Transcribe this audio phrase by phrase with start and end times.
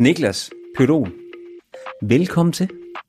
[0.00, 1.12] Niklas Pyrol,
[2.02, 2.68] velkommen til.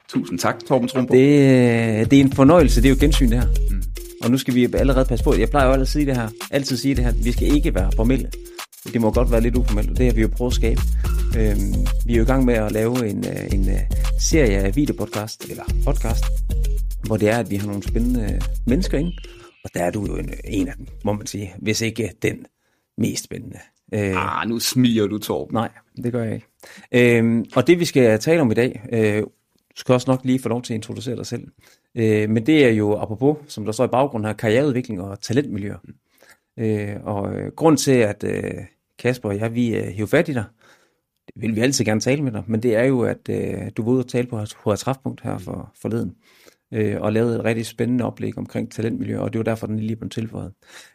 [0.09, 1.13] Tusind tak, Torben Trumbo.
[1.13, 3.47] Det, øh, det er en fornøjelse, det er jo gensyn det her.
[3.71, 3.83] Mm.
[4.23, 6.29] Og nu skal vi allerede passe på, jeg plejer jo altid at sige det her,
[6.51, 8.31] altid sige det her, vi skal ikke være formelle.
[8.93, 10.81] Det må godt være lidt uformelt, og det har vi jo prøvet at skabe.
[11.37, 13.79] Øhm, vi er jo i gang med at lave en, øh, en øh,
[14.19, 16.25] serie af videopodcast, eller podcast,
[17.07, 19.11] hvor det er, at vi har nogle spændende mennesker inde,
[19.63, 22.45] og der er du jo en, en af dem, må man sige, hvis ikke den
[22.97, 23.59] mest spændende.
[23.93, 25.53] Øh, ah, nu smiger du, Torben.
[25.53, 25.69] Nej,
[26.03, 27.17] det gør jeg ikke.
[27.19, 29.23] Øh, og det vi skal tale om i dag, øh,
[29.75, 31.47] skal også nok lige få lov til at introducere dig selv.
[31.95, 35.77] Øh, men det er jo apropos, som der står i baggrunden her, karriereudvikling og talentmiljøer.
[36.59, 38.53] Øh, og øh, grund til, at øh,
[38.99, 40.45] Kasper og jeg, vi øh, hiver fat i dig,
[41.27, 43.83] det vil vi altid gerne tale med dig, men det er jo, at øh, du
[43.83, 46.15] var ude og tale på HR Træfpunkt her for, forleden,
[46.73, 49.95] øh, og lavede et rigtig spændende oplæg omkring talentmiljø, og det var derfor, den lige
[49.95, 50.53] blev tilføjet.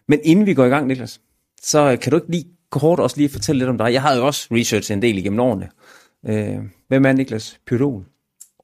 [0.08, 1.20] Men inden vi går i gang, Niklas,
[1.62, 3.92] så kan du ikke lige kort også lige fortælle lidt om dig?
[3.92, 5.68] Jeg har jo også researchet en del igennem årene.
[6.28, 6.58] Øh,
[6.88, 8.04] hvem er Niklas Pyrol?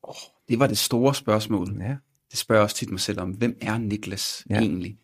[0.02, 0.14] Oh,
[0.48, 1.68] det var det store spørgsmål.
[1.80, 1.96] Ja.
[2.30, 3.30] Det spørger jeg også tit mig selv om.
[3.30, 4.58] Hvem er Niklas ja.
[4.58, 4.96] egentlig?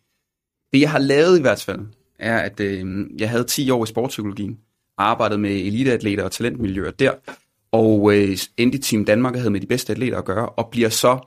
[0.73, 1.79] Det jeg har lavet i hvert fald,
[2.19, 4.57] er at øh, jeg havde 10 år i sportspsykologien,
[4.97, 7.11] arbejdede med eliteatleter og talentmiljøer der,
[7.71, 10.69] og øh, endte i Team Danmark og havde med de bedste atleter at gøre, og
[10.71, 11.19] bliver så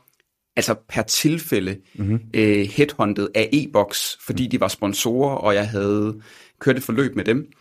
[0.57, 2.21] altså per tilfælde mm-hmm.
[2.35, 6.21] øh, headhunted af e-box, fordi de var sponsorer, og jeg havde
[6.59, 7.53] kørt et forløb med dem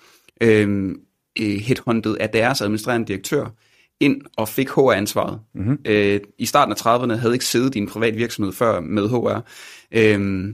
[0.41, 0.95] øh,
[1.39, 3.45] headhunted af deres administrerende direktør
[3.99, 5.39] ind og fik HR-ansvaret.
[5.55, 5.77] Mm-hmm.
[5.85, 9.39] Øh, I starten af 30'erne havde ikke siddet i en privat virksomhed før med HR.
[9.91, 10.53] Øh,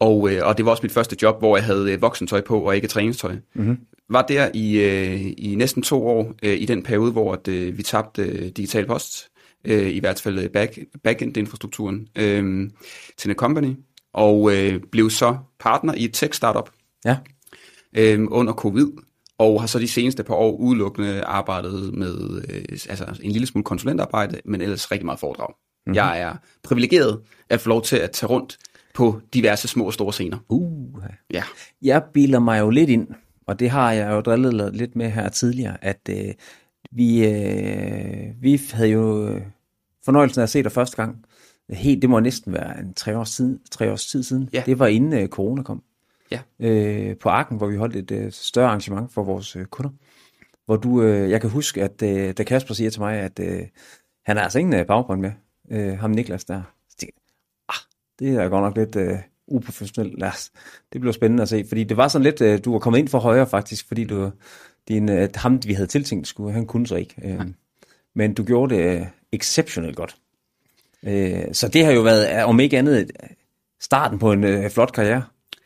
[0.00, 2.60] og, øh, og det var også mit første job, hvor jeg havde øh, voksentøj på
[2.60, 3.36] og ikke træningstøj.
[3.54, 3.78] Mm-hmm.
[4.10, 7.78] Var der i, øh, i næsten to år øh, i den periode, hvor at, øh,
[7.78, 9.28] vi tabte øh, digital post,
[9.64, 12.70] øh, i hvert fald back, backend-infrastrukturen, øh,
[13.16, 13.74] til en company,
[14.12, 16.70] og øh, blev så partner i et tech-startup
[17.04, 17.16] ja.
[17.96, 18.86] øh, under covid,
[19.42, 23.64] og har så de seneste par år udelukkende arbejdet med øh, altså en lille smule
[23.64, 25.48] konsulentarbejde, men ellers rigtig meget foredrag.
[25.48, 25.94] Mm-hmm.
[25.94, 28.58] Jeg er privilegeret at få lov til at tage rundt
[28.94, 30.38] på diverse små og store scener.
[30.48, 31.02] Uh,
[31.32, 31.42] ja.
[31.82, 33.08] Jeg bilder mig jo lidt ind,
[33.46, 36.34] og det har jeg jo drillet lidt med her tidligere, at øh,
[36.92, 39.36] vi, øh, vi havde jo
[40.04, 41.24] fornøjelsen af at se dig første gang.
[41.70, 44.48] Helt, det må næsten være en tre års tid, tre års tid siden.
[44.52, 44.62] Ja.
[44.66, 45.82] Det var inden øh, corona kom
[46.60, 46.68] ja.
[46.68, 49.90] øh, på Arken, hvor vi holdt et øh, større arrangement for vores øh, kunder.
[50.66, 53.62] Hvor du, øh, jeg kan huske, at øh, da Kasper siger til mig, at øh,
[54.24, 55.32] han har altså ingen øh, baggrund med,
[55.70, 56.62] øh, ham Niklas der.
[56.90, 57.20] Så tænkte,
[57.68, 57.74] ah,
[58.18, 60.18] det er godt nok lidt øh, uprofessionelt.
[60.18, 60.50] Lad os,
[60.92, 63.08] det bliver spændende at se, fordi det var sådan lidt, øh, du var kommet ind
[63.08, 64.30] for højre faktisk, fordi du,
[64.88, 67.14] din, øh, ham vi havde tiltænkt, skulle, han kunne så ikke.
[67.24, 67.40] Øh,
[68.14, 70.16] men du gjorde det øh, exceptionelt godt.
[71.02, 73.10] Øh, så det har jo været, om ikke andet,
[73.80, 75.22] starten på en øh, flot karriere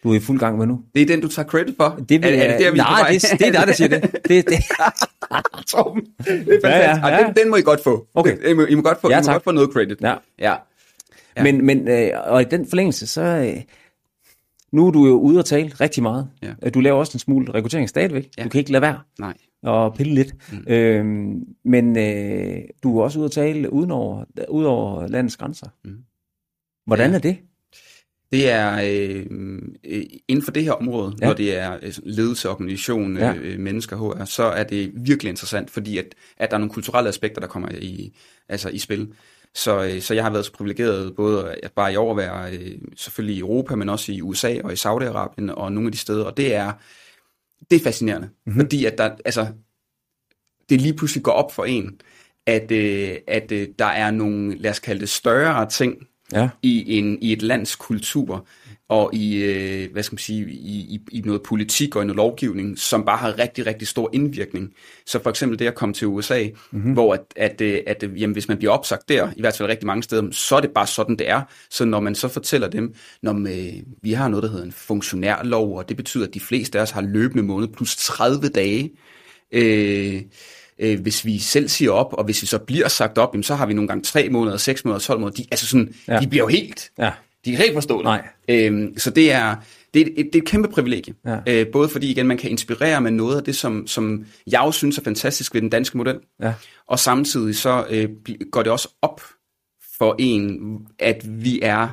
[0.07, 0.81] du er i fuld gang med nu.
[0.95, 2.01] Det er den, du tager credit for?
[2.09, 4.03] Det vil, er, er det der, vi nej, det, det er dig, der siger det.
[4.29, 4.59] det, det.
[5.71, 6.65] Torben, det er fantastisk.
[6.65, 7.27] Ja, ja, ja.
[7.27, 8.07] Den, den må I godt få.
[8.15, 8.51] Okay.
[8.51, 10.01] I må, I må, godt, få, ja, I må godt få noget credit.
[10.01, 10.15] Ja.
[10.39, 10.55] ja.
[11.37, 11.43] ja.
[11.43, 13.23] Men, men øh, og i den forlængelse, så...
[13.23, 13.63] Øh,
[14.73, 16.29] nu er du jo ude og tale rigtig meget.
[16.43, 16.71] Ja.
[16.71, 18.31] Du laver også en smule rekruttering stadigvæk.
[18.39, 18.45] Ja.
[18.45, 19.01] Du kan ikke lade være.
[19.19, 19.35] Nej.
[19.63, 20.35] Og pille lidt.
[20.53, 20.73] Mm.
[20.73, 25.67] Øhm, men øh, du er også ude at tale uden over, ud over landets grænser.
[25.85, 25.97] Mm.
[26.87, 27.17] Hvordan ja.
[27.17, 27.39] er det?
[28.33, 29.27] Det er øh,
[30.29, 31.27] inden for det her område, ja.
[31.27, 33.35] når det er øh, ledelse, organisation, ja.
[33.35, 37.09] øh, mennesker, HR, så er det virkelig interessant, fordi at, at der er nogle kulturelle
[37.09, 38.17] aspekter, der kommer i,
[38.49, 39.13] altså i spil.
[39.55, 42.79] Så, øh, så jeg har været så privilegeret både at bare i år være øh,
[42.97, 46.25] selvfølgelig i Europa, men også i USA og i Saudi-Arabien og nogle af de steder,
[46.25, 46.73] og det er,
[47.71, 48.61] det er fascinerende, mm-hmm.
[48.61, 49.47] fordi at der, altså,
[50.69, 52.01] det lige pludselig går op for en,
[52.47, 56.49] at, øh, at øh, der er nogle, lad os kalde det, større ting, ja.
[56.63, 58.47] i, en, i et lands kultur
[58.89, 62.17] og i, øh, hvad skal man sige, i, i, i noget politik og i noget
[62.17, 64.73] lovgivning, som bare har rigtig, rigtig stor indvirkning.
[65.07, 66.93] Så for eksempel det at komme til USA, mm-hmm.
[66.93, 69.87] hvor at, at, at, at jamen, hvis man bliver opsagt der, i hvert fald rigtig
[69.87, 71.43] mange steder, så er det bare sådan, det er.
[71.71, 75.77] Så når man så fortæller dem, når man, vi har noget, der hedder en funktionærlov,
[75.79, 78.91] og det betyder, at de fleste af os har løbende måned plus 30 dage,
[79.53, 80.23] øh,
[80.79, 83.55] øh, hvis vi selv siger op, og hvis vi så bliver sagt op, jamen, så
[83.55, 85.37] har vi nogle gange 3 måneder, 6 måneder, 12 måneder.
[85.37, 86.21] De, altså sådan, ja.
[86.21, 87.11] de bliver jo helt, ja.
[87.45, 88.05] de kan helt forstå det.
[88.05, 88.29] Nej.
[88.49, 89.57] Øhm, så det er,
[89.95, 91.15] det, er et, det er et kæmpe privilegie.
[91.27, 91.39] Ja.
[91.47, 94.79] Øh, både fordi igen, man kan inspirere med noget af det, som, som jeg også
[94.79, 96.19] synes er fantastisk ved den danske model.
[96.43, 96.53] Ja.
[96.89, 98.09] Og samtidig så øh,
[98.53, 99.21] går det også op
[99.99, 100.59] for en,
[100.99, 101.89] at vi er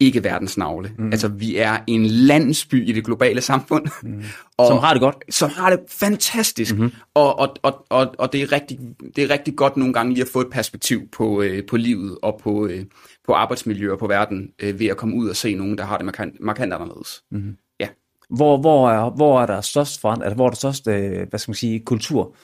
[0.00, 0.92] ikke verdens navle.
[0.98, 1.06] Mm.
[1.06, 3.86] Altså, vi er en landsby i det globale samfund.
[4.02, 4.22] Mm.
[4.58, 5.34] Og, som har det godt.
[5.34, 6.74] Som har det fantastisk.
[6.74, 6.92] Mm-hmm.
[7.14, 8.78] Og, og, og, og, og det, er rigtig,
[9.16, 12.18] det er rigtig godt nogle gange lige at få et perspektiv på, øh, på livet
[12.22, 12.84] og på, øh,
[13.26, 15.96] på arbejdsmiljø og på verden, øh, ved at komme ud og se nogen, der har
[15.96, 17.22] det markant, markant anderledes.
[17.30, 17.56] Mm-hmm.
[17.80, 17.88] Ja.
[18.30, 21.38] Hvor, hvor, er, hvor er der størst forand, altså, hvor er der størst, øh, hvad
[21.38, 22.36] skal man sige, kultur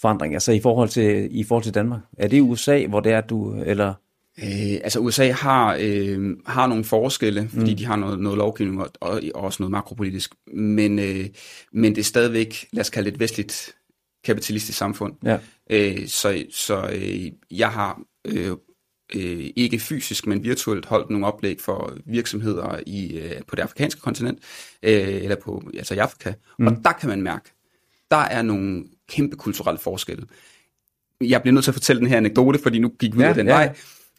[0.00, 2.00] forandring, altså i forhold til, i forhold til Danmark?
[2.18, 3.94] Er det USA, hvor det er, du, eller...
[4.42, 7.76] Øh, altså USA har, øh, har nogle forskelle, fordi mm.
[7.76, 11.26] de har noget, noget lovgivning og, og, og også noget makropolitisk, men, øh,
[11.72, 13.74] men det er stadigvæk, lad os kalde det et vestligt
[14.24, 15.14] kapitalistisk samfund.
[15.24, 15.38] Ja.
[15.70, 18.50] Øh, så så øh, jeg har øh,
[19.14, 24.00] øh, ikke fysisk, men virtuelt holdt nogle oplæg for virksomheder i øh, på det afrikanske
[24.00, 24.38] kontinent,
[24.82, 26.66] øh, eller på altså i Afrika, mm.
[26.66, 27.52] og der kan man mærke,
[28.10, 30.26] der er nogle kæmpe kulturelle forskelle.
[31.20, 33.28] Jeg bliver nødt til at fortælle den her anekdote, fordi nu gik vi ja, ud
[33.28, 33.52] af den ja.
[33.52, 33.74] vej.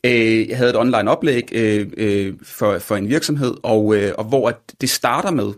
[0.07, 4.23] Øh, jeg havde et online oplæg øh, øh, for, for en virksomhed, og, øh, og
[4.25, 5.53] hvor at det starter med,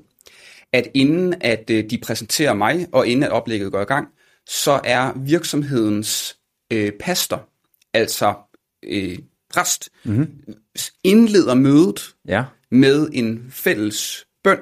[0.74, 4.08] at inden at øh, de præsenterer mig, og inden at oplægget går i gang,
[4.50, 6.38] så er virksomhedens
[6.74, 7.50] øh, pastor,
[7.94, 8.34] altså
[8.84, 9.18] øh,
[9.54, 10.28] præst, mm-hmm.
[11.04, 12.44] indleder mødet ja.
[12.72, 14.60] med en fælles bøn,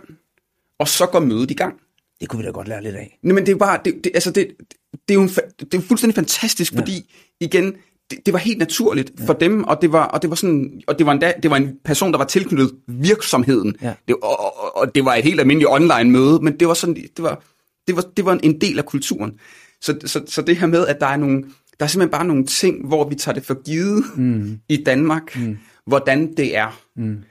[0.80, 1.80] og så går mødet i gang.
[2.20, 3.20] Det kunne vi da godt lære lidt af.
[3.22, 4.48] Nej, men det er bare, det, det, altså det,
[4.92, 6.80] det, er jo en, det er jo fuldstændig fantastisk, ja.
[6.80, 7.76] fordi igen,
[8.10, 9.26] det, det var helt naturligt ja.
[9.26, 11.58] for dem, og det var, og det var sådan, og det var, en, det var
[11.58, 13.76] en person, der var tilknyttet virksomheden.
[13.82, 13.94] Ja.
[14.08, 16.96] Det, og, og, og, det var et helt almindeligt online møde, men det var sådan,
[16.96, 17.44] det var,
[17.88, 19.34] det var, det var en del af kulturen.
[19.82, 21.44] Så, så, så det her med, at der er nogle,
[21.80, 24.60] der er simpelthen bare nogle ting, hvor vi tager det for givet mm.
[24.70, 25.58] i Danmark, mm.
[25.86, 26.80] hvordan det er.
[26.96, 27.24] Mm.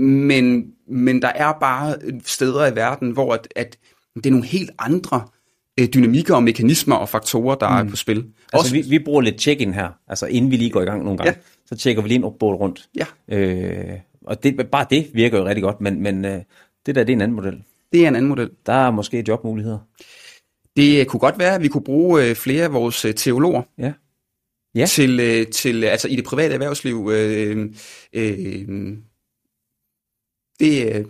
[0.00, 3.78] Men, men der er bare steder i verden, hvor at, at
[4.14, 5.26] det er nogle helt andre
[5.80, 7.86] øh, dynamikker og mekanismer og faktorer, der mm.
[7.86, 8.16] er på spil.
[8.16, 11.04] Altså, Også, vi, vi bruger lidt check-in her, altså inden vi lige går i gang
[11.04, 11.66] nogle gange, ja.
[11.66, 12.88] så tjekker vi lige en opbåd rundt.
[12.96, 13.36] Ja.
[13.36, 16.40] Øh, og det, bare det virker jo rigtig godt, men, men øh,
[16.86, 17.62] det der, det er en anden model.
[17.92, 18.50] Det er en anden model.
[18.66, 19.78] Der er måske jobmuligheder.
[20.76, 23.92] Det kunne godt være, at vi kunne bruge øh, flere af vores øh, teologer ja.
[24.74, 24.86] Ja.
[24.86, 27.10] Til, øh, til, altså i det private erhvervsliv.
[27.12, 27.74] Øh,
[28.12, 28.96] øh,
[30.60, 31.04] det, øh,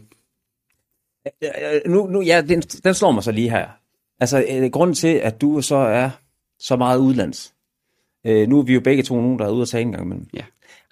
[1.86, 3.68] nu, nu, ja, den, den slår mig så lige her.
[4.20, 6.10] Altså, øh, grunden til, at du så er
[6.58, 7.54] så meget udlands,
[8.26, 10.04] øh, nu er vi jo begge to nogen, der er ude at tale en gang
[10.04, 10.26] imellem.
[10.34, 10.42] Ja.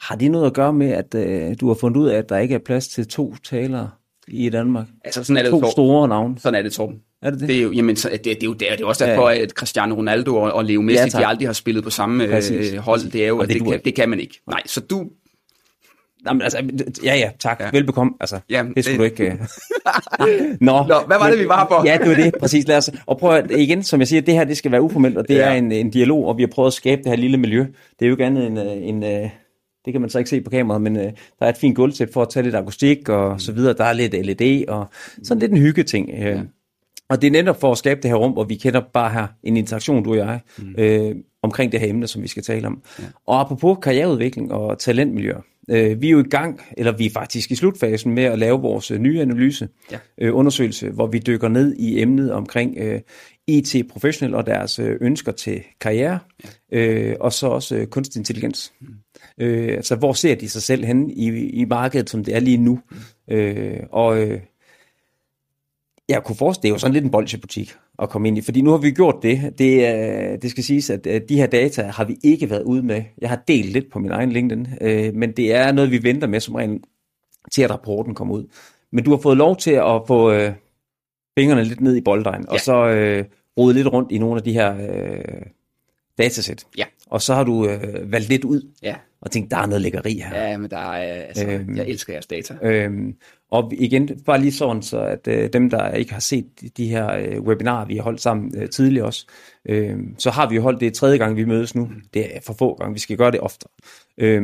[0.01, 2.39] Har det noget at gøre med, at øh, du har fundet ud af, at der
[2.39, 3.91] ikke er plads til to talere
[4.29, 4.87] i Danmark?
[5.05, 5.71] Altså, sådan er det, to Torben.
[5.71, 6.39] store navne.
[6.39, 7.01] Sådan er det, Torben.
[7.23, 7.49] Er det det?
[7.49, 9.31] Det er jo, jamen, så, det, det, er jo, det, er, det er også derfor,
[9.31, 9.39] ja.
[9.39, 12.77] at Cristiano Ronaldo og, og Leo Messi, ja, de aldrig har spillet på samme øh,
[12.77, 13.11] hold.
[13.11, 14.41] Det er jo, at det, det, kan, det kan man ikke.
[14.47, 15.11] Nej, så du,
[16.27, 16.59] Jamen, altså,
[17.05, 17.61] ja, ja, tak.
[17.61, 17.71] Ja.
[17.73, 18.13] Velbekomme.
[18.21, 19.19] Altså, Jamen, det skulle det...
[19.19, 19.39] du ikke...
[20.21, 20.27] Uh...
[20.67, 21.75] Nå, Nå, hvad var det, vi var på?
[21.89, 22.35] ja, det var det.
[22.41, 22.69] Præcis.
[22.69, 22.91] Lad os...
[23.07, 25.35] Og prøv at, igen, som jeg siger, det her det skal være uformelt, og det
[25.35, 25.49] ja.
[25.49, 27.61] er en, en dialog, og vi har prøvet at skabe det her lille miljø.
[27.99, 29.03] Det er jo ikke andet end øh, en...
[29.03, 29.31] en øh,
[29.85, 32.13] det kan man så ikke se på kameraet, men uh, der er et fint gulvtæppe
[32.13, 33.39] for at tage lidt akustik og mm.
[33.39, 33.75] så videre.
[33.75, 34.87] Der er lidt LED og
[35.23, 36.09] sådan lidt en hygge ting.
[36.13, 36.41] Uh, ja.
[37.11, 39.27] Og det er netop for at skabe det her rum, hvor vi kender bare her
[39.43, 40.75] en interaktion, du og jeg, mm.
[40.79, 42.83] øh, omkring det her emne, som vi skal tale om.
[42.99, 43.05] Ja.
[43.27, 45.41] Og apropos karriereudvikling og talentmiljøer,
[45.71, 48.61] øh, vi er jo i gang, eller vi er faktisk i slutfasen med at lave
[48.61, 49.99] vores øh, nye analyse, ja.
[50.19, 53.01] øh, undersøgelse, hvor vi dykker ned i emnet omkring øh,
[53.47, 56.19] IT-professionelle og deres ønsker til karriere,
[56.73, 56.79] ja.
[56.79, 58.73] øh, og så også øh, kunstig intelligens.
[58.81, 58.89] Mm.
[59.39, 62.57] Øh, altså, hvor ser de sig selv hen i, i markedet, som det er lige
[62.57, 62.81] nu?
[63.29, 63.35] Mm.
[63.35, 64.41] Øh, og øh,
[66.09, 68.61] jeg kunne forestille, det er jo sådan lidt en bolsjebutik at komme ind i, fordi
[68.61, 69.55] nu har vi gjort det.
[69.59, 73.03] Det, øh, det skal siges, at de her data har vi ikke været ude med.
[73.21, 76.27] Jeg har delt lidt på min egen LinkedIn, øh, men det er noget, vi venter
[76.27, 76.81] med som regel
[77.53, 78.47] til, at rapporten kommer ud.
[78.93, 80.53] Men du har fået lov til at få øh,
[81.39, 82.53] fingrene lidt ned i bolddejen, ja.
[82.53, 83.25] og så øh,
[83.59, 85.43] rode lidt rundt i nogle af de her øh,
[86.19, 86.67] datasæt.
[86.79, 86.85] Ja.
[87.07, 88.71] Og så har du øh, valgt lidt ud.
[88.83, 90.49] Ja og tænkte, der er noget lækkeri her.
[90.49, 92.55] Ja, men der er, altså, øhm, jeg elsker jeres data.
[92.63, 93.15] Øhm,
[93.51, 96.47] og igen, bare lige sådan, så at øh, dem, der ikke har set
[96.77, 99.27] de her øh, webinarer, vi har holdt sammen øh, tidligere også,
[99.69, 101.85] øh, så har vi jo holdt det tredje gang, vi mødes nu.
[101.85, 102.03] Mm.
[102.15, 103.71] Det er for få gange, vi skal gøre det oftere.
[104.19, 104.43] Øh,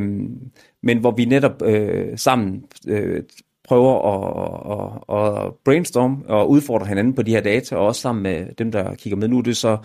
[0.83, 3.23] men hvor vi netop øh, sammen øh,
[3.69, 8.23] prøver at, at, at brainstorm og udfordre hinanden på de her data, og også sammen
[8.23, 9.29] med dem, der kigger med.
[9.29, 9.77] Nu er det så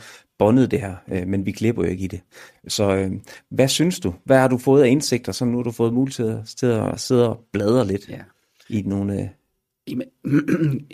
[0.41, 2.21] bondet det her, øh, men vi glipper jo ikke i det.
[2.67, 3.11] Så øh,
[3.49, 4.13] hvad synes du?
[4.25, 7.29] Hvad har du fået af indsigter, så nu har du fået mulighed til at sidde
[7.29, 8.19] og bladre lidt ja.
[8.69, 9.21] i nogle...
[9.21, 9.27] Øh...
[9.89, 10.07] Jamen,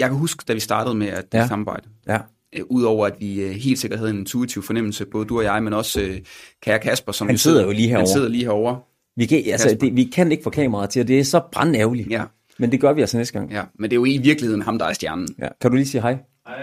[0.00, 1.46] jeg kan huske, da vi startede med at ja.
[1.46, 2.18] samarbejde, ja.
[2.56, 5.62] Øh, Udover at vi øh, helt sikkert havde en intuitiv fornemmelse, både du og jeg,
[5.62, 6.18] men også øh,
[6.62, 8.00] kære Kasper, som han sidder jo lige herovre.
[8.00, 8.80] Han sidder lige herovre.
[9.16, 12.10] Vi kan, altså, det, vi kan ikke få kameraet til, og det er så brandærgerligt.
[12.10, 12.24] Ja.
[12.58, 13.52] Men det gør vi altså næste gang.
[13.52, 15.28] Ja, men det er jo i virkeligheden ham, der er stjernen.
[15.38, 15.48] Ja.
[15.60, 16.18] Kan du lige sige hej?
[16.46, 16.56] Hej.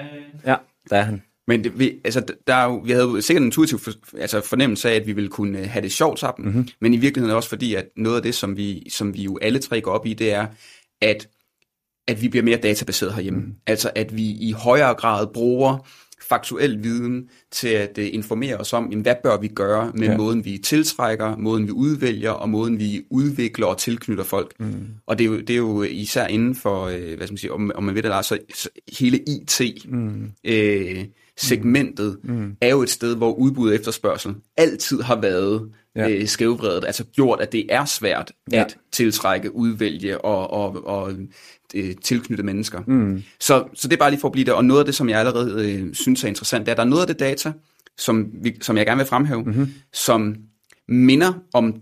[0.46, 0.56] Ja,
[0.90, 1.22] der er han.
[1.48, 4.90] Men det, vi, altså, der er jo, vi havde sikkert en intuitiv for, altså fornemmelse
[4.90, 6.68] af, at vi ville kunne have det sjovt sammen, mm-hmm.
[6.82, 9.60] men i virkeligheden også fordi, at noget af det, som vi, som vi jo alle
[9.60, 10.48] tre går op i, det er,
[11.02, 11.28] at,
[12.08, 13.40] at vi bliver mere databaseret herhjemme.
[13.40, 13.54] Mm.
[13.68, 15.88] Altså at vi i højere grad bruger
[16.30, 20.18] faktuel viden til at uh, informere os om, jamen, hvad bør vi gøre med ja.
[20.18, 24.54] måden, vi tiltrækker, måden, vi udvælger, og måden, vi udvikler og tilknytter folk.
[24.60, 24.88] Mm.
[25.06, 27.54] Og det er, jo, det er jo især inden for, uh, hvad skal man sige,
[27.54, 28.38] om, om man ved det, altså
[29.00, 30.32] hele IT, mm.
[30.48, 31.06] uh,
[31.38, 32.56] segmentet mm.
[32.62, 36.10] er jo et sted, hvor udbud og efterspørgsel altid har været ja.
[36.10, 38.62] øh, skævvredet, altså gjort, at det er svært ja.
[38.62, 41.12] at tiltrække, udvælge og, og, og
[41.76, 42.82] øh, tilknytte mennesker.
[42.88, 43.24] Mm.
[43.40, 45.10] Så, så det er bare lige for at blive der, og noget af det, som
[45.10, 47.54] jeg allerede øh, synes er interessant, det er, at der er noget af det data,
[47.98, 49.74] som, vi, som jeg gerne vil fremhæve, mm-hmm.
[49.94, 50.36] som
[50.88, 51.82] minder om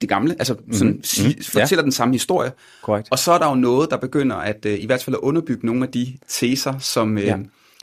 [0.00, 0.72] det gamle, altså mm-hmm.
[0.72, 1.42] sådan, mm-hmm.
[1.42, 1.84] fortæller ja.
[1.84, 2.52] den samme historie.
[2.82, 3.08] Correct.
[3.10, 5.66] Og så er der jo noget, der begynder at øh, i hvert fald at underbygge
[5.66, 7.38] nogle af de teser, som, øh, ja.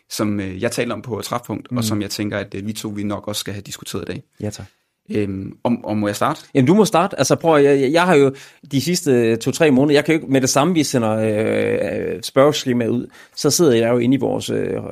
[0.10, 1.78] Som øh, jeg taler om på træfpunkt, mm.
[1.78, 4.06] og som jeg tænker, at øh, vi to vi nok også skal have diskuteret i
[4.06, 4.24] dag.
[4.42, 4.66] Ja, tak.
[5.12, 6.42] Øhm, om, om må jeg starte?
[6.54, 7.20] Jamen du må starte.
[7.20, 8.36] Altså prøv, jeg, jeg har jo
[8.72, 12.88] de sidste to-tre måneder, jeg kan jo ikke med det samme, vi sender øh, spørgeskema
[12.88, 14.84] ud, så sidder jeg jo inde i vores øh,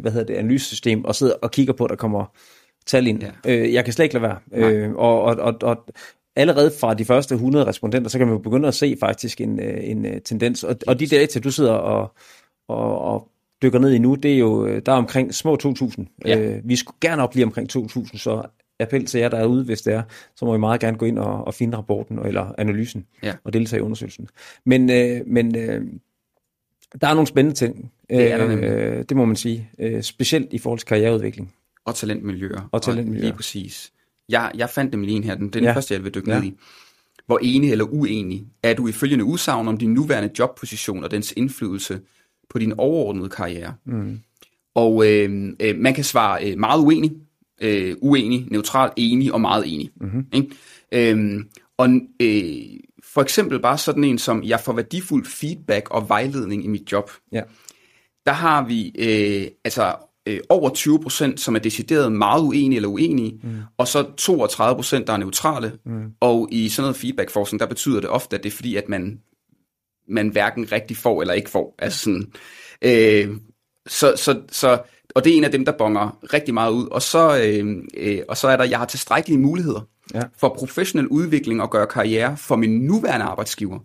[0.00, 2.24] hvad hedder det, analysesystem og sidder og kigger på, at der kommer
[2.86, 3.22] tal ind.
[3.22, 3.30] Ja.
[3.52, 4.38] Øh, jeg kan slet ikke lade være.
[4.54, 5.86] Øh, og, og, og, og
[6.36, 9.60] allerede fra de første 100 respondenter, så kan man jo begynde at se faktisk en,
[9.60, 10.64] øh, en, en øh, tendens.
[10.64, 12.14] Og, og de data, du sidder og,
[12.68, 13.28] og, og
[13.62, 16.04] dykker ned i nu, det er jo, øh, der er omkring små 2.000.
[16.26, 16.38] Ja.
[16.38, 18.42] Øh, vi skulle gerne op lige omkring 2.000, så
[18.80, 20.02] appel til jer, der er ude, hvis det er,
[20.36, 23.34] så må I meget gerne gå ind og, og finde rapporten eller analysen ja.
[23.44, 24.28] og deltage i undersøgelsen.
[24.66, 25.82] Men, øh, men øh,
[27.00, 27.92] der er nogle spændende ting.
[28.10, 29.70] Det, er der øh, det må man sige.
[29.78, 31.54] Øh, specielt i forhold til karriereudvikling.
[31.84, 32.68] Og talentmiljøer.
[32.72, 33.22] Og talentmiljøer.
[33.22, 33.92] Og lige præcis.
[34.28, 35.72] Jeg, jeg fandt dem lige en her, den, den ja.
[35.72, 36.38] første, jeg vil dykke ja.
[36.38, 36.54] ned i.
[37.26, 41.32] Hvor enig eller uenig er du i følgende udsagn om din nuværende jobposition og dens
[41.36, 42.00] indflydelse
[42.50, 43.74] på din overordnede karriere?
[43.84, 44.20] Mm.
[44.74, 47.12] Og øh, øh, man kan svare øh, meget uenig,
[47.60, 49.90] øh, uenig, neutral, enig og meget enig.
[50.00, 50.26] Mm-hmm.
[50.32, 50.48] Ikke?
[50.92, 51.88] Øhm, og
[52.20, 52.52] øh,
[53.14, 57.10] for eksempel bare sådan en som, jeg får værdifuld feedback og vejledning i mit job.
[57.32, 57.42] Ja.
[58.26, 59.94] Der har vi øh, altså
[60.26, 60.70] øh, over
[61.32, 63.50] 20%, som er decideret meget uenige eller uenige, mm.
[63.78, 65.72] og så 32%, der er neutrale.
[65.86, 66.12] Mm.
[66.20, 69.20] Og i sådan noget feedbackforskning, der betyder det ofte, at det er fordi, at man,
[70.10, 71.74] man hverken rigtig får eller ikke får.
[71.78, 72.32] Altså sådan,
[72.82, 73.36] øh,
[73.86, 74.78] så, så, så,
[75.14, 76.86] og det er en af dem, der bonger rigtig meget ud.
[76.86, 79.80] Og så, øh, øh, og så er der, jeg har tilstrækkelige muligheder
[80.14, 80.22] ja.
[80.38, 83.78] for professionel udvikling og gøre karriere for min nuværende arbejdsgiver.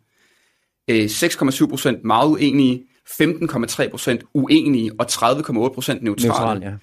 [0.89, 5.99] Øh, 6,7% meget uenige, 15,3% uenige og 30,8% neutrale.
[6.03, 6.73] Neutral, ja.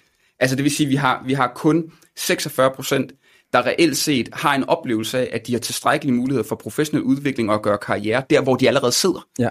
[0.41, 3.22] Altså det vil sige, at vi har, vi har kun 46%,
[3.53, 7.49] der reelt set har en oplevelse af, at de har tilstrækkelige muligheder for professionel udvikling
[7.51, 9.27] og at gøre karriere der, hvor de allerede sidder.
[9.39, 9.49] Ja.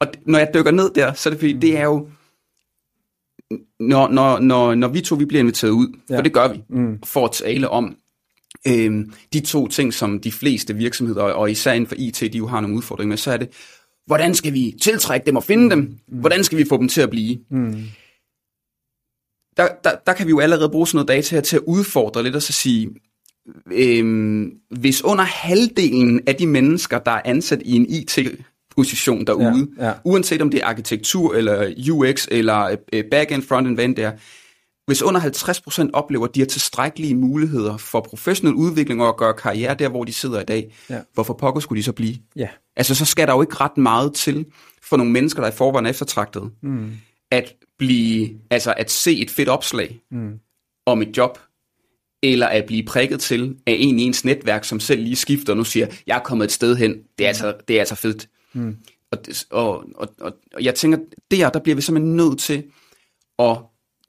[0.00, 1.60] Og når jeg dykker ned der, så er det fordi, mm.
[1.60, 2.08] det er jo,
[3.80, 6.16] når, når, når, når vi to vi bliver inviteret ud, ja.
[6.16, 7.02] for det gør vi, mm.
[7.04, 7.96] for at tale om
[8.66, 12.46] øh, de to ting, som de fleste virksomheder, og især inden for IT, de jo
[12.46, 13.48] har nogle udfordringer med, så er det,
[14.06, 15.78] hvordan skal vi tiltrække dem og finde dem?
[15.78, 16.18] Mm.
[16.20, 17.38] Hvordan skal vi få dem til at blive?
[17.50, 17.84] Mm.
[19.56, 22.22] Der, der, der kan vi jo allerede bruge sådan noget data her til at udfordre
[22.22, 22.90] lidt og så sige,
[23.72, 29.86] øhm, hvis under halvdelen af de mennesker, der er ansat i en IT-position derude, ja,
[29.86, 29.92] ja.
[30.04, 34.12] uanset om det er arkitektur eller UX eller øh, back-end, front-end, hvad det er,
[34.88, 39.34] hvis under 50% oplever, at de har tilstrækkelige muligheder for professionel udvikling og at gøre
[39.34, 41.00] karriere der, hvor de sidder i dag, ja.
[41.14, 42.16] hvorfor pokker skulle de så blive?
[42.36, 42.48] Ja.
[42.76, 44.46] Altså, så skal der jo ikke ret meget til
[44.82, 46.90] for nogle mennesker, der er i forvejen eftertragtet, mm.
[47.30, 50.32] at blive, altså at se et fedt opslag mm.
[50.86, 51.38] om et job,
[52.22, 55.56] eller at blive prikket til af en i ens netværk, som selv lige skifter og
[55.56, 58.28] nu siger, jeg er kommet et sted hen, det er altså, det er altså fedt.
[58.52, 58.76] Mm.
[59.10, 59.18] Og,
[59.50, 60.98] og, og, og, og jeg tænker,
[61.30, 62.64] der, der bliver vi simpelthen nødt til
[63.38, 63.58] at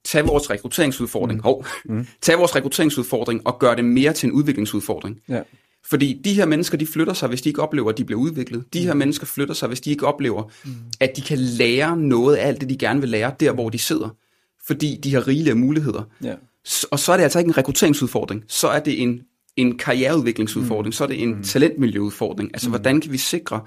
[0.05, 1.43] tage vores rekrutteringsudfordring, mm.
[1.43, 2.07] Hov, mm.
[2.21, 5.19] tage vores rekrutteringsudfordring og gøre det mere til en udviklingsudfordring.
[5.29, 5.41] Ja.
[5.85, 8.73] Fordi de her mennesker, de flytter sig, hvis de ikke oplever, at de bliver udviklet.
[8.73, 8.99] De her mm.
[8.99, 10.71] mennesker flytter sig, hvis de ikke oplever, mm.
[10.99, 13.79] at de kan lære noget af alt det, de gerne vil lære, der hvor de
[13.79, 14.09] sidder.
[14.67, 16.03] Fordi de har rigelige muligheder.
[16.23, 16.35] Ja.
[16.91, 19.21] Og så er det altså ikke en rekrutteringsudfordring, så er det en,
[19.55, 20.91] en karriereudviklingsudfordring, mm.
[20.91, 21.43] så er det en mm.
[21.43, 22.49] talentmiljøudfordring.
[22.53, 22.71] Altså, mm.
[22.71, 23.61] hvordan kan vi sikre,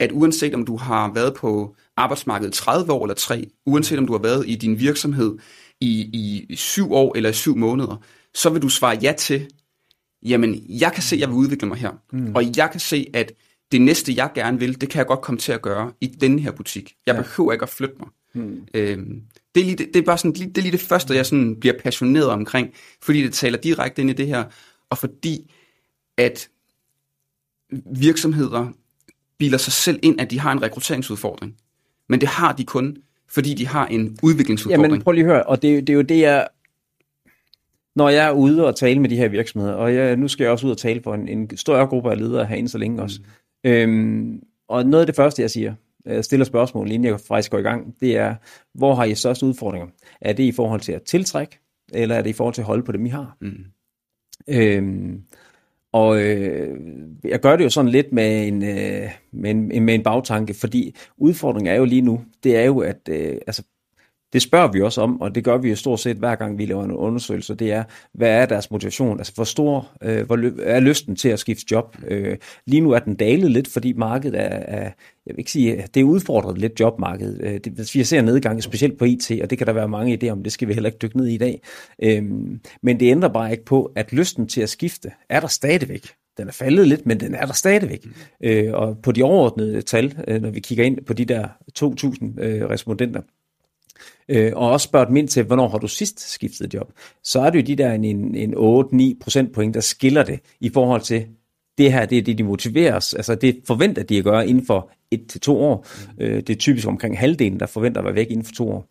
[0.00, 4.12] at uanset om du har været på arbejdsmarkedet 30 år eller 3, uanset om du
[4.12, 5.38] har været i din virksomhed
[5.80, 6.00] i,
[6.48, 8.02] i 7 år eller i 7 måneder,
[8.34, 9.46] så vil du svare ja til,
[10.22, 12.34] jamen, jeg kan se, at jeg vil udvikle mig her, mm.
[12.34, 13.32] og jeg kan se, at
[13.72, 16.40] det næste, jeg gerne vil, det kan jeg godt komme til at gøre i denne
[16.40, 16.94] her butik.
[17.06, 17.22] Jeg ja.
[17.22, 18.08] behøver ikke at flytte mig.
[18.34, 18.66] Mm.
[18.74, 19.22] Øhm,
[19.54, 21.60] det, er lige, det, det er bare sådan, det er lige det første, jeg sådan
[21.60, 22.68] bliver passioneret omkring,
[23.02, 24.44] fordi det taler direkte ind i det her,
[24.90, 25.50] og fordi
[26.18, 26.48] at
[27.96, 28.68] virksomheder
[29.38, 31.56] biler sig selv ind, at de har en rekrutteringsudfordring.
[32.08, 32.96] Men det har de kun,
[33.28, 34.92] fordi de har en udviklingsudfordring.
[34.92, 36.48] Jamen prøv lige at høre, og det, det er jo det, jeg...
[37.96, 40.52] Når jeg er ude og tale med de her virksomheder, og jeg, nu skal jeg
[40.52, 43.20] også ud og tale for en, en stor gruppe af ledere herinde så længe også.
[43.64, 43.70] Mm.
[43.70, 45.74] Øhm, og noget af det første, jeg siger,
[46.22, 48.34] stiller spørgsmål, inden jeg faktisk går i gang, det er,
[48.74, 49.88] hvor har I største udfordringer?
[50.20, 51.58] Er det i forhold til at tiltrække,
[51.92, 53.36] eller er det i forhold til at holde på dem, I har?
[53.40, 53.64] Mm.
[54.48, 55.22] Øhm,
[55.92, 56.78] og øh,
[57.24, 60.96] jeg gør det jo sådan lidt med en, øh, med, en, med en bagtanke, fordi
[61.16, 63.62] udfordringen er jo lige nu, det er jo, at øh, altså,
[64.34, 66.66] det spørger vi også om, og det gør vi jo stort set hver gang, vi
[66.66, 69.18] laver en undersøgelse, det er, hvad er deres motivation?
[69.18, 71.96] Altså, hvor stor øh, hvor er lysten til at skifte job?
[72.08, 72.36] Øh,
[72.66, 74.90] lige nu er den dalet lidt, fordi markedet er, er
[75.26, 77.40] jeg vil ikke sige, øh, det er udfordret lidt jobmarkedet.
[77.40, 80.18] Øh, det, hvis vi ser nedgang, specielt på IT, og det kan der være mange
[80.22, 81.60] idéer om, det skal vi heller ikke dykke ned i i dag.
[82.02, 82.22] Øh,
[82.82, 86.06] men det ændrer bare ikke på, at lysten til at skifte er der stadigvæk.
[86.38, 88.06] Den er faldet lidt, men den er der stadigvæk.
[88.40, 91.48] Øh, og på de overordnede tal, øh, når vi kigger ind på de der
[91.78, 93.20] 2.000 øh, respondenter,
[94.28, 97.50] øh, og også spørger dem ind til, hvornår har du sidst skiftet job, så er
[97.50, 98.54] det jo de der en, en
[99.14, 101.26] 8-9 procentpoint, der skiller det i forhold til,
[101.78, 104.90] det her det er det, de motiveres, altså det forventer de at gøre inden for
[105.10, 105.86] et til to år.
[106.20, 108.88] Øh, det er typisk omkring halvdelen, der forventer at være væk inden for to år.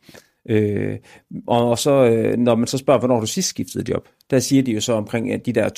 [0.49, 0.97] Øh,
[1.47, 4.71] og så, øh, når man så spørger, hvornår du sidst skiftede job, der siger de
[4.71, 5.69] jo så omkring, at de der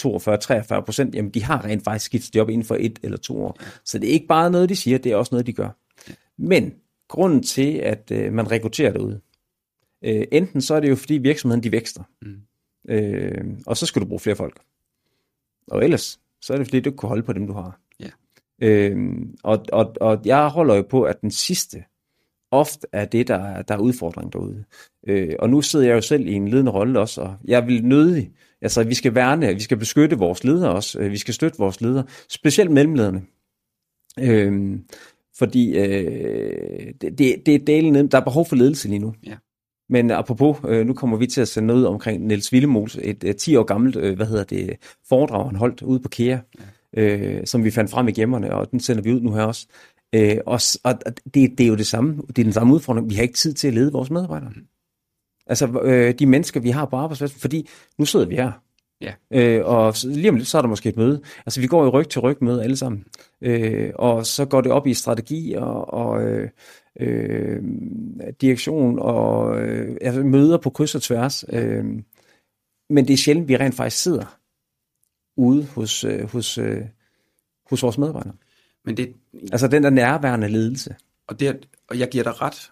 [0.79, 3.57] 42-43 procent, jamen de har rent faktisk skiftet job inden for et eller to år.
[3.85, 5.69] Så det er ikke bare noget, de siger, det er også noget, de gør.
[6.37, 6.73] Men
[7.07, 9.21] grunden til, at øh, man rekrutterer derude,
[10.03, 12.41] øh, enten så er det jo, fordi virksomheden de vækster, mm.
[12.89, 14.61] øh, og så skal du bruge flere folk.
[15.67, 17.79] Og ellers, så er det fordi, du kan holde på dem, du har.
[17.99, 18.09] Ja.
[18.61, 18.97] Øh,
[19.43, 21.83] og, og, og jeg holder jo på, at den sidste
[22.51, 24.63] ofte er det, der er, der er udfordring derude.
[25.07, 27.85] Øh, og nu sidder jeg jo selv i en ledende rolle også, og jeg vil
[27.85, 28.31] nødig,
[28.61, 31.81] altså vi skal værne, vi skal beskytte vores ledere også, øh, vi skal støtte vores
[31.81, 33.21] ledere, specielt mellemlederne.
[34.19, 34.79] Øh,
[35.37, 39.13] fordi øh, det, det, det er delen, der er behov for ledelse lige nu.
[39.25, 39.35] Ja.
[39.89, 43.35] Men apropos, øh, nu kommer vi til at sende noget omkring Niels Willemols, et øh,
[43.35, 44.75] 10 år gammelt, øh, hvad hedder det,
[45.09, 46.39] foredrag, han holdt ude på KEA,
[46.97, 47.01] ja.
[47.01, 49.67] øh, som vi fandt frem i gemmerne, og den sender vi ud nu her også.
[50.15, 50.99] Øh, og og
[51.33, 53.09] det, det er jo det samme, det er den samme udfordring.
[53.09, 54.49] Vi har ikke tid til at lede vores medarbejdere.
[54.55, 54.65] Mm.
[55.47, 58.51] Altså øh, de mennesker, vi har på arbejdspladsen, fordi nu sidder vi her.
[59.01, 59.13] Ja.
[59.31, 61.21] Øh, og lige om lidt, så er der måske et møde.
[61.45, 63.05] Altså vi går jo ryg til ryg med alle sammen.
[63.41, 66.49] Øh, og så går det op i strategi og, og øh,
[66.99, 67.63] øh,
[68.41, 71.45] direktion og øh, altså møder på kryds og tværs.
[71.49, 71.85] Øh,
[72.89, 74.37] men det er sjældent, vi rent faktisk sidder
[75.37, 76.81] ude hos, øh, hos, øh,
[77.69, 78.33] hos vores medarbejdere.
[78.85, 79.13] Men det,
[79.51, 80.95] altså den der nærværende ledelse.
[81.27, 82.71] Og, det, og jeg giver dig ret.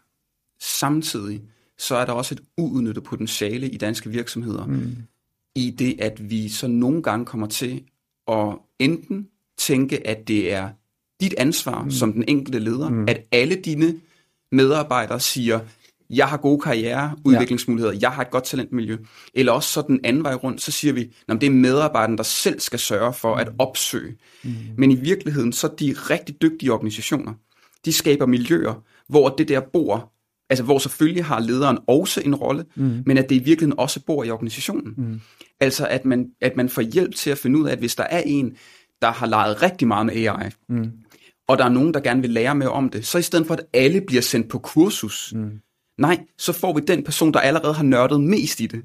[0.60, 1.42] Samtidig
[1.78, 4.66] så er der også et uudnyttet potentiale i danske virksomheder.
[4.66, 4.96] Mm.
[5.56, 7.84] I det, at vi så nogle gange kommer til
[8.28, 10.70] at enten tænke, at det er
[11.22, 11.92] dit ansvar mm.
[11.92, 13.06] som den enkelte leder, mm.
[13.08, 14.00] at alle dine
[14.52, 15.60] medarbejdere siger,
[16.10, 18.00] jeg har gode karriereudviklingsmuligheder, ja.
[18.02, 18.98] jeg har et godt talentmiljø.
[19.34, 22.24] Eller også så den anden vej rundt, så siger vi, at det er medarbejderen, der
[22.24, 23.56] selv skal sørge for at mm.
[23.60, 24.16] opsøge.
[24.44, 24.54] Mm.
[24.78, 27.34] Men i virkeligheden, så de rigtig dygtige organisationer,
[27.86, 30.13] de skaber miljøer, hvor det der bor,
[30.54, 33.04] altså hvor selvfølgelig har lederen også en rolle, mm.
[33.06, 34.94] men at det i virkeligheden også bor i organisationen.
[34.98, 35.22] Mm.
[35.60, 38.04] Altså at man, at man får hjælp til at finde ud af, at hvis der
[38.04, 38.56] er en,
[39.02, 40.92] der har leget rigtig meget med AI, mm.
[41.48, 43.54] og der er nogen, der gerne vil lære mere om det, så i stedet for,
[43.54, 45.52] at alle bliver sendt på kursus, mm
[45.98, 48.82] Nej, så får vi den person, der allerede har nørdet mest i det,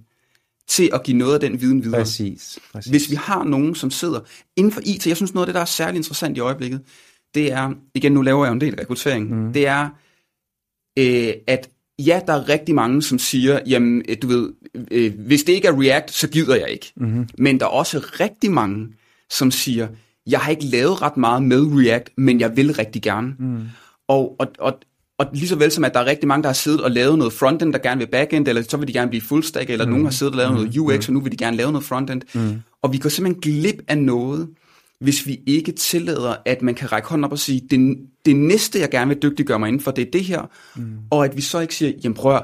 [0.69, 2.01] til at give noget af den viden videre.
[2.01, 2.91] Præcis, præcis.
[2.91, 4.21] Hvis vi har nogen, som sidder
[4.57, 6.81] inden for IT, jeg synes noget af det, der er særlig interessant i øjeblikket,
[7.35, 9.53] det er, igen nu laver jeg en del rekruttering, mm.
[9.53, 9.89] det er,
[10.99, 14.53] øh, at ja, der er rigtig mange, som siger, jamen, øh, du ved,
[14.91, 16.93] øh, hvis det ikke er React, så gider jeg ikke.
[16.97, 17.29] Mm-hmm.
[17.39, 18.89] Men der er også rigtig mange,
[19.31, 19.89] som siger,
[20.27, 23.35] jeg har ikke lavet ret meget med React, men jeg vil rigtig gerne.
[23.39, 23.61] Mm.
[24.09, 24.79] Og, og, og
[25.19, 27.19] og lige så vel som, at der er rigtig mange, der har siddet og lavet
[27.19, 29.91] noget frontend, der gerne vil backend, eller så vil de gerne blive fullstack, eller mm.
[29.91, 30.83] nogen har siddet og lavet noget mm.
[30.83, 31.15] UX, mm.
[31.15, 32.23] og nu vil de gerne lave noget frontend.
[32.35, 32.61] Mm.
[32.83, 34.49] Og vi går simpelthen glip af noget,
[35.01, 38.81] hvis vi ikke tillader, at man kan række hånden op og sige, det, det næste,
[38.81, 40.51] jeg gerne vil dygtiggøre mig inden for, det er det her.
[40.77, 40.99] Mm.
[41.11, 42.41] Og at vi så ikke siger, jamen prøv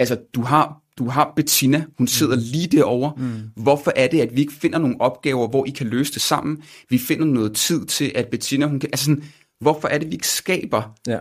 [0.00, 2.42] altså du har, du har Bettina, hun sidder mm.
[2.44, 3.12] lige derovre.
[3.16, 3.62] Mm.
[3.62, 6.62] Hvorfor er det, at vi ikke finder nogle opgaver, hvor I kan løse det sammen?
[6.90, 9.24] Vi finder noget tid til, at Bettina, hun kan, altså sådan,
[9.60, 11.18] hvorfor er det, vi ikke skaber ja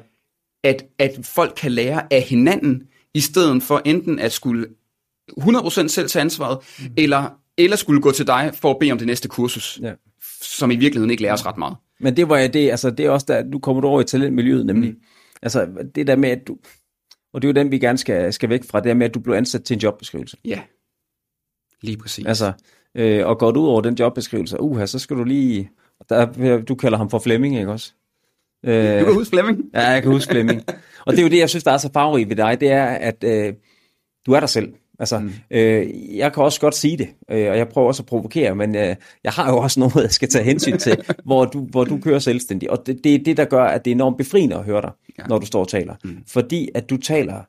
[0.66, 2.84] at, at folk kan lære af hinanden,
[3.14, 4.68] i stedet for enten at skulle
[5.40, 6.86] 100% selv tage ansvaret, mm.
[6.98, 9.94] eller, eller skulle gå til dig for at bede om det næste kursus, ja.
[10.46, 11.76] Som i virkeligheden ikke lærer os ret meget.
[12.00, 14.90] Men det var det, altså det er også der, du kommer over i talentmiljøet nemlig.
[14.90, 15.00] Mm.
[15.42, 16.58] Altså det der med, at du,
[17.34, 19.14] og det er jo den, vi gerne skal, skal væk fra, det er med, at
[19.14, 20.38] du bliver ansat til en jobbeskrivelse.
[20.46, 20.62] Ja,
[21.82, 22.26] lige præcis.
[22.26, 22.54] Altså,
[22.96, 25.70] øh, og går du ud over den jobbeskrivelse, uha, så skal du lige,
[26.10, 27.94] der, du kalder ham for Flemming, ikke også?
[28.66, 29.60] Øh, du kan huske Flemming?
[29.74, 30.64] Ja, jeg kan huske Flemming.
[31.06, 32.86] Og det er jo det, jeg synes, der er så farverigt ved dig, det er,
[32.86, 33.54] at øh,
[34.26, 34.74] du er dig selv.
[35.00, 35.32] Altså, mm.
[35.52, 38.76] øh, jeg kan også godt sige det, øh, og jeg prøver også at provokere, men
[38.76, 41.98] øh, jeg har jo også noget, jeg skal tage hensyn til, hvor, du, hvor du
[41.98, 42.72] kører selvstændig.
[42.72, 44.92] Og det, det er det, der gør, at det er enormt befriende at høre dig,
[45.20, 45.24] ja.
[45.28, 45.96] når du står og taler.
[46.04, 46.18] Mm.
[46.28, 47.42] Fordi at du taler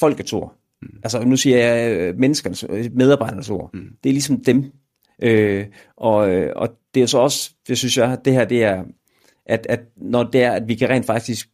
[0.00, 0.54] folkets ord.
[0.82, 0.88] Mm.
[1.02, 3.70] Altså, nu siger jeg øh, menneskernes, øh, medarbejdernes ord.
[3.74, 3.88] Mm.
[4.04, 4.64] Det er ligesom dem.
[5.22, 8.84] Øh, og, øh, og det er så også, det synes jeg, det her det er
[9.46, 11.48] at, at når det er, at vi kan rent faktisk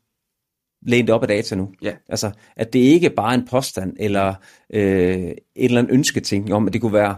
[0.87, 1.69] lænet op af data nu.
[1.83, 1.93] Ja.
[2.09, 4.35] Altså, at det ikke bare er en påstand, eller
[4.71, 7.17] øh, et eller andet ønsketænkning om, at det kunne være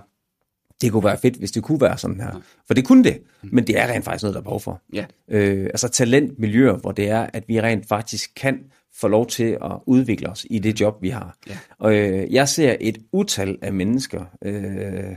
[0.80, 2.30] det kunne være fedt, hvis det kunne være sådan her.
[2.34, 2.40] Ja.
[2.66, 4.82] For det kunne det, men det er rent faktisk noget, der er behov for.
[4.92, 5.04] Ja.
[5.28, 8.60] Øh, altså talentmiljøer, hvor det er, at vi rent faktisk kan
[8.94, 11.36] få lov til at udvikle os i det job, vi har.
[11.48, 11.56] Ja.
[11.78, 15.16] Og øh, jeg ser et utal af mennesker, øh,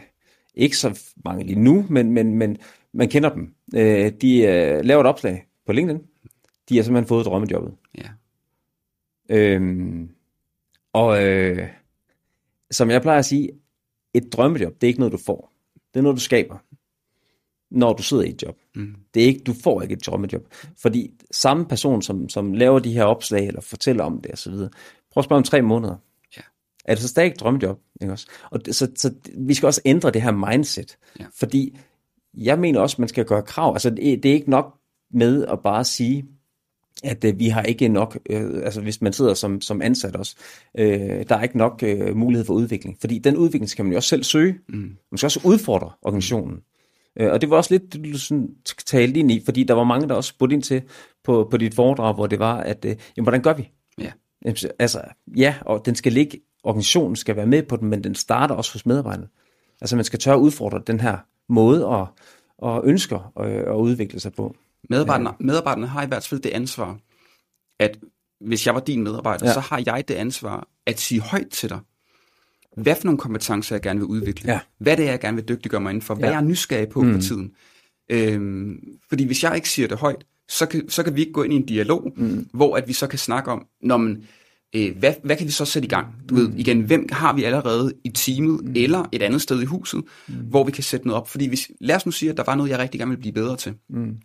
[0.55, 2.57] ikke så mange lige nu, men, men, men
[2.93, 3.53] man kender dem.
[3.75, 6.01] Øh, de øh, laver et opslag på LinkedIn.
[6.69, 7.73] De har simpelthen fået drømmejobbet.
[9.29, 10.09] Øhm,
[10.93, 11.67] og øh,
[12.71, 13.49] som jeg plejer at sige,
[14.13, 15.53] et drømmejob, det er ikke noget, du får.
[15.93, 16.57] Det er noget, du skaber,
[17.71, 18.57] når du sidder i et job.
[18.75, 18.95] Mm.
[19.13, 20.47] Det er ikke, du får ikke et drømmejob.
[20.77, 24.69] Fordi samme person, som, som laver de her opslag, eller fortæller om det osv., prøv
[25.17, 25.95] at spørge om tre måneder.
[26.37, 26.41] Ja.
[26.85, 27.79] Er det så stadig et drømmejob?
[28.01, 28.27] Ikke også?
[28.51, 30.97] Og det, så, så vi skal også ændre det her mindset.
[31.19, 31.25] Ja.
[31.33, 31.77] Fordi
[32.33, 33.73] jeg mener også, man skal gøre krav.
[33.73, 34.77] Altså det, det er ikke nok
[35.11, 36.25] med at bare sige,
[37.03, 40.35] at øh, vi har ikke nok, øh, altså hvis man sidder som, som ansat også,
[40.77, 42.97] øh, der er ikke nok øh, mulighed for udvikling.
[42.99, 44.55] Fordi den udvikling skal man jo også selv søge.
[44.69, 44.97] Mm.
[45.11, 46.59] Man skal også udfordre organisationen.
[47.19, 48.49] Øh, og det var også lidt du sådan
[48.85, 50.81] talte ind i, fordi der var mange, der også spurgte ind til
[51.23, 53.71] på, på dit foredrag, hvor det var, at øh, jamen, hvordan gør vi?
[54.01, 54.11] Ja.
[54.79, 55.01] Altså,
[55.37, 58.73] ja, og den skal ligge, organisationen skal være med på den, men den starter også
[58.73, 59.27] hos medarbejderne.
[59.81, 61.17] Altså, man skal tør at udfordre den her
[61.49, 62.07] måde og,
[62.57, 64.55] og ønsker at, at udvikle sig på.
[64.89, 66.97] Medarbejderne, medarbejderne har i hvert fald det ansvar,
[67.79, 67.97] at
[68.41, 69.49] hvis jeg var din medarbejder, Ja.
[69.49, 69.53] ja.
[69.53, 71.79] så har jeg det ansvar at sige højt til dig,
[72.77, 74.59] hvad for nogle kompetencer jeg gerne vil udvikle, Ja.
[74.79, 76.35] hvad det er, jeg gerne vil dygtiggøre mig inden for, hvad Ja.
[76.35, 77.13] jeg er nysgerrig på mm.
[77.13, 77.51] for tiden.
[78.11, 81.43] Øhm, fordi hvis jeg ikke siger det højt, så kan, så kan vi ikke gå
[81.43, 82.47] ind i en dialog, mm.
[82.53, 84.23] hvor at vi så kan snakke om, når man,
[84.75, 86.07] øh, hvad, hvad kan vi så sætte i gang?
[86.29, 88.73] Du ved, igen, hvem har vi allerede i teamet, mm.
[88.75, 90.33] eller et andet sted i huset, mm.
[90.35, 91.27] hvor vi kan sætte noget op?
[91.29, 93.33] Fordi hvis, lad os nu sige, at der var noget, jeg rigtig gerne vil blive
[93.33, 93.73] bedre til.
[93.89, 94.15] Mm.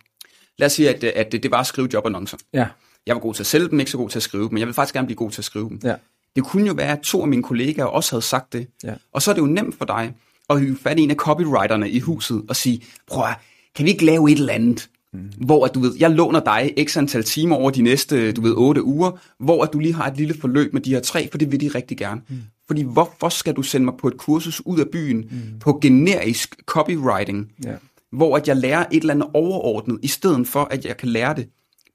[0.59, 2.37] Lad os sige, at, at det var at skrive jobannoncer.
[2.53, 2.67] Ja,
[3.07, 4.59] Jeg var god til at sælge dem, ikke så god til at skrive dem, men
[4.59, 5.79] jeg vil faktisk gerne blive god til at skrive dem.
[5.83, 5.95] ja,
[6.35, 8.67] Det kunne jo være, at to af mine kollegaer også havde sagt det.
[8.83, 8.93] Ja.
[9.13, 10.13] Og så er det jo nemt for dig
[10.49, 13.35] at hive fat i en af copywriterne i huset og sige, prøv at,
[13.75, 15.19] kan vi ikke lave et eller andet, mm.
[15.45, 18.53] hvor at, du ved, jeg låner dig x antal timer over de næste, du ved,
[18.57, 21.37] otte uger, hvor at du lige har et lille forløb med de her tre, for
[21.37, 22.21] det vil de rigtig gerne.
[22.29, 22.35] Mm.
[22.67, 25.59] Fordi hvorfor skal du sende mig på et kursus ud af byen mm.
[25.59, 27.75] på generisk copywriting, ja.
[28.13, 31.35] Hvor at jeg lærer et eller andet overordnet, i stedet for at jeg kan lære
[31.35, 31.49] det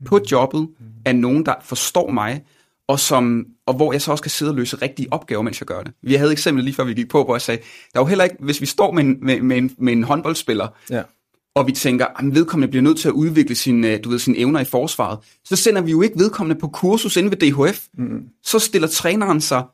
[0.06, 0.68] på jobbet
[1.04, 2.44] af nogen, der forstår mig,
[2.88, 5.66] og, som, og hvor jeg så også kan sidde og løse rigtige opgaver, mens jeg
[5.66, 5.92] gør det.
[6.02, 8.24] Vi havde eksempel lige før vi gik på, hvor jeg sagde, der er jo heller
[8.24, 11.02] ikke, hvis vi står med en, med, med en, med en håndboldspiller, ja.
[11.54, 14.60] og vi tænker, at vedkommende bliver nødt til at udvikle sine, du ved, sine evner
[14.60, 17.86] i forsvaret, så sender vi jo ikke vedkommende på kursus inde ved DHF.
[17.94, 18.22] Mm.
[18.42, 19.64] Så stiller træneren sig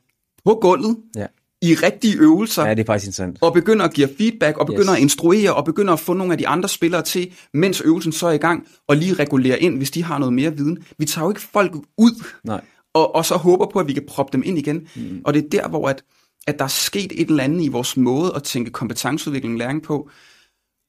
[0.45, 1.27] på gulvet ja.
[1.61, 3.37] I rigtige øvelser, Ja, det er faktisk interessant.
[3.41, 4.97] og begynder at give feedback, og begynder Yes.
[4.97, 8.27] at instruere, og begynder at få nogle af de andre spillere til, mens øvelsen så
[8.27, 10.85] er i gang, og lige regulere ind, hvis de har noget mere viden.
[10.97, 12.61] Vi tager jo ikke folk ud, Nej.
[12.93, 14.87] og, og så håber på, at vi kan proppe dem ind igen.
[14.95, 15.21] Mm.
[15.25, 16.03] Og det er der, hvor at,
[16.47, 20.09] at der er sket et eller andet i vores måde at tænke kompetenceudvikling læring på.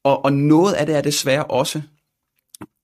[0.05, 1.83] Og, og noget af det er desværre også,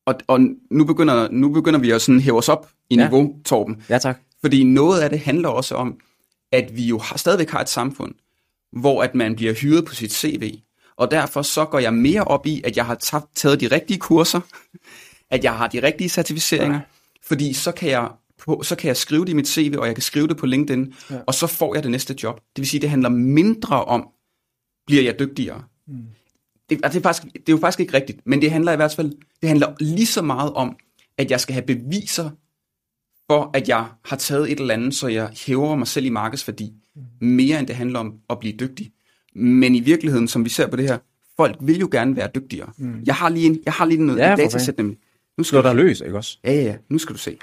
[0.07, 0.41] og, og
[0.71, 3.03] nu, begynder, nu begynder vi at sådan hæve os op i Ja.
[3.09, 3.83] niveau, Torben.
[3.89, 4.21] Ja, tak.
[4.41, 5.95] Fordi noget af det handler også om,
[6.53, 8.15] at vi jo har, stadigvæk har et samfund,
[8.73, 10.55] hvor at man bliver hyret på sit CV.
[10.97, 14.41] Og derfor så går jeg mere op i, at jeg har taget de rigtige kurser,
[15.31, 16.81] at jeg har de rigtige certificeringer,
[17.23, 19.95] fordi så kan jeg på, så kan jeg skrive det i mit CV, og jeg
[19.95, 21.19] kan skrive det på LinkedIn, ja.
[21.27, 22.37] og så får jeg det næste job.
[22.37, 24.09] Det vil sige, det handler mindre om,
[24.87, 25.65] bliver jeg dygtigere?
[25.87, 25.95] Mm.
[26.71, 28.77] Det, altså det, er faktisk, det er jo faktisk ikke rigtigt, men det handler i
[28.77, 30.77] hvert fald, det handler lige så meget om,
[31.19, 32.31] at jeg skal have beviser
[33.31, 36.73] for, at jeg har taget et eller andet, så jeg hæver mig selv i markedsværdi,
[37.21, 38.93] mere end det handler om at blive dygtig.
[39.35, 40.99] Men i virkeligheden, som vi ser på det her,
[41.37, 42.73] folk vil jo gerne være dygtigere.
[42.79, 43.03] Mm.
[43.07, 44.99] Jeg har lige en, jeg har lige noget Ja, datasæt nemlig.
[45.39, 46.39] Nu skal Slå dig løs, ikke også?
[46.45, 47.39] ja, ja, ja, nu skal du se.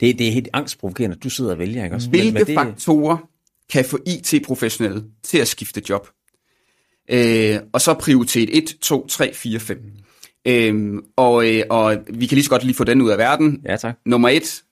[0.00, 2.08] Det, det er helt angstprovokerende, at du sidder og vælger, ikke også?
[2.08, 3.16] Hvilke men det, faktorer
[3.72, 6.08] kan få IT-professionelle til at skifte job?
[7.10, 9.78] Øh, og så prioritet 1, 2, 3, 4, 5.
[10.48, 13.60] Øhm, og, øh, og vi kan lige så godt lige få den ud af verden.
[13.64, 13.94] Ja, tak.
[14.06, 14.62] Nummer 1,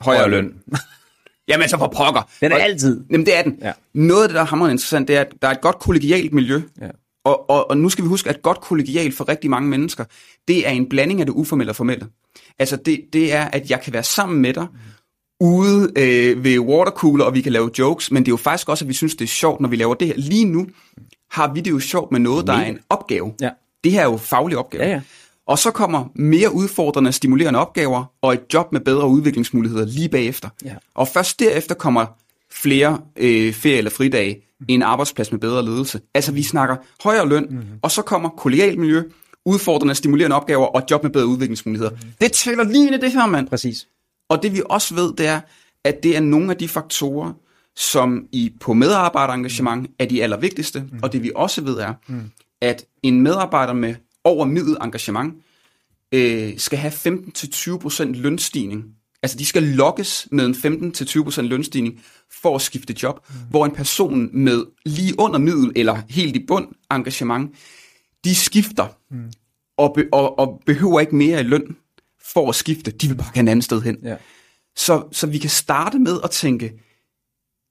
[0.00, 0.54] højere løn.
[1.48, 2.28] Jamen så for pokker.
[2.40, 3.04] Den er Og- altid.
[3.10, 3.58] Jamen det er den.
[3.62, 3.72] Ja.
[3.94, 6.32] Noget af det, der er hammerende interessant, det er, at der er et godt kollegialt
[6.32, 6.62] miljø.
[6.80, 6.88] Ja.
[7.24, 10.04] Og, og, og nu skal vi huske, at godt kollegialt for rigtig mange mennesker,
[10.48, 12.06] det er en blanding af det uformelle og formelle.
[12.58, 14.66] Altså det, det er, at jeg kan være sammen med dig,
[15.40, 18.84] ude øh, ved watercooler, og vi kan lave jokes, men det er jo faktisk også,
[18.84, 20.14] at vi synes, det er sjovt, når vi laver det her.
[20.16, 20.66] Lige nu
[21.30, 23.34] har vi det jo sjovt med noget, der er en opgave.
[23.40, 23.50] Ja.
[23.86, 24.84] Det her er jo faglige opgaver.
[24.84, 25.00] Ja, ja.
[25.46, 30.48] Og så kommer mere udfordrende, stimulerende opgaver, og et job med bedre udviklingsmuligheder lige bagefter.
[30.64, 30.74] Ja.
[30.94, 32.06] Og først derefter kommer
[32.50, 36.00] flere øh, ferie- eller fridage i en arbejdsplads med bedre ledelse.
[36.14, 37.66] Altså vi snakker højere løn, mm-hmm.
[37.82, 39.02] og så kommer kollegialt miljø,
[39.44, 41.90] udfordrende stimulerende opgaver og job med bedre udviklingsmuligheder.
[41.90, 41.96] Mm.
[42.20, 43.48] Det tæller lige ind i det her, mand.
[43.48, 43.86] Præcis.
[44.28, 45.40] Og det vi også ved, det er,
[45.84, 47.32] at det er nogle af de faktorer,
[47.76, 49.94] som i på medarbejderengagement mm.
[49.98, 50.80] er de allervigtigste.
[50.80, 50.98] Mm.
[51.02, 52.30] Og det vi også ved er, mm.
[52.60, 55.34] At en medarbejder med over middel engagement
[56.12, 58.84] øh, skal have 15-20% lønstigning.
[59.22, 62.02] Altså de skal lokkes med en 15-20% lønstigning
[62.42, 63.34] for at skifte job, mm.
[63.50, 67.54] hvor en person med lige under middel eller helt i bund engagement,
[68.24, 69.32] de skifter mm.
[69.76, 71.76] og, be, og, og behøver ikke mere i løn
[72.32, 72.90] for at skifte.
[72.90, 73.96] De vil bare gerne andet sted hen.
[74.02, 74.16] Ja.
[74.76, 76.72] Så, så vi kan starte med at tænke,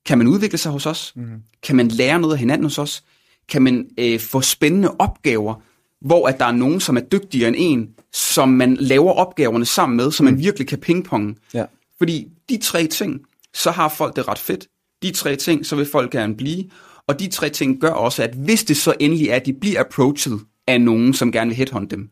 [0.06, 1.14] kan man udvikle sig hos os?
[1.16, 1.42] Mm.
[1.64, 3.04] Kan man lære noget af hinanden hos os?
[3.50, 5.56] Kan man øh, få spændende opgaver,
[6.02, 9.98] hvor at der er nogen, som er dygtigere end en, som man laver opgaverne sammen
[9.98, 10.40] med, så man mm.
[10.40, 11.36] virkelig kan pingponge.
[11.54, 11.66] Ja.
[11.98, 13.22] Fordi de tre ting,
[13.54, 14.68] så har folk det ret fedt.
[15.04, 16.64] De tre ting, så vil folk gerne blive.
[17.08, 19.80] Og de tre ting gør også, at hvis det så endelig er, at de bliver
[19.80, 22.10] approached af nogen, som gerne vil headhunt dem,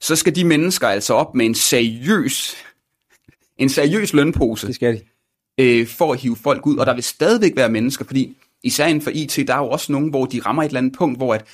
[0.00, 2.56] så skal de mennesker altså op med en seriøs,
[3.58, 4.66] en seriøs lønpose.
[4.66, 5.00] Det skal de.
[5.60, 6.76] Øh, for at hive folk ud.
[6.76, 9.92] Og der vil stadigvæk være mennesker, fordi især inden for IT, der er jo også
[9.92, 11.44] nogen, hvor de rammer et eller andet punkt, hvor at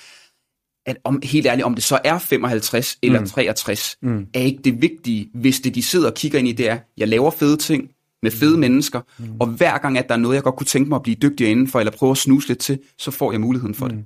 [0.87, 3.27] at om, helt ærligt, om det så er 55 eller mm.
[3.27, 4.27] 63, mm.
[4.35, 7.09] er ikke det vigtige, hvis det de sidder og kigger ind i, det er, jeg
[7.09, 7.91] laver fede ting
[8.23, 8.61] med fede mm.
[8.61, 9.25] mennesker, mm.
[9.41, 11.51] og hver gang, at der er noget, jeg godt kunne tænke mig at blive dygtigere
[11.51, 13.97] indenfor, eller prøve at snuse lidt til, så får jeg muligheden for mm.
[13.97, 14.05] det.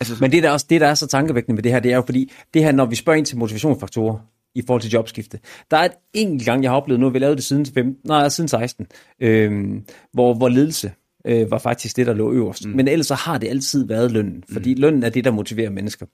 [0.00, 1.96] Altså, Men det der, også, det, der er så tankevækkende med det her, det er
[1.96, 4.18] jo fordi, det her, når vi spørger ind til motivationsfaktorer,
[4.54, 5.38] i forhold til jobskifte.
[5.70, 7.96] Der er et enkelt gang, jeg har oplevet, nu har vi lavet det siden, 15,
[8.04, 8.86] nej, siden 16,
[9.20, 10.92] øhm, hvor, hvor ledelse
[11.26, 12.66] øh, var faktisk det, der lå øverst.
[12.66, 12.72] Mm.
[12.72, 14.80] Men ellers så har det altid været lønnen, fordi mm.
[14.80, 16.06] lønnen er det, der motiverer mennesker.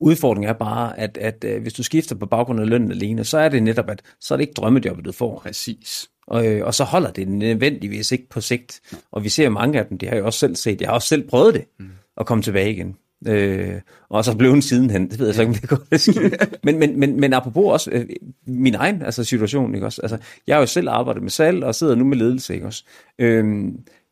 [0.00, 3.38] Udfordringen er bare, at, at, at hvis du skifter på baggrund af lønnen alene, så
[3.38, 5.38] er det netop, at så er det ikke drømmejobbet, du får.
[5.38, 6.10] Præcis.
[6.26, 8.80] Og, øh, og så holder det nødvendigvis ikke på sigt.
[9.12, 10.80] Og vi ser mange af dem, det har jeg også selv set.
[10.80, 11.90] Jeg har også selv prøvet det, mm.
[12.16, 12.96] at komme tilbage igen.
[13.28, 16.78] Øh, og så blev hun sidenhen, det ved jeg så ikke, om det går men,
[16.78, 18.06] men, men, men apropos også øh,
[18.46, 20.02] min egen altså situation, ikke også?
[20.02, 22.84] Altså, jeg har jo selv arbejdet med salg, og sidder nu med ledelse, ikke også?
[23.18, 23.44] Øh,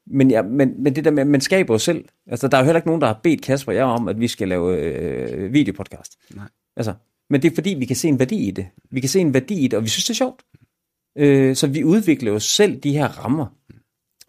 [0.06, 2.04] men, ja, men, men det der med, man skaber jo selv.
[2.26, 4.20] Altså, der er jo heller ikke nogen, der har bedt Kasper og jeg om, at
[4.20, 6.18] vi skal lave øh, videopodcast.
[6.34, 6.48] Nej.
[6.76, 6.94] Altså,
[7.30, 8.66] men det er fordi, vi kan se en værdi i det.
[8.90, 10.42] Vi kan se en værdi i det, og vi synes, det er sjovt.
[11.18, 13.46] Øh, så vi udvikler jo selv de her rammer.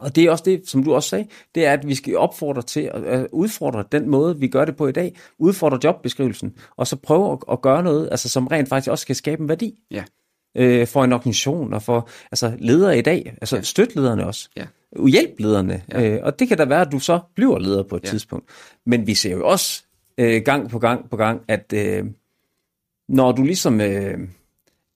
[0.03, 2.61] Og det er også det, som du også sagde, det er, at vi skal opfordre
[2.61, 5.15] til at udfordre den måde, vi gør det på i dag.
[5.39, 9.15] Udfordre jobbeskrivelsen, og så prøve at, at gøre noget, altså, som rent faktisk også skal
[9.15, 9.73] skabe en værdi.
[9.91, 10.03] Ja.
[10.57, 13.61] Øh, for en organisation og for altså, ledere i dag, altså ja.
[13.61, 14.49] støtlederne også.
[14.57, 14.65] Ja
[15.07, 15.81] hjælp lederne.
[15.91, 16.09] Ja.
[16.09, 18.09] Øh, og det kan da være, at du så bliver leder på et ja.
[18.09, 18.49] tidspunkt.
[18.85, 19.83] Men vi ser jo også
[20.17, 22.05] øh, gang på gang på gang, at øh,
[23.09, 24.19] når du ligesom øh,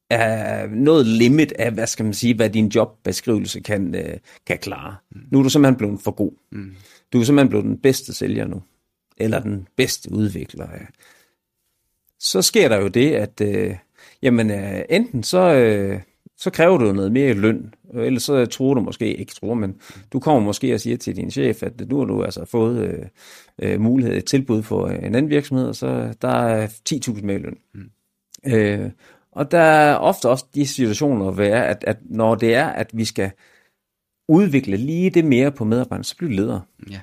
[0.10, 4.96] er noget limit af, hvad skal man sige, hvad din jobbeskrivelse kan, øh, kan klare.
[5.12, 5.22] Mm.
[5.32, 6.32] Nu er du simpelthen blevet for god.
[6.52, 6.76] Mm.
[7.13, 8.62] Du er simpelthen blevet den bedste sælger nu.
[9.17, 10.67] Eller den bedste udvikler.
[10.74, 10.86] Ja.
[12.20, 13.76] Så sker der jo det, at øh,
[14.22, 15.54] jamen, øh, enten så...
[15.54, 16.02] Øh,
[16.39, 17.74] så kræver du noget mere løn.
[17.93, 19.76] Ellers så tror du måske, ikke tror, men
[20.13, 23.06] du kommer måske og siger til din chef, at nu har du altså fået øh,
[23.62, 27.58] øh, mulighed, et tilbud for en anden virksomhed, og så der er 10.000 mere løn.
[27.74, 27.89] Mm.
[28.46, 28.91] Øh,
[29.38, 32.89] og der er ofte også de situationer, hvor er, at, at når det er, at
[32.93, 33.32] vi skal
[34.28, 36.60] udvikle lige det mere på medarbejderne, så bliver leder.
[36.89, 37.02] Ja.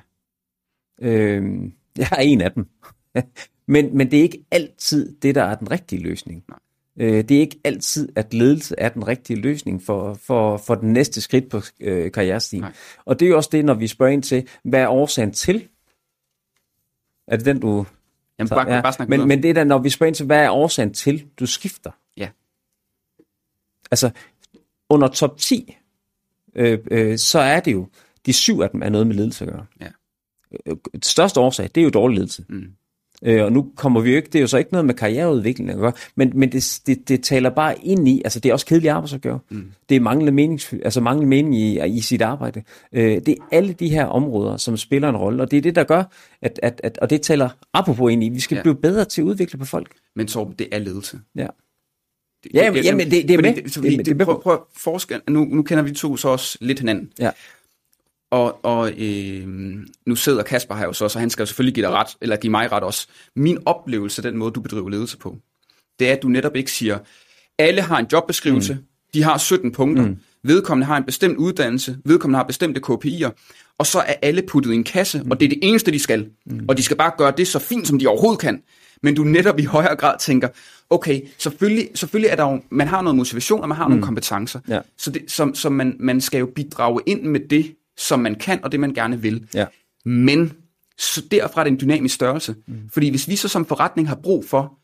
[1.01, 1.43] Øh,
[1.97, 2.67] jeg er en af dem.
[3.73, 6.43] men, men det er ikke altid det, der er den rigtige løsning.
[6.49, 6.59] Nej.
[6.99, 10.93] Øh, det er ikke altid, at ledelse er den rigtige løsning for, for, for den
[10.93, 12.65] næste skridt på øh, karrierestien.
[13.05, 15.67] Og det er jo også det, når vi spørger ind til, hvad er årsagen til?
[17.27, 17.85] Er det den, du...
[18.39, 18.81] Jamen, bare, ja.
[18.81, 21.27] bare men, men det er da, når vi spørger ind til, hvad er årsagen til,
[21.39, 21.91] du skifter?
[23.91, 24.09] Altså,
[24.89, 25.77] under top 10,
[26.55, 27.87] øh, øh, så er det jo,
[28.25, 29.65] de syv af dem er noget med ledelse at gøre.
[29.81, 29.87] Ja.
[30.65, 32.45] Øh, største årsag, det er jo dårlig ledelse.
[32.49, 32.67] Mm.
[33.23, 35.69] Øh, og nu kommer vi jo ikke, det er jo så ikke noget med karriereudvikling
[35.69, 38.65] at gøre, men, men det, det, det taler bare ind i, altså det er også
[38.65, 39.39] kedeligt arbejdsopgave.
[39.49, 39.71] Mm.
[39.89, 42.63] Det er manglende, menings, altså manglende mening i, i sit arbejde.
[42.93, 45.75] Øh, det er alle de her områder, som spiller en rolle, og det er det,
[45.75, 46.03] der gør,
[46.41, 48.61] at, at, at og det taler apropos ind i, vi skal ja.
[48.61, 49.91] blive bedre til at udvikle på folk.
[50.15, 51.19] Men Torben, det er ledelse.
[51.35, 51.47] Ja.
[52.53, 53.55] Ja, det, jamen, det, det er med.
[53.55, 56.57] Det, det, det, det, prøv, prøv at forske, nu, nu kender vi to så også
[56.61, 57.11] lidt hinanden.
[57.19, 57.31] Ja.
[58.31, 59.47] Og, og øh,
[60.05, 62.35] nu sidder Kasper her jo så, så han skal jo selvfølgelig give dig ret, eller
[62.35, 63.07] give mig ret også.
[63.35, 65.37] Min oplevelse af den måde, du bedriver ledelse på,
[65.99, 66.99] det er, at du netop ikke siger,
[67.57, 68.79] alle har en jobbeskrivelse, mm.
[69.13, 70.17] de har 17 punkter, mm.
[70.43, 73.29] vedkommende har en bestemt uddannelse, vedkommende har bestemte KPI'er,
[73.77, 75.31] og så er alle puttet i en kasse, mm.
[75.31, 76.29] og det er det eneste, de skal.
[76.45, 76.65] Mm.
[76.67, 78.61] Og de skal bare gøre det så fint, som de overhovedet kan.
[79.05, 80.47] Men du netop i højere grad tænker,
[80.89, 83.91] okay, selvfølgelig, selvfølgelig er der jo, man har noget motivation, og man har mm.
[83.91, 84.59] nogle kompetencer.
[84.67, 84.79] Ja.
[84.97, 88.59] Så, det, så, så man, man skal jo bidrage ind med det, som man kan,
[88.63, 89.47] og det man gerne vil.
[89.53, 89.65] Ja.
[90.05, 90.53] Men
[90.97, 92.55] så derfra er det en dynamisk størrelse.
[92.67, 92.75] Mm.
[92.93, 94.79] Fordi hvis vi så som forretning har brug for,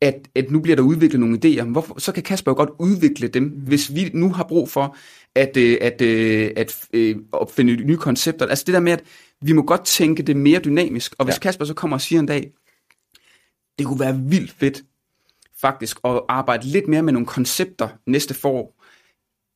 [0.00, 1.64] at, at nu bliver der udviklet nogle idéer.
[1.64, 4.96] Hvorfor, så kan Kasper jo godt udvikle dem, hvis vi nu har brug for
[5.34, 8.46] at, øh, at, øh, at, at opfinde nye koncepter.
[8.46, 9.02] Altså det der med, at
[9.42, 11.14] vi må godt tænke det mere dynamisk.
[11.18, 11.38] Og hvis ja.
[11.38, 12.50] Kasper så kommer og siger en dag,
[13.78, 14.82] det kunne være vildt fedt
[15.60, 18.74] faktisk at arbejde lidt mere med nogle koncepter næste forår.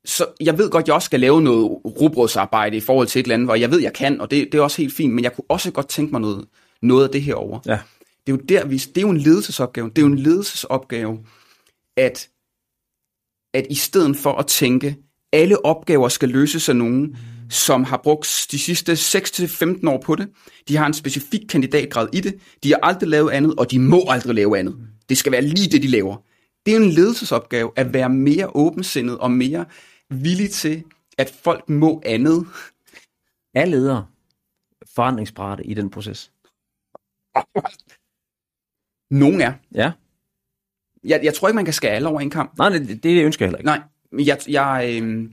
[0.04, 3.34] Så jeg ved godt, jeg også skal lave noget rugbrødsarbejde i forhold til et eller
[3.34, 5.34] andet, hvor jeg ved, jeg kan, og det, det er også helt fint, men jeg
[5.34, 6.44] kunne også godt tænke mig noget,
[6.82, 7.60] noget af det her over.
[7.66, 7.78] Ja.
[8.26, 9.88] Det er jo der, vi, det er jo en ledelsesopgave.
[9.88, 11.18] Det er jo en ledelsesopgave,
[11.96, 12.28] at,
[13.54, 14.96] at i stedet for at tænke,
[15.32, 17.16] alle opgaver skal løses af nogen.
[17.52, 20.28] Som har brugt de sidste 6-15 år på det.
[20.68, 22.40] De har en specifik kandidatgrad i det.
[22.62, 24.88] De har aldrig lavet andet, og de må aldrig lave andet.
[25.08, 26.16] Det skal være lige det, de laver.
[26.66, 29.64] Det er en ledelsesopgave at være mere åbensindet og mere
[30.10, 30.84] villig til,
[31.18, 32.46] at folk må andet.
[33.54, 34.06] Er ledere
[34.94, 36.32] forandringsparate i den proces?
[39.10, 39.52] Nogen er.
[39.74, 39.92] Ja.
[41.04, 42.58] Jeg, jeg tror ikke, man kan skære alle over en kamp.
[42.58, 43.66] Nej, det, det ønsker jeg heller ikke.
[43.66, 45.30] Nej, jeg, jeg, øh,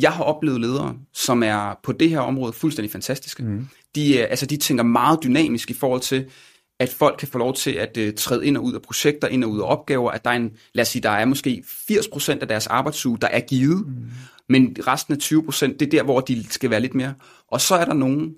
[0.00, 3.42] jeg har oplevet ledere, som er på det her område fuldstændig fantastiske.
[3.42, 3.68] Mm.
[3.94, 6.26] De, altså, de tænker meget dynamisk i forhold til,
[6.80, 9.44] at folk kan få lov til at uh, træde ind og ud af projekter, ind
[9.44, 12.40] og ud af opgaver, at der er en, lad os sige, der er måske 80%
[12.40, 13.94] af deres arbejdsuge, der er givet, mm.
[14.48, 17.14] men resten af 20%, det er der, hvor de skal være lidt mere.
[17.48, 18.34] Og så er der nogen,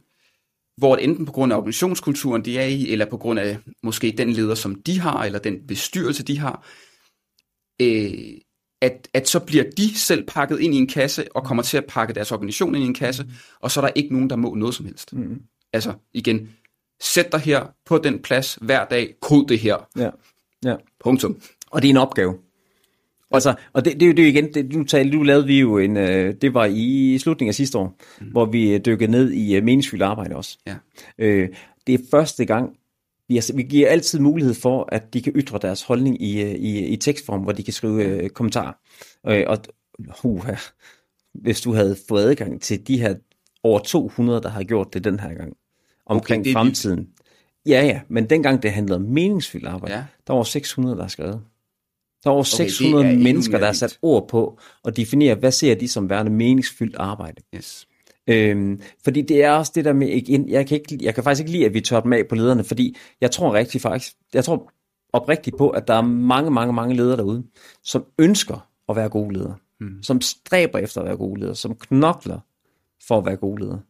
[0.77, 4.14] hvor det enten på grund af organisationskulturen, de er i, eller på grund af måske
[4.18, 6.66] den leder, som de har, eller den bestyrelse, de har,
[7.83, 8.11] øh,
[8.81, 11.85] at, at så bliver de selv pakket ind i en kasse, og kommer til at
[11.88, 13.31] pakke deres organisation ind i en kasse, mm.
[13.61, 15.12] og så er der ikke nogen, der må noget som helst.
[15.12, 15.41] Mm.
[15.73, 16.49] Altså igen,
[17.01, 19.88] sæt dig her på den plads hver dag, kod det her.
[19.97, 20.11] Ja.
[20.64, 20.77] ja.
[21.01, 21.41] Punktum.
[21.71, 22.35] Og det er en opgave.
[23.31, 25.79] Altså, og det, det, det er jo igen, det, du, talte, du lavede vi jo
[25.79, 28.27] en, øh, det var i slutningen af sidste år, mm.
[28.27, 30.59] hvor vi øh, dykkede ned i uh, meningsfyldt arbejde også.
[30.67, 30.75] Ja.
[31.19, 31.49] Øh,
[31.87, 32.77] det er første gang,
[33.29, 36.87] vi, altså, vi giver altid mulighed for, at de kan ytre deres holdning i, i,
[36.87, 38.73] i tekstform, hvor de kan skrive øh, kommentarer.
[39.27, 39.59] Øh, og
[40.25, 40.49] uh,
[41.35, 43.14] hvis du havde fået adgang til de her
[43.62, 45.57] over 200, der har gjort det den her gang,
[46.07, 46.99] omkring okay, fremtiden.
[46.99, 47.11] Vildt.
[47.67, 50.05] Ja, ja, men dengang det handlede om meningsfyldt arbejde, ja.
[50.27, 51.41] der var 600, der har skrevet.
[52.25, 55.53] Der er over okay, 600 er mennesker, der har sat ord på og definere, hvad
[55.53, 57.43] ser de som værende meningsfyldt arbejde.
[57.55, 57.88] Yes.
[58.29, 61.41] Øhm, fordi det er også det der med, igen, jeg kan, ikke, jeg kan faktisk
[61.41, 64.45] ikke lide, at vi tør dem af på lederne, fordi jeg tror rigtig faktisk, jeg
[64.45, 64.73] tror
[65.12, 67.45] oprigtigt på, at der er mange, mange, mange ledere derude,
[67.83, 70.03] som ønsker at være gode ledere, mm.
[70.03, 72.41] som stræber efter at være gode ledere, som knokler
[73.09, 73.81] for at være gode ledere.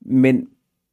[0.00, 0.48] Men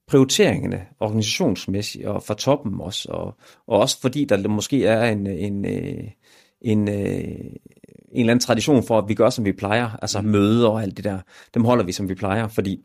[0.07, 3.35] prioriteringerne organisationsmæssigt og fra toppen også, og,
[3.67, 6.03] og også fordi der måske er en, en, øh,
[6.61, 7.55] en, øh,
[8.11, 10.97] en eller anden tradition for, at vi gør, som vi plejer, altså møder og alt
[10.97, 11.19] det der,
[11.53, 12.79] dem holder vi, som vi plejer, fordi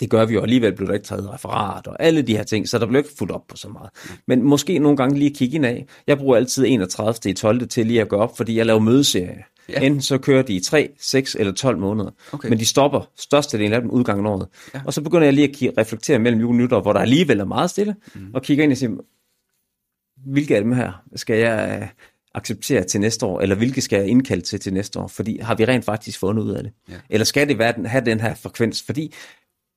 [0.00, 2.68] det gør vi jo, alligevel bliver der ikke taget referat og alle de her ting,
[2.68, 3.90] så der bliver ikke fuldt op på så meget.
[4.26, 5.86] Men måske nogle gange lige kigge ind af.
[6.06, 7.30] Jeg bruger altid 31.
[7.30, 7.68] i 12.
[7.68, 9.44] til lige at gå op, fordi jeg laver mødeserie.
[9.68, 9.80] Ja.
[9.80, 12.10] Enten så kører de i 3, 6 eller 12 måneder.
[12.32, 12.48] Okay.
[12.48, 14.48] Men de stopper størstedelen af dem udgangen af året.
[14.74, 14.80] Ja.
[14.86, 17.44] Og så begynder jeg lige at reflektere mellem jul og nytår, hvor der alligevel er
[17.44, 18.30] meget stille, mm.
[18.34, 18.90] og kigger ind og siger,
[20.26, 21.88] hvilke af dem her skal jeg øh,
[22.34, 25.06] acceptere til næste år, eller hvilke skal jeg indkalde til til næste år?
[25.06, 26.72] Fordi har vi rent faktisk fundet ud af det?
[26.88, 26.94] Ja.
[27.10, 28.82] Eller skal det være, have den her frekvens?
[28.82, 29.14] Fordi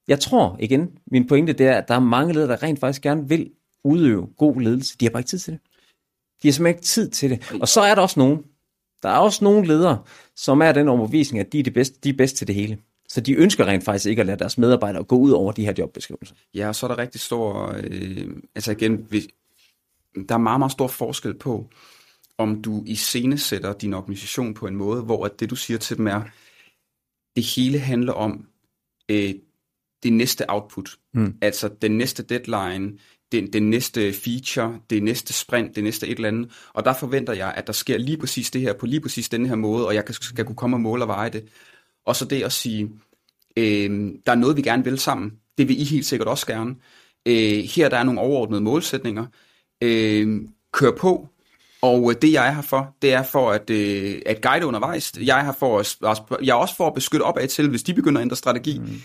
[0.08, 3.02] jeg tror, igen, min pointe det er, at der er mange ledere, der rent faktisk
[3.02, 3.50] gerne vil
[3.84, 4.98] udøve god ledelse.
[5.00, 5.62] De har bare ikke tid til det.
[6.43, 7.54] De har simpelthen ikke tid til det.
[7.62, 8.43] Og så er der også nogen,
[9.04, 10.04] der er også nogle ledere,
[10.36, 12.78] som er den overbevisning, at de er, de bedste, de er bedst til det hele.
[13.10, 15.74] Så de ønsker rent faktisk ikke at lade deres medarbejdere gå ud over de her
[15.78, 16.36] jobbeskrivelser.
[16.54, 19.22] Ja, og så er der rigtig stor, øh, altså igen, vi,
[20.30, 21.70] der er meget, meget stor forskel på,
[22.38, 26.08] om du iscenesætter din organisation på en måde, hvor at det du siger til dem
[26.08, 26.21] er,
[27.36, 28.47] det hele handler om
[29.12, 29.34] øh,
[30.04, 30.97] det næste output.
[31.13, 31.38] Mm.
[31.41, 32.97] Altså den næste deadline,
[33.32, 36.52] den, den næste feature, det næste sprint, det næste et eller andet.
[36.73, 39.45] Og der forventer jeg, at der sker lige præcis det her på lige præcis den
[39.45, 41.47] her måde, og jeg skal, skal kunne komme og måle og veje det.
[42.06, 42.91] Og så det at sige,
[43.58, 45.39] øh, der er noget, vi gerne vil sammen.
[45.58, 46.76] Det vil I helt sikkert også gerne.
[47.26, 49.26] Øh, her der er nogle overordnede målsætninger.
[49.84, 51.30] Øh, kør på,
[51.82, 55.13] og det jeg er her for, det er for at, øh, at guide undervejs.
[55.21, 55.98] Jeg er her for at,
[56.46, 58.80] jeg er også for at beskytte opad til, hvis de begynder at ændre strategi.
[58.80, 59.02] Mm.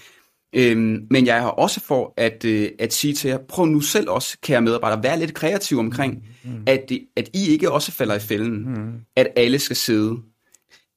[0.54, 3.80] Øhm, men jeg er her også for at, øh, at sige til jer, prøv nu
[3.80, 6.14] selv også, kære medarbejdere, vær lidt kreativ omkring,
[6.44, 6.50] mm.
[6.50, 6.62] mm.
[6.66, 8.92] at, at I ikke også falder i fælden, mm.
[9.16, 10.16] at alle skal sidde.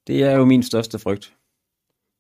[0.07, 1.33] Det er jo min største frygt.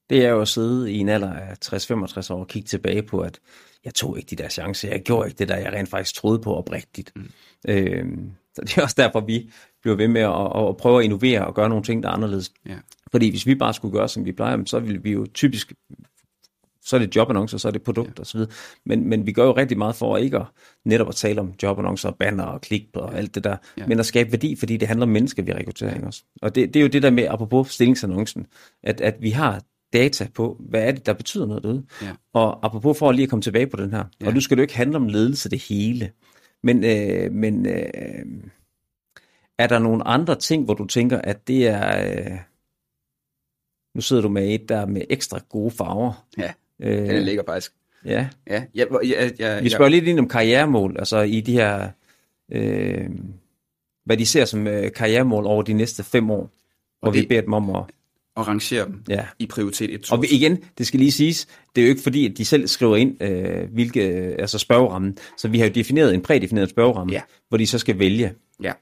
[0.09, 3.19] Det er jo at sidde i en alder af 60-65 år og kigge tilbage på,
[3.19, 3.39] at
[3.85, 6.39] jeg tog ikke de der chancer, jeg gjorde ikke det der, jeg rent faktisk troede
[6.39, 7.11] på oprigtigt.
[7.15, 7.29] Mm.
[7.67, 9.49] Øhm, så det er også derfor, vi
[9.81, 12.51] bliver ved med at, at prøve at innovere og gøre nogle ting, der er anderledes.
[12.65, 12.75] Ja.
[13.11, 15.73] Fordi hvis vi bare skulle gøre, som vi plejer, så ville vi jo typisk
[16.85, 18.21] så er det jobannoncer, så er det produkt ja.
[18.21, 18.39] osv.
[18.85, 20.45] Men, men vi gør jo rigtig meget for ikke at
[20.85, 23.17] netop at tale om jobannoncer, banner og klik og ja.
[23.17, 23.87] alt det der, ja.
[23.87, 26.23] men at skabe værdi, fordi det handler om mennesker ved rekruttering også.
[26.41, 28.47] Og det, det er jo det der med, apropos stillingsannoncen,
[28.83, 29.61] at, at vi har
[29.95, 31.85] data på, hvad er det, der betyder noget derude.
[32.01, 32.11] Ja.
[32.33, 34.27] Og apropos for at lige at komme tilbage på den her, ja.
[34.27, 36.11] og nu skal det jo ikke handle om ledelse det hele,
[36.63, 38.25] men, øh, men øh,
[39.57, 42.11] er der nogle andre ting, hvor du tænker, at det er...
[42.11, 42.37] Øh,
[43.95, 46.25] nu sidder du med et der med ekstra gode farver.
[46.37, 47.71] Ja, øh, den ligger faktisk.
[48.05, 48.27] Ja.
[48.47, 49.95] ja, ja, ja, ja Vi spørger ja.
[49.95, 51.89] lidt ind om karrieremål, altså i de her...
[52.51, 53.09] Øh,
[54.05, 56.51] hvad de ser som øh, karrieremål over de næste fem år,
[56.99, 57.83] hvor det, vi beder dem om at
[58.35, 59.25] og rangere dem ja.
[59.39, 62.31] i prioritet 1, 2, Og igen, det skal lige siges, det er jo ikke fordi,
[62.31, 64.01] at de selv skriver ind, øh, hvilke,
[64.39, 65.17] altså spørgerammen.
[65.37, 67.21] Så vi har jo defineret en prædefineret spørgeramme, ja.
[67.49, 68.33] hvor de så skal vælge.
[68.63, 68.73] Ja,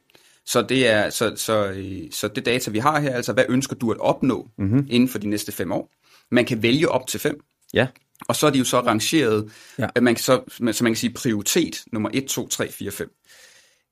[0.46, 1.74] så det er så, så,
[2.12, 4.88] så det data, vi har her, altså hvad ønsker du at opnå mm-hmm.
[4.90, 5.92] inden for de næste fem år?
[6.32, 7.40] Man kan vælge op til fem.
[7.74, 7.88] Ja.
[8.28, 9.88] Og så er de jo så rangeret, ja.
[9.96, 10.42] at man kan så,
[10.72, 13.12] så man kan sige prioritet nummer 1, 2, 3, 4, 5.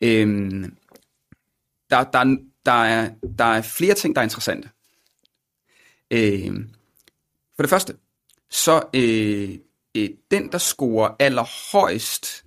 [0.02, 0.76] Øhm,
[1.90, 4.70] der, der, der, er, der er flere ting, der er interessante.
[6.12, 6.66] Øh,
[7.56, 7.96] for det første,
[8.50, 9.58] så øh,
[9.98, 12.46] øh, den, der scorer allerhøjst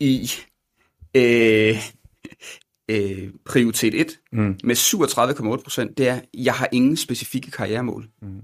[0.00, 0.30] i
[1.14, 1.76] øh,
[2.90, 4.58] øh, prioritet 1 mm.
[4.64, 8.08] med 37,8 procent, det er, jeg har ingen specifikke karrieremål.
[8.22, 8.40] Mm.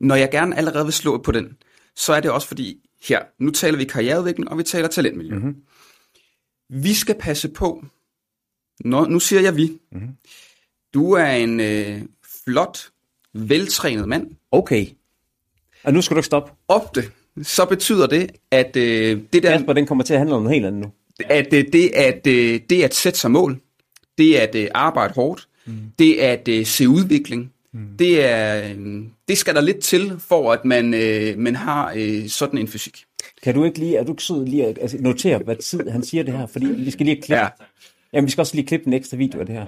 [0.00, 1.56] Når jeg gerne allerede vil slå på den,
[1.96, 5.34] så er det også fordi, her, nu taler vi karriereudvikling, og vi taler talentmiljø.
[5.34, 5.56] Mm-hmm.
[6.70, 7.84] Vi skal passe på,
[8.80, 10.16] når, nu siger jeg vi, mm-hmm.
[10.94, 12.02] du er en øh,
[12.44, 12.90] flot,
[13.36, 14.30] veltrænet mand.
[14.50, 14.86] Okay.
[15.84, 16.52] Og nu skal du ikke stoppe.
[16.68, 17.02] Ofte,
[17.42, 19.50] så betyder det, at øh, det der...
[19.50, 20.92] Kasper, den kommer til at handle om noget helt andet nu.
[21.24, 23.60] At øh, det, at, øh, det at sætte sig mål,
[24.18, 25.72] det at øh, arbejde hårdt, mm.
[25.98, 27.96] det at øh, se udvikling, mm.
[27.98, 32.28] det, er, øh, det skal der lidt til, for at man, øh, man har øh,
[32.28, 33.04] sådan en fysik.
[33.42, 36.02] Kan du ikke lige, er du ikke sød lige at altså, notere, hvad tid han
[36.02, 36.46] siger det her?
[36.46, 37.34] Fordi vi skal lige klippe.
[37.34, 37.48] Ja.
[38.12, 39.66] Jamen, vi skal også lige klippe en ekstra video af det her.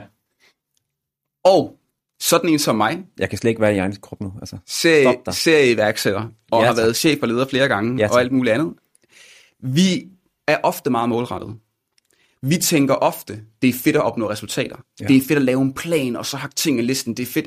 [1.44, 1.77] Og
[2.20, 3.04] sådan en som mig.
[3.18, 4.32] Jeg kan slet ikke være i egen krop nu.
[4.40, 8.32] Altså, serie, serieiværksætter, og ja, har været chef og leder flere gange, ja, og alt
[8.32, 8.74] muligt andet.
[9.62, 10.08] Vi
[10.46, 11.56] er ofte meget målrettet.
[12.42, 14.76] Vi tænker ofte, det er fedt at opnå resultater.
[15.00, 15.06] Ja.
[15.06, 17.14] Det er fedt at lave en plan, og så hakke ting i listen.
[17.16, 17.46] Det er fedt.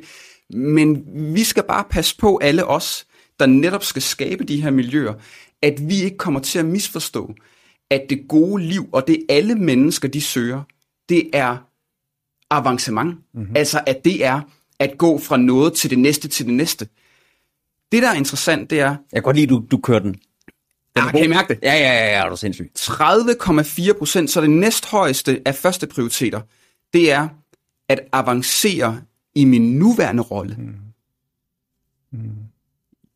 [0.54, 1.04] Men
[1.36, 3.08] vi skal bare passe på alle os,
[3.40, 5.14] der netop skal skabe de her miljøer,
[5.62, 7.34] at vi ikke kommer til at misforstå,
[7.90, 10.64] at det gode liv, og det alle mennesker, de søger,
[11.10, 11.58] det er
[12.50, 13.20] avancement.
[13.34, 13.56] Mm-hmm.
[13.56, 14.42] Altså, at det er
[14.82, 16.88] at gå fra noget til det næste til det næste.
[17.92, 18.90] Det, der er interessant, det er...
[18.90, 20.14] Jeg kan godt lide, du, du kører den.
[20.14, 20.20] den
[20.96, 21.60] ja, kan I mærke det?
[21.64, 22.80] Ja, ja, ja, ja, er du sindssygt.
[22.80, 26.42] 30,4 procent, så det næsthøjeste af første prioriteter,
[26.94, 27.28] det er
[27.90, 29.02] at avancere
[29.36, 30.56] i min nuværende rolle.
[30.60, 30.76] Mm.
[32.12, 32.32] Mm.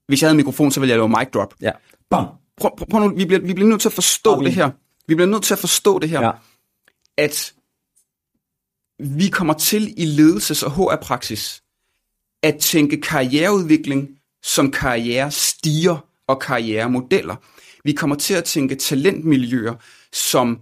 [0.08, 1.54] Hvis jeg havde en mikrofon, så ville jeg lave mic drop.
[1.62, 1.72] Ja.
[2.10, 2.26] Bam.
[2.58, 4.70] Prøv, prøv, prøv nu, vi bliver, vi bliver nødt til at forstå det her.
[5.08, 6.22] Vi bliver nødt til at forstå det her.
[6.22, 6.32] Ja.
[7.18, 7.54] At
[9.00, 11.64] vi kommer til i ledelses- og HR-praksis
[12.44, 14.10] at tænke karriereudvikling
[14.44, 17.36] som karrierestiger og karrieremodeller.
[17.84, 19.74] Vi kommer til at tænke talentmiljøer
[20.14, 20.60] som,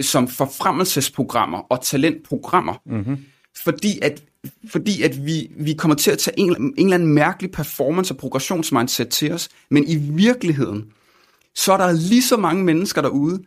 [0.00, 2.74] som forfremmelsesprogrammer og talentprogrammer.
[2.86, 3.24] Mm-hmm.
[3.64, 4.22] Fordi at,
[4.70, 8.16] fordi at vi, vi kommer til at tage en, en eller anden mærkelig performance- og
[8.16, 10.92] progressionsmindset til os, men i virkeligheden,
[11.54, 13.42] så er der lige så mange mennesker derude,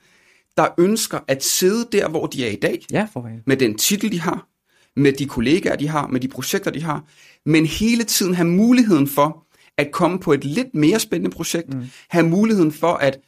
[0.58, 4.12] der ønsker at sidde der, hvor de er i dag, ja, for med den titel,
[4.12, 4.48] de har,
[4.96, 7.04] med de kollegaer, de har, med de projekter, de har,
[7.46, 9.46] men hele tiden have muligheden for
[9.78, 11.86] at komme på et lidt mere spændende projekt, mm.
[12.10, 13.20] have muligheden for at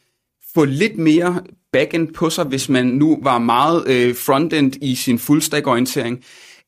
[0.53, 5.19] få lidt mere backend på sig, hvis man nu var meget øh, frontend i sin
[5.19, 6.23] fullstack-orientering,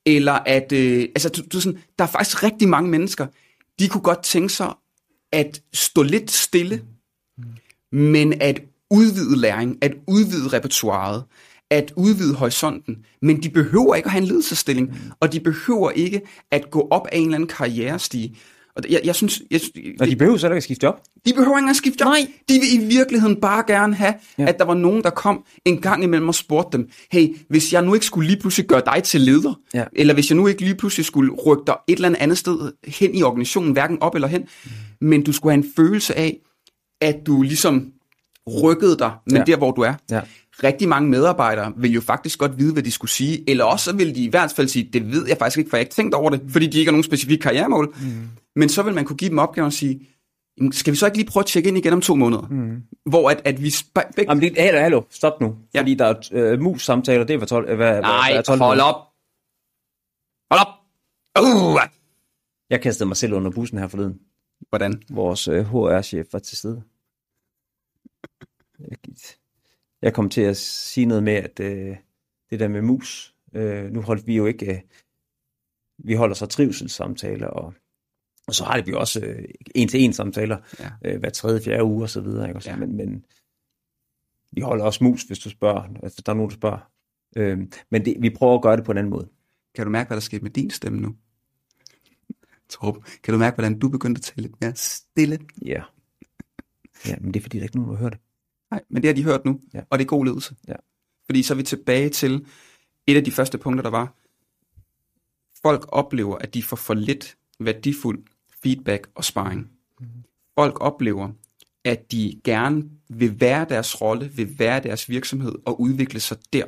[0.05, 3.27] eller at, øh, altså, du, du, sådan, der er faktisk rigtig mange mennesker,
[3.79, 4.73] de kunne godt tænke sig
[5.31, 6.81] at stå lidt stille,
[7.37, 7.99] mm.
[7.99, 8.61] men at
[8.91, 11.23] udvide læring, at udvide repertoireet,
[11.71, 15.11] at udvide horisonten, men de behøver ikke at have en ledelsesstilling, mm.
[15.19, 16.21] og de behøver ikke
[16.51, 18.35] at gå op af en eller anden karrierestige.
[18.75, 19.41] Og jeg, jeg synes...
[19.51, 19.61] Jeg,
[19.99, 20.99] og de behøver så ikke at skifte job?
[21.25, 22.09] De behøver ikke at skifte job.
[22.09, 22.27] Nej.
[22.49, 24.47] De vil i virkeligheden bare gerne have, ja.
[24.47, 27.81] at der var nogen, der kom en gang imellem og spurgte dem, hey, hvis jeg
[27.81, 29.85] nu ikke skulle lige pludselig gøre dig til leder, ja.
[29.93, 33.15] eller hvis jeg nu ikke lige pludselig skulle rykke dig et eller andet sted hen
[33.15, 35.07] i organisationen, hverken op eller hen, mm.
[35.07, 36.37] men du skulle have en følelse af,
[37.01, 37.91] at du ligesom
[38.47, 39.43] rykket dig, men ja.
[39.43, 39.93] der hvor du er.
[40.11, 40.21] Ja.
[40.63, 44.15] Rigtig mange medarbejdere vil jo faktisk godt vide, hvad de skulle sige, eller også vil
[44.15, 46.15] de i hvert fald sige, det ved jeg faktisk ikke, for jeg har ikke tænkt
[46.15, 47.95] over det, fordi de ikke har nogen specifikke karrieremål.
[48.01, 48.29] Mm.
[48.55, 50.07] Men så vil man kunne give dem opgaven og sige,
[50.71, 52.47] skal vi så ikke lige prøve at tjekke ind igen om to måneder?
[52.49, 52.81] Mm.
[53.05, 53.73] Hvor at, at vi...
[53.95, 54.31] Begge...
[54.31, 55.55] Jamen, det, hallo, hallo, stop nu.
[55.73, 55.79] Ja.
[55.79, 57.75] Fordi der er øh, mus-samtaler, det er hvad 12...
[57.75, 58.95] Hvad, Nej, hvad 12 hold op.
[60.51, 60.73] Hold op.
[61.43, 61.79] Uh.
[62.69, 64.19] Jeg kastede mig selv under bussen her forleden.
[64.69, 65.01] Hvordan?
[65.09, 66.81] Vores øh, HR-chef var til stede.
[70.01, 71.97] Jeg kom til at sige noget med, at øh,
[72.49, 74.81] det der med mus, øh, nu holdt vi jo ikke, øh,
[75.97, 77.73] vi holder så trivselssamtaler, og,
[78.47, 80.89] og så har vi også øh, en-til-en samtaler ja.
[81.05, 82.47] øh, hver tredje, fjerde uge og så videre.
[82.47, 82.57] Ikke?
[82.57, 82.75] Også, ja.
[82.75, 83.25] men, men
[84.51, 86.91] vi holder også mus, hvis du spørger, altså, der er nogen, der spørger.
[87.37, 87.59] Øh,
[87.91, 89.29] men det, vi prøver at gøre det på en anden måde.
[89.75, 91.15] Kan du mærke, hvad der skete med din stemme nu?
[92.69, 95.39] Torb, kan du mærke, hvordan du begyndte at tale lidt mere stille?
[95.65, 95.83] Ja.
[97.07, 98.21] Ja, men det er fordi, der er ikke nogen, der har hørt det.
[98.71, 99.81] Nej, men det har de hørt nu, ja.
[99.89, 100.55] og det er god ledelse.
[100.67, 100.75] Ja.
[101.25, 102.45] Fordi så er vi tilbage til
[103.07, 104.13] et af de første punkter, der var,
[105.61, 108.23] folk oplever, at de får for lidt værdifuld
[108.63, 109.69] feedback og sparring.
[109.99, 110.07] Mm.
[110.55, 111.29] Folk oplever,
[111.85, 116.65] at de gerne vil være deres rolle, vil være deres virksomhed og udvikle sig der.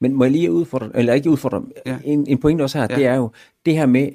[0.00, 1.98] Men må jeg lige udfordre, eller ikke udfordre, ja.
[2.04, 2.96] en, en pointe også her, ja.
[2.96, 3.30] det er jo
[3.66, 4.10] det her med,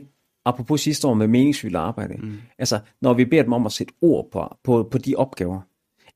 [0.45, 2.37] apropos sidste år med meningsfyldt arbejde, mm.
[2.57, 5.61] altså når vi beder dem om at sætte ord på, på, på de opgaver,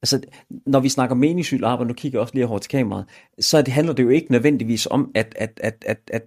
[0.03, 0.21] altså
[0.65, 3.05] når vi snakker meningsfyldt arbejde, nu kigger jeg også lige over til kameraet,
[3.39, 6.23] så det handler det jo ikke nødvendigvis om, at, at, at, at, at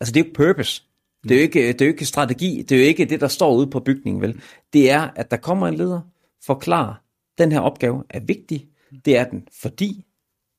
[0.00, 0.82] altså det er jo purpose,
[1.22, 3.28] det er, jo ikke, det er jo ikke strategi, det er jo ikke det, der
[3.28, 4.40] står ude på bygningen, vel?
[4.72, 6.00] Det er, at der kommer en leder,
[6.46, 6.94] forklarer,
[7.38, 8.66] den her opgave er vigtig,
[9.04, 10.04] det er den, fordi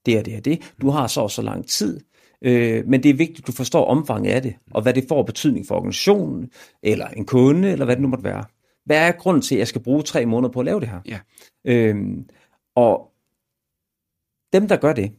[0.05, 0.73] det er det er det.
[0.81, 1.99] Du har så og så lang tid,
[2.41, 5.23] øh, men det er vigtigt, at du forstår omfanget af det, og hvad det får
[5.23, 6.49] betydning for organisationen,
[6.83, 8.43] eller en kunde, eller hvad det nu måtte være.
[8.85, 10.99] Hvad er grunden til, at jeg skal bruge tre måneder på at lave det her?
[11.05, 11.19] Ja.
[11.65, 12.25] Øhm,
[12.75, 13.11] og
[14.53, 15.11] dem, der gør det,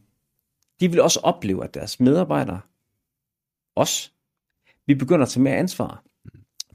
[0.79, 2.61] de vil også opleve, at deres medarbejdere,
[3.75, 4.13] os,
[4.87, 6.03] vi begynder at tage mere ansvar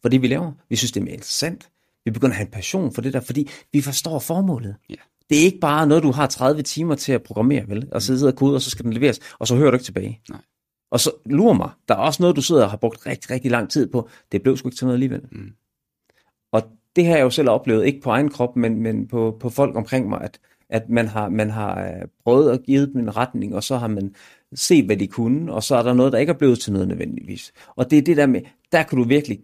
[0.02, 0.52] for det, vi laver.
[0.68, 1.70] Vi synes, det er mere interessant.
[2.04, 4.76] Vi begynder at have en passion for det der, fordi vi forstår formålet.
[4.88, 4.94] Ja.
[5.30, 7.88] Det er ikke bare noget, du har 30 timer til at programmere, vel?
[7.92, 9.84] Og så sidder og kode, og så skal den leveres, og så hører du ikke
[9.84, 10.20] tilbage.
[10.30, 10.40] Nej.
[10.90, 13.50] Og så lurer mig, der er også noget, du sidder og har brugt rigtig, rigtig
[13.50, 14.08] lang tid på.
[14.32, 15.28] Det blev sgu ikke til noget alligevel.
[15.32, 15.52] Mm.
[16.52, 16.62] Og
[16.96, 19.76] det har jeg jo selv oplevet, ikke på egen krop, men, men på, på folk
[19.76, 23.54] omkring mig, at, at man har, man har øh, prøvet at give dem en retning,
[23.54, 24.14] og så har man
[24.54, 26.88] set, hvad de kunne, og så er der noget, der ikke er blevet til noget
[26.88, 27.52] nødvendigvis.
[27.76, 28.40] Og det er det der med,
[28.72, 29.40] der kan du virkelig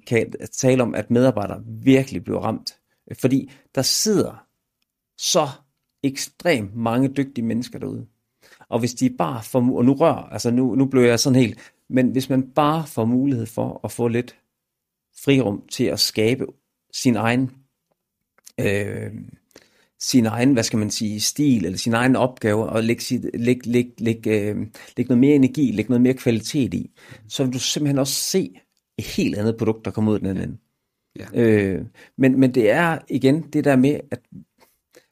[0.53, 2.79] tale om, at medarbejdere virkelig bliver ramt.
[3.21, 4.47] Fordi der sidder
[5.19, 5.49] så
[6.03, 8.07] ekstremt mange dygtige mennesker derude.
[8.69, 11.75] Og hvis de bare får, og nu rør, altså nu, nu blev jeg sådan helt,
[11.89, 14.37] men hvis man bare får mulighed for at få lidt
[15.25, 16.47] frirum til at skabe
[16.93, 17.51] sin egen,
[18.61, 19.13] øh,
[20.03, 23.71] sin egen, hvad skal man sige, stil, eller sin egen opgave, og lægge, sit, lægge,
[23.71, 24.57] lægge, lægge, øh,
[24.97, 26.91] lægge noget mere energi, lægge noget mere kvalitet i,
[27.29, 28.61] så vil du simpelthen også se
[28.99, 30.59] et helt andet produkt, der kommer ud den anden.
[31.17, 31.27] Ja.
[31.35, 31.85] Øh,
[32.19, 34.21] men, men det er igen det der med, at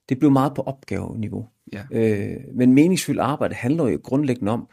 [0.08, 1.48] det bliver meget på opgaveniveau.
[1.72, 1.82] Ja.
[1.92, 4.68] Øh, men meningsfyldt arbejde handler jo grundlæggende om,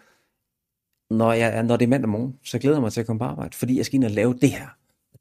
[1.10, 3.26] når, jeg, når det er mandag morgen, så glæder jeg mig til at komme på
[3.26, 4.68] arbejde, fordi jeg skal ind og lave det her.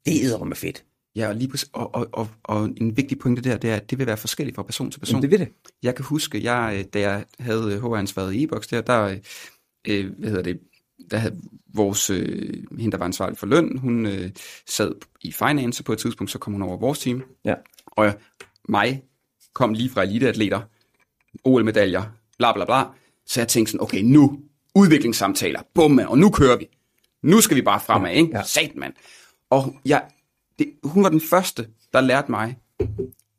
[0.05, 0.85] Det er med fedt.
[1.17, 3.99] Ja, og, lige og, og, og, og en vigtig pointe der, det er, at det
[3.99, 5.13] vil være forskelligt fra person til person.
[5.13, 5.49] Jamen, det vil det.
[5.83, 9.17] Jeg kan huske, jeg, da jeg havde HR-ansvaret i e-boks der, der,
[9.87, 10.59] øh, hvad hedder det,
[11.11, 11.41] der havde
[11.73, 14.29] vores, øh, hende der var ansvarlig for løn, hun øh,
[14.67, 14.91] sad
[15.21, 17.23] i finance på et tidspunkt, så kom hun over vores team.
[17.45, 17.53] Ja.
[17.85, 18.13] Og
[18.69, 19.03] mig
[19.53, 20.61] kom lige fra eliteatleter,
[21.43, 22.03] OL-medaljer,
[22.37, 22.83] bla bla bla.
[23.25, 24.39] Så jeg tænkte sådan, okay, nu
[24.75, 26.67] udviklingssamtaler, bum, og nu kører vi.
[27.23, 28.37] Nu skal vi bare fremad, ikke?
[28.37, 28.43] Ja.
[28.43, 28.93] Sat, mand.
[29.49, 30.03] Og jeg,
[30.59, 32.57] det, hun var den første, der lærte mig,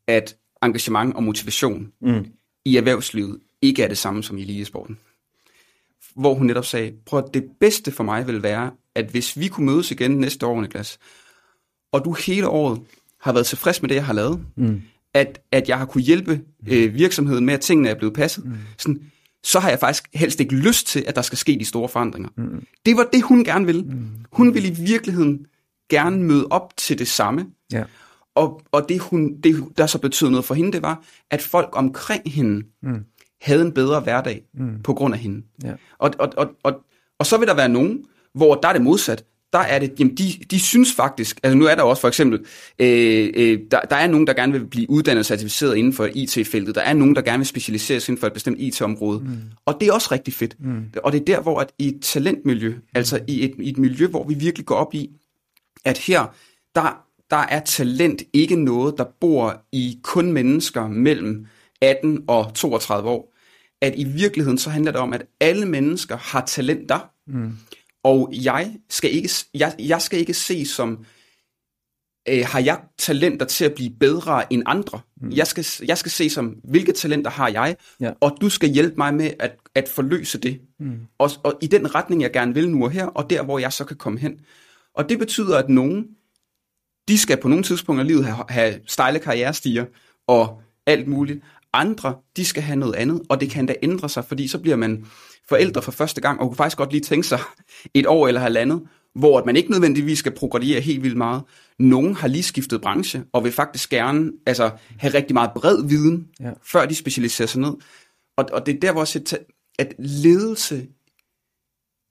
[0.07, 2.25] at engagement og motivation Mm.
[2.65, 4.97] i erhvervslivet ikke er det samme som i elitesporten.
[6.15, 9.47] Hvor hun netop sagde, prøv at det bedste for mig vil være, at hvis vi
[9.47, 10.99] kunne mødes igen næste år, Niklas,
[11.91, 12.81] og du hele året
[13.21, 14.81] har været tilfreds med det, jeg har lavet, Mm.
[15.13, 18.53] at, at jeg har kunne hjælpe øh, virksomheden med, at tingene er blevet passet, mm.
[18.77, 19.01] sådan,
[19.43, 22.29] så har jeg faktisk helst ikke lyst til, at der skal ske de store forandringer.
[22.37, 22.65] Mm.
[22.85, 23.81] Det var det, hun gerne ville.
[23.81, 24.07] Mm.
[24.31, 25.45] Hun ville i virkeligheden
[25.89, 27.45] gerne møde op til det samme.
[27.73, 27.83] Ja.
[28.35, 31.69] Og, og det, hun, det, der så betød noget for hende, det var, at folk
[31.73, 33.03] omkring hende Mm.
[33.41, 34.81] havde en bedre hverdag Mm.
[34.83, 35.41] på grund af hende.
[35.63, 35.73] Ja.
[35.97, 36.73] Og, og, og, og,
[37.19, 39.23] og så vil der være nogen, hvor der er det modsat.
[39.53, 42.39] Der er det, jamen de, de synes faktisk, altså nu er der også for eksempel,
[42.79, 46.09] øh, øh, der, der er nogen, der gerne vil blive uddannet og certificeret inden for
[46.13, 46.75] IT-feltet.
[46.75, 49.19] Der er nogen, der gerne vil specialiseres inden for et bestemt IT-område.
[49.19, 49.37] Mm.
[49.65, 50.55] Og det er også rigtig fedt.
[50.59, 50.83] Mm.
[51.03, 54.07] Og det er der, hvor at i et talentmiljø, altså i et, i et miljø,
[54.07, 55.09] hvor vi virkelig går op i,
[55.85, 56.25] at her,
[56.75, 61.45] der, der er talent ikke noget, der bor i kun mennesker mellem
[61.81, 63.33] 18 og 32 år.
[63.81, 67.57] At i virkeligheden så handler det om, at alle mennesker har talenter, mm.
[68.03, 71.05] og jeg skal ikke, jeg, jeg skal ikke se som,
[72.29, 74.99] øh, har jeg talenter til at blive bedre end andre?
[75.21, 75.31] Mm.
[75.31, 78.11] Jeg, skal, jeg skal se som, hvilke talenter har jeg, Ja.
[78.19, 80.61] og du skal hjælpe mig med at, at forløse det.
[80.79, 80.99] Mm.
[81.17, 83.73] Og, og i den retning, jeg gerne vil nu og her, og der, hvor jeg
[83.73, 84.39] så kan komme hen.
[84.95, 86.07] Og det betyder, at nogen
[87.07, 89.85] de skal på nogle tidspunkter af livet have, have stejle karrierestiger
[90.27, 91.43] og alt muligt.
[91.73, 94.75] Andre, de skal have noget andet, og det kan da ændre sig, fordi så bliver
[94.75, 95.05] man
[95.49, 97.39] forældre for første gang, og kunne faktisk godt lige tænke sig
[97.93, 98.81] et år eller halvandet,
[99.15, 101.41] hvor man ikke nødvendigvis skal progredere helt vildt meget.
[101.79, 106.27] Nogle har lige skiftet branche, og vil faktisk gerne altså, have rigtig meget bred viden,
[106.39, 106.51] ja.
[106.63, 107.73] før de specialiserer sig ned.
[108.37, 109.07] Og, og det er der, hvor jeg
[109.79, 110.87] at ledelse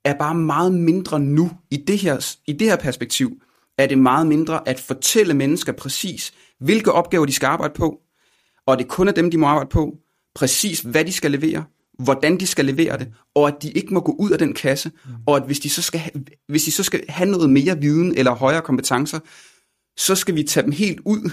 [0.05, 1.51] er bare meget mindre nu.
[1.71, 3.41] I det, her, I det her perspektiv
[3.77, 7.99] er det meget mindre at fortælle mennesker præcis, hvilke opgaver de skal arbejde på,
[8.65, 9.97] og det kun er dem, de må arbejde på,
[10.35, 11.63] præcis hvad de skal levere,
[11.99, 14.91] hvordan de skal levere det, og at de ikke må gå ud af den kasse,
[15.05, 15.11] mm.
[15.27, 16.01] og at hvis de, så skal
[16.47, 19.19] hvis de så skal have noget mere viden eller højere kompetencer,
[19.97, 21.31] så skal vi tage dem helt ud.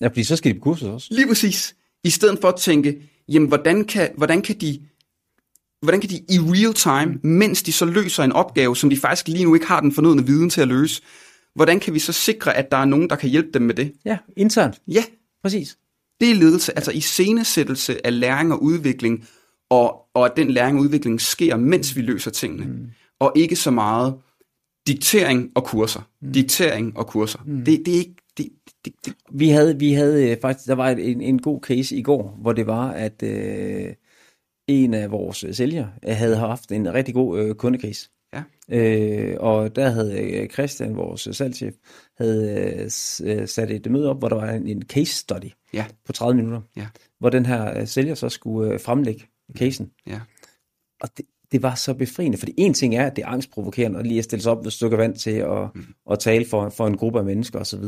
[0.00, 1.08] Ja, fordi så skal de på kurset også.
[1.10, 1.74] Lige præcis.
[2.04, 4.80] I stedet for at tænke, jamen hvordan kan, hvordan kan de
[5.84, 7.30] hvordan kan de i real time, mm.
[7.30, 10.26] mens de så løser en opgave, som de faktisk lige nu ikke har den fornødne
[10.26, 11.02] viden til at løse,
[11.54, 13.92] hvordan kan vi så sikre, at der er nogen, der kan hjælpe dem med det?
[14.04, 14.80] Ja, internt.
[14.88, 15.04] Ja.
[15.42, 15.76] Præcis.
[16.20, 19.26] Det er ledelse, altså i scenesættelse af læring og udvikling,
[19.70, 22.64] og, og at den læring og udvikling sker, mens vi løser tingene.
[22.64, 22.86] Mm.
[23.20, 24.14] Og ikke så meget
[24.86, 26.08] diktering og kurser.
[26.22, 26.32] Mm.
[26.32, 27.38] Diktering og kurser.
[27.46, 27.64] Mm.
[27.64, 28.14] Det, det er ikke...
[28.38, 28.48] Det,
[28.84, 29.14] det, det.
[29.32, 32.52] Vi havde, vi havde øh, faktisk, der var en, en god case i går, hvor
[32.52, 33.94] det var, at øh,
[34.68, 38.08] en af vores sælgere havde haft en rigtig god øh, kundecase.
[38.34, 38.42] Ja.
[38.68, 41.74] Øh, og der havde øh, Christian, vores salgschef,
[42.18, 42.90] havde
[43.24, 45.86] øh, sat et møde op, hvor der var en, en case study ja.
[46.06, 46.86] på 30 minutter, ja.
[47.18, 49.24] hvor den her øh, sælger så skulle øh, fremlægge
[49.58, 49.90] casen.
[50.06, 50.20] Ja.
[51.00, 54.06] Og det, det var så befriende, fordi en ting er, at det er angstprovokerende at
[54.06, 55.84] lige at stille sig op ved et stykke vand til at, mm.
[56.10, 57.84] at tale for, for en gruppe af mennesker osv.,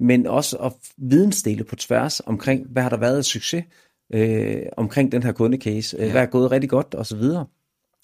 [0.00, 3.64] men også at vidensdele på tværs omkring, hvad har der været af succes
[4.14, 6.10] øh, omkring den her kundecase, øh, ja.
[6.10, 7.22] hvad er gået rigtig godt osv.,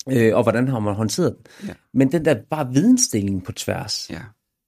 [0.08, 1.68] øh, og hvordan har man håndteret den.
[1.68, 1.74] Ja.
[1.94, 4.20] Men den der bare vidensdeling på tværs, ja.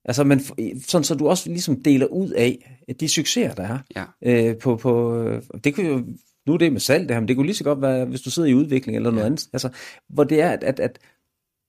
[0.05, 0.41] altså man,
[0.87, 2.59] sådan så du også ligesom deler ud af
[3.01, 3.79] de succeser, der er.
[3.97, 4.05] Ja.
[4.23, 5.25] Øh, på, på,
[5.65, 6.05] det kunne jo
[6.47, 8.21] nu er det med salg det her, men det kunne lige så godt være, hvis
[8.21, 9.27] du sidder i udvikling eller noget ja.
[9.27, 9.49] andet.
[9.53, 9.69] Altså,
[10.09, 10.99] hvor det er, at, at, at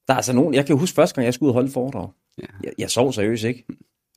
[0.07, 2.09] der er altså nogen, jeg kan huske første gang, jeg skulle ud og holde foredrag.
[2.37, 2.45] Ja.
[2.63, 3.65] Jeg, jeg sov seriøst ikke.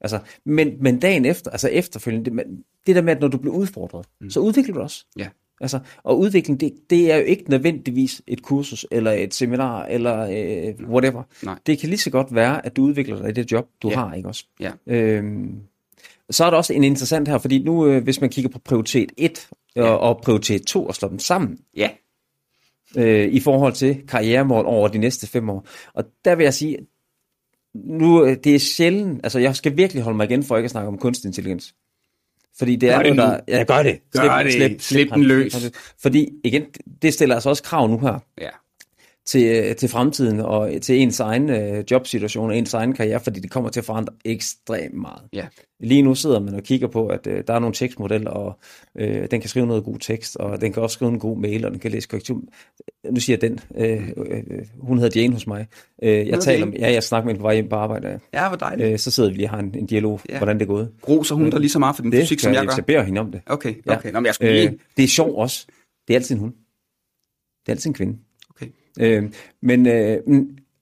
[0.04, 2.46] Altså, men, men dagen efter, altså efterfølgende, det,
[2.86, 4.30] det der med, at når du bliver udfordret, mm.
[4.30, 5.06] så udvikler du også.
[5.18, 5.28] Ja.
[5.60, 10.20] Altså, og udvikling, det, det er jo ikke nødvendigvis et kursus, eller et seminar, eller
[10.20, 11.22] øh, whatever.
[11.42, 11.58] Nej.
[11.66, 13.94] Det kan lige så godt være, at du udvikler dig i det job, du ja.
[13.94, 14.44] har, ikke også?
[14.60, 14.70] Ja.
[14.86, 15.60] Øhm,
[16.30, 19.12] så er der også en interessant her, fordi nu, øh, hvis man kigger på prioritet
[19.16, 19.82] 1 ja.
[19.82, 21.90] og, og prioritet 2 og slår dem sammen, ja.
[22.96, 25.66] øh, i forhold til karrieremål over de næste fem år.
[25.94, 26.78] Og der vil jeg sige,
[27.74, 30.70] nu øh, det er sjældent, altså jeg skal virkelig holde mig igen for ikke at
[30.70, 31.74] snakke om kunstig intelligens.
[32.58, 33.58] Fordi det gør er det noget, der...
[33.58, 34.00] Ja, gør det.
[34.14, 34.52] Slip, gør det.
[34.52, 35.72] Slip, slip, slip den løs.
[36.02, 36.62] Fordi igen,
[37.02, 38.18] det stiller altså også krav nu her.
[38.40, 38.48] Ja
[39.26, 43.50] til, til fremtiden og til ens egen øh, jobsituation og ens egen karriere, fordi det
[43.50, 45.22] kommer til at forandre ekstremt meget.
[45.32, 45.46] Ja.
[45.80, 48.58] Lige nu sidder man og kigger på, at øh, der er nogle tekstmodeller, og
[48.98, 51.64] øh, den kan skrive noget god tekst, og den kan også skrive en god mail,
[51.64, 52.40] og den kan læse korrektur.
[53.10, 53.60] Nu siger jeg den.
[53.76, 54.42] Øh, øh,
[54.80, 55.66] hun hedder Jane hos mig.
[56.02, 58.20] Øh, jeg taler ja, jeg snakker med hende på vej hjem på arbejde.
[58.34, 58.92] Ja, hvor dejligt.
[58.92, 60.38] Øh, så sidder vi lige og har en, en dialog, ja.
[60.38, 60.90] hvordan det er gået.
[61.08, 62.74] Roser hun øh, der lige så meget for din fysik, som jeg gør?
[62.74, 63.40] Det beder hende om det.
[63.46, 64.04] Okay, okay.
[64.04, 64.10] Ja.
[64.10, 64.70] Nå, men jeg skulle lige...
[64.70, 65.66] øh, det er sjovt også.
[66.08, 66.52] Det er altid en hund.
[66.52, 68.18] Det er altid en kvinde.
[69.00, 69.32] Øh,
[69.62, 70.18] men øh,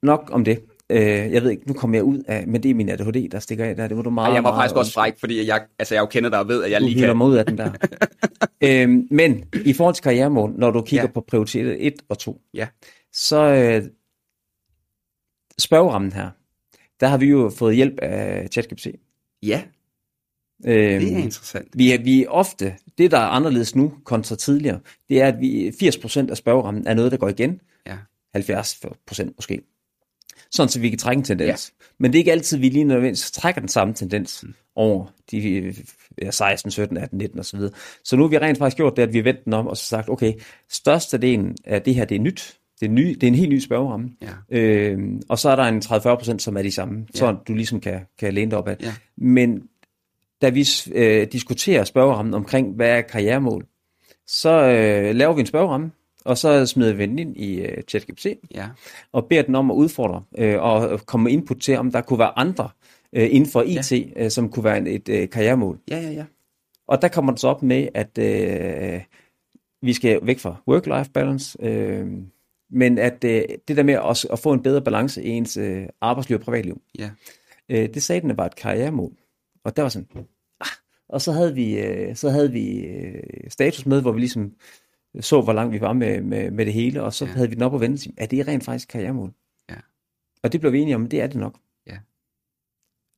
[0.02, 0.62] nok om det.
[0.90, 3.38] Øh, jeg ved ikke, nu kommer jeg ud af, men det er min ADHD, der
[3.38, 3.88] stikker af der.
[3.88, 6.00] Det var du meget, Ej, jeg var meget faktisk også fræk, fordi jeg, altså, jeg
[6.00, 7.16] jo kender dig og ved, at jeg du lige kan...
[7.16, 7.72] mig ud af den der.
[8.66, 11.10] øh, men i forhold til karrieremål, når du kigger ja.
[11.10, 12.66] på prioritet 1 og 2, ja.
[13.12, 13.82] så øh,
[15.58, 16.30] spørgerammen her,
[17.00, 18.86] der har vi jo fået hjælp af ChatGPT.
[19.42, 19.62] Ja,
[20.66, 21.68] Øhm, det er interessant.
[21.74, 25.40] Vi er, vi er ofte, det der er anderledes nu kontra tidligere, det er, at
[25.40, 27.60] vi 80% af spørgerammen er noget, der går igen.
[28.34, 28.60] Ja.
[28.60, 29.62] 70% måske.
[30.50, 31.72] Sådan, så vi kan trække en tendens.
[31.80, 31.84] Ja.
[31.98, 34.54] Men det er ikke altid, vi lige nødvendigvis trækker den samme tendens mm.
[34.74, 35.74] over de
[36.22, 37.58] ja, 16, 17, 18, 19 osv.
[37.58, 37.70] Så,
[38.04, 39.76] så nu har vi rent faktisk gjort det, at vi har vendt den om og
[39.76, 40.32] så sagt, okay,
[40.70, 42.58] størstedelen af det her, det er nyt.
[42.80, 44.10] Det er, ny, det er en helt ny spørgeramme.
[44.22, 44.58] Ja.
[44.58, 45.82] Øhm, og så er der en
[46.34, 47.18] 30-40%, som er de samme, ja.
[47.18, 48.76] så du ligesom kan, kan læne dig op af.
[48.80, 48.94] Ja.
[49.16, 49.62] Men
[50.42, 53.66] da vi øh, diskuterer spørgerammen omkring, hvad er karrieremål,
[54.26, 55.90] så øh, laver vi en spørgeramme,
[56.24, 58.68] og så smider vi den ind i øh, ChatGPT, ja.
[59.12, 62.18] og beder den om at udfordre øh, og komme med input til, om der kunne
[62.18, 62.68] være andre
[63.12, 64.24] øh, inden for IT, ja.
[64.24, 65.78] øh, som kunne være en, et øh, karrieremål.
[65.90, 66.24] Ja, ja, ja.
[66.88, 69.00] Og der kommer den så op med, at øh,
[69.82, 72.06] vi skal væk fra work-life balance, øh,
[72.70, 75.86] men at øh, det der med at, at få en bedre balance i ens øh,
[76.00, 77.10] arbejdsliv og privatliv, ja.
[77.68, 79.12] øh, det sagde den var et karrieremål.
[79.64, 80.08] Og der var sådan,
[80.60, 80.66] ah.
[81.08, 84.52] og så havde vi, øh, så havde vi øh, status med, hvor vi ligesom
[85.20, 87.32] så, hvor langt vi var med, med, med det hele, og så ja.
[87.32, 89.32] havde vi den op og vente, er det rent faktisk karrieremål?
[89.70, 89.76] Ja.
[90.42, 91.58] Og det blev vi enige om, det er det nok.
[91.86, 91.98] Ja.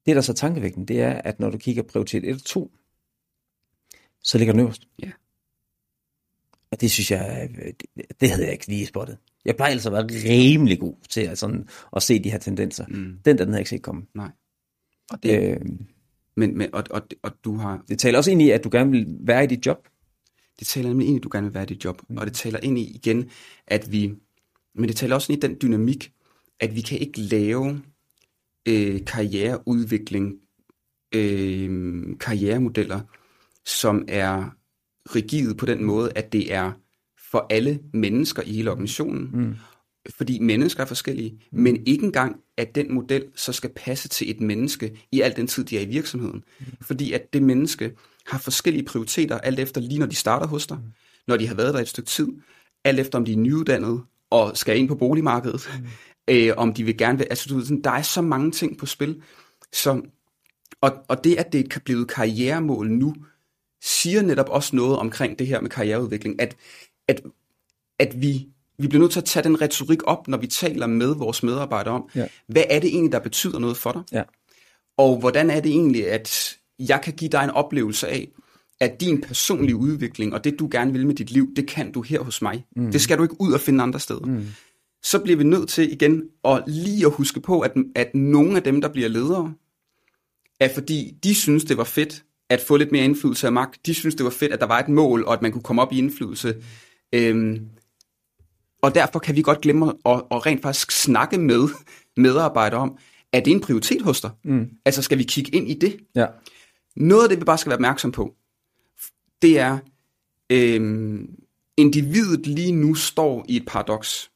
[0.07, 2.73] Det, der er så tankevækkende, det er, at når du kigger prioritet 1 og 2,
[4.23, 4.89] så ligger den øverst.
[5.03, 5.11] Ja.
[6.71, 9.19] Og det synes jeg, det, det havde jeg ikke lige spottet.
[9.45, 12.87] Jeg plejer altså at være rimelig god til at, sådan, at se de her tendenser.
[12.89, 12.95] Mm.
[12.95, 14.07] Den der, den havde jeg ikke set komme.
[14.15, 14.31] Nej.
[15.11, 15.61] Og det, Øh,
[16.37, 18.91] men, men, og, og, og du har, det taler også ind i, at du gerne
[18.91, 19.89] vil være i dit job.
[20.59, 22.03] Det taler nemlig ind i, at du gerne vil være i dit job.
[22.09, 22.17] Mm.
[22.17, 23.31] Og det taler ind i igen,
[23.67, 24.15] at vi,
[24.75, 26.13] men det taler også ind i den dynamik,
[26.61, 27.83] at vi kan ikke lave
[28.69, 30.35] øh, karriereudvikling,
[31.15, 33.01] øh, karrieremodeller,
[33.65, 34.51] som er
[35.15, 36.73] rigide på den måde, at det er
[37.31, 39.31] for alle mennesker i hele organisationen.
[39.33, 39.55] Mm.
[40.11, 44.41] Fordi mennesker er forskellige, men ikke engang, at den model så skal passe til et
[44.41, 46.45] menneske i al den tid, de er i virksomheden.
[46.81, 47.93] Fordi at det menneske
[48.27, 50.79] har forskellige prioriteter, alt efter lige når de starter hos dig,
[51.27, 52.29] når de har været der et stykke tid,
[52.85, 54.01] alt efter om de er nyuddannede
[54.31, 55.71] og skal ind på boligmarkedet,
[56.31, 58.79] øh, om de vil gerne vil, altså du ved, sådan, der er så mange ting
[58.79, 59.23] på spil,
[59.73, 60.03] så,
[60.81, 63.15] og, og det, at det er blevet karrieremål nu,
[63.83, 66.57] siger netop også noget omkring det her med karriereudvikling, at,
[67.09, 67.21] at,
[67.99, 68.49] at vi,
[68.79, 71.95] vi bliver nødt til at tage den retorik op, når vi taler med vores medarbejdere
[71.95, 72.27] om, Ja.
[72.47, 74.03] hvad er det egentlig, der betyder noget for dig?
[74.13, 74.23] Ja.
[74.97, 78.29] Og hvordan er det egentlig, at jeg kan give dig en oplevelse af,
[78.81, 82.03] at din personlige udvikling og det, du gerne vil med dit liv, det kan du
[82.03, 82.65] her hos mig.
[82.77, 82.93] Mm.
[82.93, 84.27] Det skal du ikke ud og finde andre steder.
[84.27, 84.47] Mm.
[85.03, 88.63] Så bliver vi nødt til igen at lige at huske på, at, at nogle af
[88.63, 89.55] dem, der bliver ledere,
[90.61, 93.87] er fordi de synes, det var fedt at få lidt mere indflydelse af magt.
[93.87, 95.83] De synes, det var fedt, at der var et mål, og at man kunne komme
[95.83, 96.55] op i indflydelse.
[97.13, 97.61] Øhm,
[98.83, 101.69] og derfor kan vi godt glemme at, at rent faktisk snakke med
[102.17, 102.99] medarbejdere om,
[103.33, 104.31] er det en prioritet hos dig?
[104.45, 104.71] Mm.
[104.85, 105.97] Altså skal vi kigge ind i det?
[106.15, 106.27] Ja.
[106.97, 108.35] Noget af det, vi bare skal være opmærksom på,
[109.43, 109.79] det er,
[110.51, 111.29] øhm,
[111.77, 114.31] individet lige nu står i et paradoks,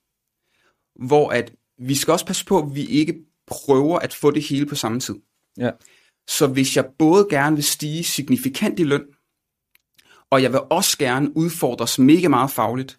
[1.06, 3.14] hvor at vi skal også passe på, at vi ikke
[3.46, 5.14] prøver at få det hele på samme tid.
[5.58, 5.70] Ja.
[6.28, 9.04] Så hvis jeg både gerne vil stige signifikant i løn,
[10.30, 12.98] og jeg vil også gerne udfordres mega meget fagligt,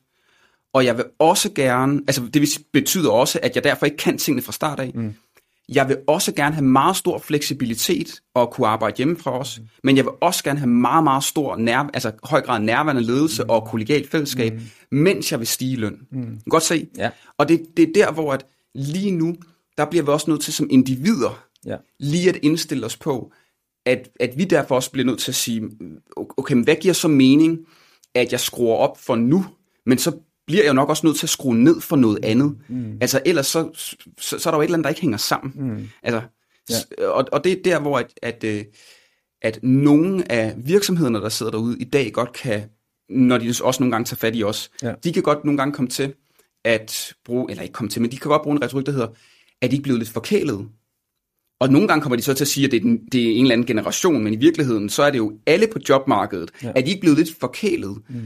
[0.73, 4.41] og jeg vil også gerne, altså det betyder også, at jeg derfor ikke kan tingene
[4.41, 4.91] fra start af.
[4.95, 5.15] Mm.
[5.73, 9.67] Jeg vil også gerne have meget stor fleksibilitet og kunne arbejde hjemmefra også, mm.
[9.83, 13.43] men jeg vil også gerne have meget, meget stor nær, altså høj grad nærværende ledelse
[13.43, 13.49] mm.
[13.49, 14.97] og kollegialt fællesskab, mm.
[14.97, 15.97] mens jeg vil stige i løn.
[16.11, 16.39] Mm.
[16.49, 16.87] Godt se.
[16.97, 17.09] Ja.
[17.37, 18.45] Og det, det er der, hvor at
[18.75, 19.35] lige nu,
[19.77, 21.75] der bliver vi også nødt til som individer, Ja.
[21.99, 23.31] lige at indstille os på,
[23.85, 25.69] at, at vi derfor også bliver nødt til at sige,
[26.37, 27.59] okay, men hvad giver så mening,
[28.15, 29.45] at jeg skruer op for nu,
[29.85, 30.11] men så
[30.49, 32.55] bliver jeg jo nok også nødt til at skrue ned for noget andet.
[32.69, 32.97] Mm.
[33.01, 33.69] Altså ellers så,
[34.17, 35.53] så, så er der jo et eller andet, der ikke hænger sammen.
[35.55, 35.87] Mm.
[36.03, 36.21] Altså,
[36.69, 37.07] ja.
[37.07, 38.63] og, og det er der, hvor at, at, øh,
[39.41, 42.63] at nogle af virksomhederne, der sidder derude i dag, godt kan,
[43.09, 44.93] når de også nogle gange tager fat i os, Ja.
[45.03, 46.13] de kan godt nogle gange komme til
[46.65, 49.07] at bruge, eller ikke komme til, men de kan godt bruge en retorik, der hedder,
[49.61, 50.65] at de ikke blevet lidt forkælede.
[51.59, 53.31] Og nogle gange kommer de så til at sige, at det er, den, det er
[53.31, 56.51] en eller anden generation, men i virkeligheden, så er det jo alle på jobmarkedet.
[56.63, 56.71] Ja.
[56.75, 57.97] Er de ikke blevet lidt forkælet?
[58.09, 58.21] Mm.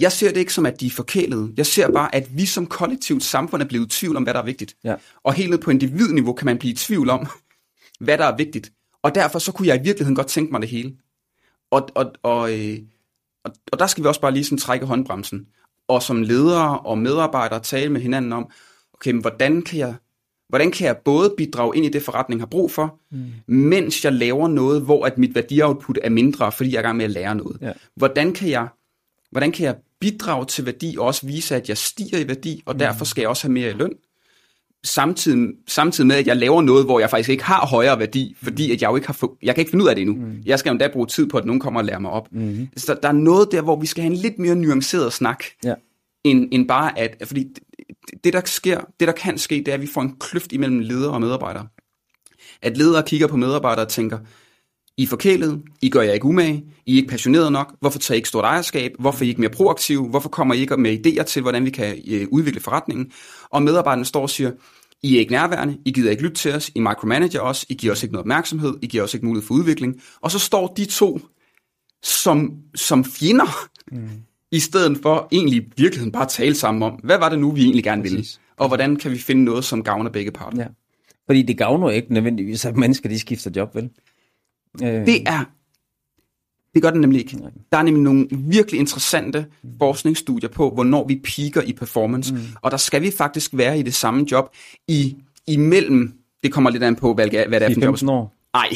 [0.00, 1.52] Jeg ser det ikke som, at de er forkælede.
[1.56, 4.40] Jeg ser bare, at vi som kollektivt samfund er blevet i tvivl om, hvad der
[4.40, 4.76] er vigtigt.
[4.84, 4.94] Ja.
[5.24, 7.26] Og helt ned på individniveau kan man blive i tvivl om,
[8.00, 8.72] hvad der er vigtigt.
[9.02, 10.96] Og derfor så kunne jeg i virkeligheden godt tænke mig det hele.
[11.70, 12.78] Og, og, og, øh,
[13.44, 15.46] og, og der skal vi også bare lige sådan trække håndbremsen.
[15.88, 18.50] Og som ledere og medarbejdere tale med hinanden om,
[18.94, 19.94] okay, men hvordan kan jeg,
[20.48, 23.54] hvordan kan jeg både bidrage ind i det, forretning har brug for, mm.
[23.54, 26.96] mens jeg laver noget, hvor at mit værdioutput er mindre, fordi jeg er i gang
[26.96, 27.58] med at lære noget.
[27.60, 27.72] Ja.
[27.96, 28.68] Hvordan kan jeg
[29.30, 32.80] hvordan kan jeg bidrage til værdi, og også vise, at jeg stiger i værdi, og
[32.80, 33.92] derfor skal jeg også have mere i løn.
[34.84, 38.72] Samtidig, samtidig med, at jeg laver noget, hvor jeg faktisk ikke har højere værdi, fordi
[38.72, 40.16] at jeg jo ikke har få, jeg kan ikke finde ud af det endnu.
[40.16, 40.42] Mm.
[40.46, 42.28] Jeg skal jo endda bruge tid på, at nogen kommer og lærer mig op.
[42.32, 42.68] Mm.
[42.76, 45.44] Så der, der er noget der, hvor vi skal have en lidt mere nuanceret snak,
[45.64, 45.74] Ja.
[46.24, 49.74] end, end bare at, fordi det, det, der sker, det der kan ske, det er,
[49.74, 51.66] at vi får en kløft imellem ledere og medarbejdere.
[52.62, 54.18] At ledere kigger på medarbejdere og tænker,
[54.98, 58.16] I er forkælet, I gør jer ikke umage, I er ikke passionerede nok, hvorfor tager
[58.16, 61.06] I ikke stort ejerskab, hvorfor er I ikke mere proaktive, hvorfor kommer I ikke med
[61.06, 63.12] idéer til, hvordan vi kan øh, udvikle forretningen.
[63.50, 64.52] Og medarbejderne står og siger,
[65.02, 67.92] I er ikke nærværende, I gider ikke lytte til os, I micromanager os, I giver
[67.92, 70.02] os ikke noget opmærksomhed, I giver os ikke mulighed for udvikling.
[70.20, 71.20] Og så står de to
[72.02, 74.08] som, som fjender, mm.
[74.52, 77.50] i stedet for egentlig i virkeligheden bare at tale sammen om, hvad var det nu,
[77.50, 78.40] vi egentlig gerne ville, Præcis.
[78.56, 80.58] og hvordan kan vi finde noget, som gavner begge parter.
[80.58, 80.66] Ja.
[81.26, 83.90] Fordi det gavner ikke nødvendigvis, at mennesker de skifter job, vel?
[84.82, 85.44] Øh, Det er,
[86.74, 87.38] det gør det nemlig ikke.
[87.72, 89.46] Der er nemlig nogle virkelig interessante
[89.78, 92.40] forskningsstudier på, hvornår vi peaker i performance, mm.
[92.62, 94.54] og der skal vi faktisk være i det samme job
[94.88, 95.16] i
[95.46, 96.12] imellem,
[96.42, 97.92] det kommer lidt an på, hvad, er- hvad det er for en job.
[97.94, 98.34] 15 år.
[98.54, 98.68] Nej.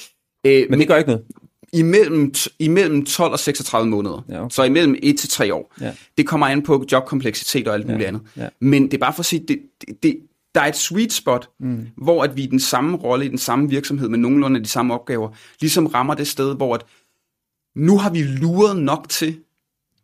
[0.46, 1.24] øh, Men det gør ikke noget.
[1.72, 4.24] imellem, imellem 12 og 36 måneder.
[4.28, 4.54] Ja, okay.
[4.54, 5.74] Så imellem 1 til 3 år.
[5.80, 5.92] Ja.
[6.18, 8.22] Det kommer an på jobkompleksitet og alt muligt andet.
[8.36, 8.48] ja.
[8.60, 10.16] Men det er bare for at sige, det, det, det,
[10.56, 11.86] der er et sweet spot, mm.
[11.96, 14.94] hvor at vi i den samme rolle, i den samme virksomhed, med nogenlunde de samme
[14.94, 15.30] opgaver,
[15.60, 16.84] ligesom rammer det sted, hvor at
[17.74, 19.40] nu har vi luret nok til,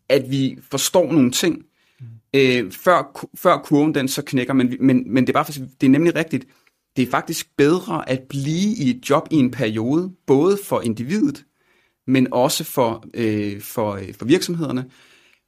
[0.08, 1.62] at vi forstår nogle ting,
[2.00, 2.06] mm.
[2.34, 5.90] øh, før, før kurven den så knækker, men, men, men det, er bare, det er
[5.90, 6.46] nemlig rigtigt,
[6.96, 11.44] det er faktisk bedre at blive i et job i en periode, både for individet,
[12.06, 14.90] men også for, øh, for, øh, for virksomhederne.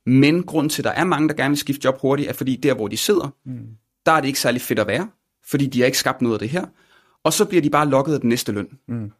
[0.06, 2.56] Men grund til, at der er mange, der gerne vil skifte job hurtigt, er fordi
[2.56, 3.68] der, hvor de sidder, mm.
[4.06, 5.08] Der er det ikke særlig fedt at være,
[5.46, 6.66] fordi de har ikke skabt noget af det her.
[7.24, 8.68] Og så bliver de bare lukket af den næste løn.
[8.88, 9.10] Mm.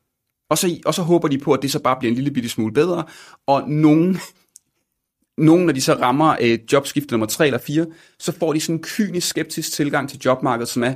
[0.48, 2.48] Og, så, og så håber de på, at det så bare bliver en lille bitte
[2.48, 3.04] smule bedre.
[3.46, 4.18] Og nogen,
[5.38, 7.86] nogen når de så rammer øh, jobskifte nummer 3 eller 4,
[8.18, 10.94] så får de sådan en kynisk skeptisk tilgang til jobmarkedet, som er,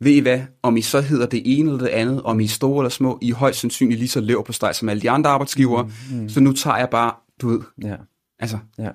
[0.00, 2.48] ved I hvad, om I så hedder det ene eller det andet, om I er
[2.48, 5.10] store eller små, I er højst sandsynligt lige så lever på steg som alle de
[5.10, 6.28] andre arbejdsgivere, mm, mm.
[6.28, 7.96] så nu tager jeg bare, du ved, ja.
[8.38, 8.58] altså.
[8.78, 8.90] Ja.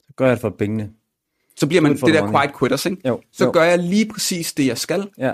[0.00, 0.90] Så gør jeg det for pengene.
[1.62, 3.08] Så bliver man det der quiet quitters, ikke?
[3.08, 3.20] Jo.
[3.32, 3.50] Så jo.
[3.52, 5.08] gør jeg lige præcis det, jeg skal.
[5.18, 5.32] Ja.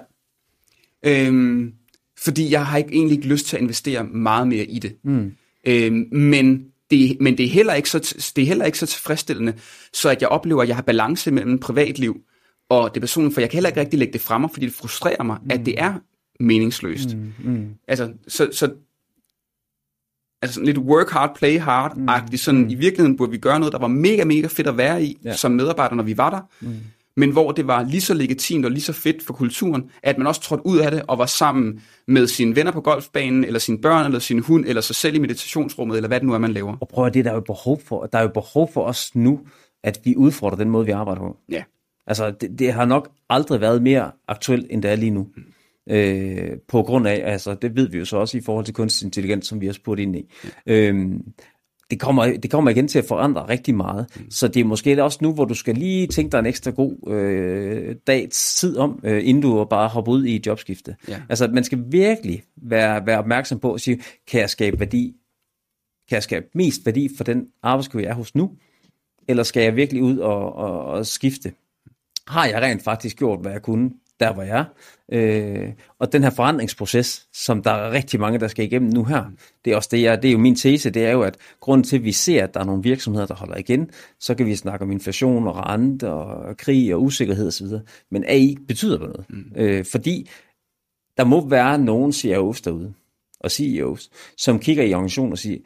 [1.03, 1.73] Øhm,
[2.19, 4.97] fordi jeg har ikke, egentlig ikke lyst til at investere meget mere i det.
[5.05, 5.33] Mm.
[5.67, 7.99] Øhm, men det, men det er, heller ikke så,
[8.37, 9.55] det er heller ikke så tilfredsstillende,
[9.93, 12.21] så at jeg oplever, at jeg har balance mellem privatliv
[12.69, 15.23] og det personlige, for jeg kan heller ikke rigtig lægge det frem, fordi det frustrerer
[15.23, 15.51] mig, mm.
[15.51, 15.95] at det er
[16.41, 17.17] meningsløst.
[17.17, 17.53] Mm.
[17.53, 17.69] Mm.
[17.89, 18.71] Altså, så, så
[20.43, 22.37] altså sådan lidt work hard, play hard-agtigt, mm.
[22.37, 22.71] sådan mm.
[22.71, 25.37] i virkeligheden burde vi gøre noget, der var mega, mega fedt at være i, ja.
[25.37, 26.77] som medarbejder, når vi var der, mm.
[27.17, 30.27] men hvor det var lige så legitimt og lige så fedt for kulturen, at man
[30.27, 33.79] også trådte ud af det og var sammen med sine venner på golfbanen, eller sine
[33.79, 36.53] børn, eller sin hund, eller sig selv i meditationsrummet, eller hvad det nu er, man
[36.53, 36.77] laver.
[36.81, 39.15] Og prøv at det, der er jo behov for, der er jo behov for os
[39.15, 39.41] nu,
[39.85, 41.37] at vi udfordrer den måde, vi arbejder på.
[41.49, 41.63] Ja.
[42.07, 45.27] Altså, det, det har nok aldrig været mere aktuelt, end det er lige nu.
[45.91, 49.07] Øh, på grund af, altså, det ved vi jo så også i forhold til kunstig
[49.07, 50.31] intelligens, som vi har spurgt ind i.
[50.67, 51.11] Øh,
[51.91, 54.07] det kommer, det kommer igen til at forandre rigtig meget.
[54.31, 57.13] Så det er måske også nu, hvor du skal lige tænke dig en ekstra god
[57.13, 60.97] øh, dags tid om, øh, inden du bare hopper ud i et jobskifte.
[61.09, 61.23] Ja.
[61.29, 65.15] Altså, man skal virkelig være, være opmærksom på at sige, kan jeg skabe værdi?
[66.09, 68.51] Kan jeg skabe mest værdi for den arbejdsgiver, jeg er hos nu?
[69.29, 71.53] Eller skal jeg virkelig ud og, og, og skifte?
[72.29, 73.91] har jeg rent faktisk gjort, hvad jeg kunne,
[74.21, 74.65] der hvor jeg er.
[75.13, 79.25] Øh, og den her forandringsproces, som der er rigtig mange, der skal igennem nu her,
[79.65, 81.85] det er også det, jeg, det er jo min tese, det er jo, at grunden
[81.85, 83.91] til, at vi ser, at der er nogle virksomheder, der holder igen,
[84.21, 87.67] så kan vi snakke om inflation og rente og krig og usikkerhed osv.,
[88.11, 89.25] men AI betyder noget.
[89.29, 89.53] Mm.
[89.57, 90.31] Øh, fordi
[91.17, 92.93] der må være nogen CEOs derude,
[93.41, 95.59] og CEOs, som kigger i organisationen og siger,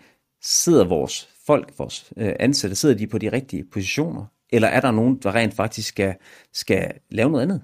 [0.43, 4.25] sidder vores folk, vores øh, ansatte, sidder de på de rigtige positioner?
[4.53, 6.15] Eller er der nogen, der rent faktisk skal,
[6.53, 7.63] skal lave noget andet?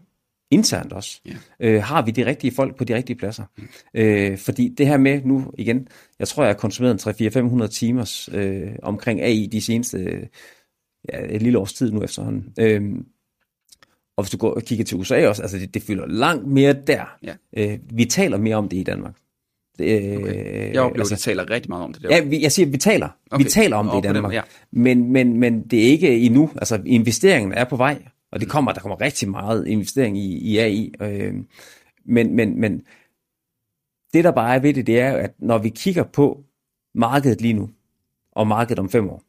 [0.51, 1.21] Internt også.
[1.27, 1.35] Ja.
[1.61, 3.45] Øh, har vi de rigtige folk på de rigtige pladser?
[3.59, 3.69] Mm.
[3.95, 5.89] Øh, fordi det her med nu igen,
[6.19, 10.29] jeg tror, jeg har konsumeret en 3-4-500 timers øh, omkring AI de seneste
[11.13, 12.53] ja, et lille års tid nu efterhånden.
[12.59, 12.83] Øh,
[14.17, 16.73] og hvis du går og kigger til USA også, altså det, det fylder langt mere
[16.73, 17.17] der.
[17.23, 17.35] Ja.
[17.57, 19.15] Øh, vi taler mere om det i Danmark.
[19.81, 20.73] Øh, okay.
[20.73, 22.17] Jeg oplever, altså, at vi taler rigtig meget om det der.
[22.17, 23.09] Ja, vi, jeg siger, vi taler.
[23.31, 23.45] Okay.
[23.45, 24.31] Vi taler om det i Danmark.
[24.31, 24.43] Dem, ja.
[24.73, 26.51] men, men, men det er ikke endnu.
[26.57, 28.51] Altså, investeringen er på vej, og det mm.
[28.51, 30.95] kommer, der kommer rigtig meget investering i, i AI.
[31.01, 31.35] Øh,
[32.05, 32.87] men, men, men
[34.13, 36.45] det, der bare er ved det, det er, at når vi kigger på
[36.95, 37.71] markedet lige nu,
[38.33, 39.23] og markedet om fem år,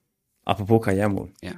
[0.46, 1.32] apropos karrieremål.
[1.44, 1.54] Ja.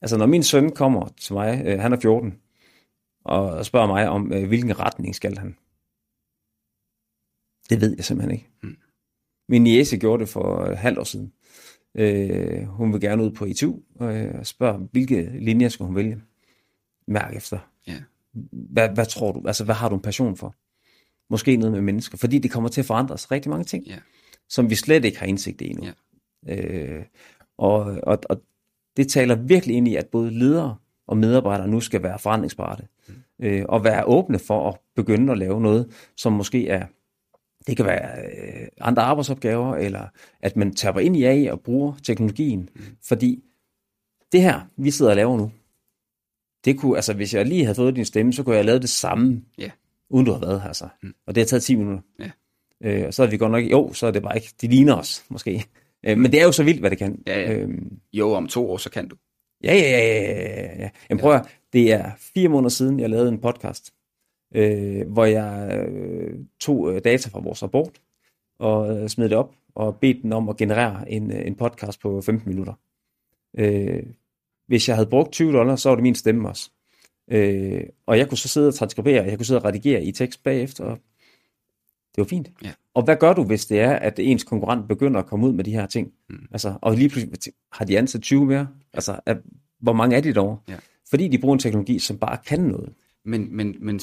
[0.00, 2.40] Altså, når min søn kommer til mig, øh, han er 14,
[3.24, 5.56] og spørger mig om, øh, hvilken retning skal han,
[7.70, 8.48] det ved jeg simpelthen ikke.
[8.62, 8.76] Mm.
[9.48, 11.32] Min niece gjorde det for et halvt år siden.
[11.94, 16.22] Øh, hun vil gerne ud på ITU og øh, spørger, hvilke linjer skal hun vælge?
[17.06, 17.58] Mærk efter.
[17.88, 18.00] Yeah.
[18.52, 19.42] Hvad, hvad tror du?
[19.46, 20.54] Altså, hvad har du en passion for?
[21.30, 22.18] Måske noget med mennesker.
[22.18, 24.00] Fordi det kommer til at forandre sig rigtig mange ting, yeah.
[24.48, 25.86] som vi slet ikke har indsigt i endnu.
[26.48, 26.98] Yeah.
[26.98, 27.04] Øh,
[27.58, 28.42] og, og, og
[28.96, 30.76] det taler virkelig ind i, at både ledere
[31.06, 32.88] og medarbejdere nu skal være forandringsparate.
[33.08, 33.14] Mm.
[33.46, 36.86] Øh, og være åbne for at begynde at lave noget, som måske er
[37.66, 40.06] det kan være øh, andre arbejdsopgaver, eller
[40.40, 42.68] at man taber ind i AI og bruger teknologien.
[42.74, 42.82] Mm.
[43.02, 43.42] Fordi
[44.32, 45.50] det her, vi sidder og laver nu,
[46.64, 48.82] det kunne, altså hvis jeg lige havde fået din stemme, så kunne jeg have lavet
[48.82, 49.70] det samme, yeah.
[50.10, 50.72] uden du har været her.
[50.72, 50.88] Så.
[51.02, 51.14] Mm.
[51.26, 52.02] Og det har taget 10 minutter.
[52.20, 52.30] Yeah.
[52.84, 54.94] Øh, og så er vi godt nok, jo, så er det bare ikke, de ligner
[54.94, 55.64] os måske.
[56.06, 57.22] Øh, men det er jo så vildt, hvad det kan.
[57.26, 57.52] Ja, ja.
[57.52, 59.16] Øhm, jo, om to år, så kan du.
[59.64, 60.82] Ja, ja, ja, ja.
[60.82, 60.90] ja.
[61.10, 63.94] Jamen, prøv at, det er fire måneder siden, jeg lavede en podcast
[64.54, 68.00] øh, hvor jeg øh, tog øh, data fra vores rapport
[68.58, 72.00] og øh, smed det op og bedte den om at generere en, øh, en podcast
[72.00, 72.72] på 15 minutter.
[73.58, 74.02] Øh,
[74.66, 76.70] hvis jeg havde brugt 20 dollars, så var det min stemme også.
[77.30, 80.42] Øh, og jeg kunne så sidde og transkribere, jeg kunne sidde og redigere i tekst
[80.42, 80.98] bagefter, og
[82.14, 82.50] det var fint.
[82.64, 82.72] Ja.
[82.94, 85.64] Og hvad gør du, hvis det er, at ens konkurrent begynder at komme ud med
[85.64, 86.12] de her ting?
[86.30, 86.46] Mm.
[86.50, 88.68] Altså, og lige pludselig har de ansat 20 mere?
[88.92, 89.36] Altså, at,
[89.78, 90.60] hvor mange er de dog?
[90.68, 90.76] Ja.
[91.10, 92.92] Fordi de bruger en teknologi, som bare kan noget.
[93.24, 94.00] Men, men, men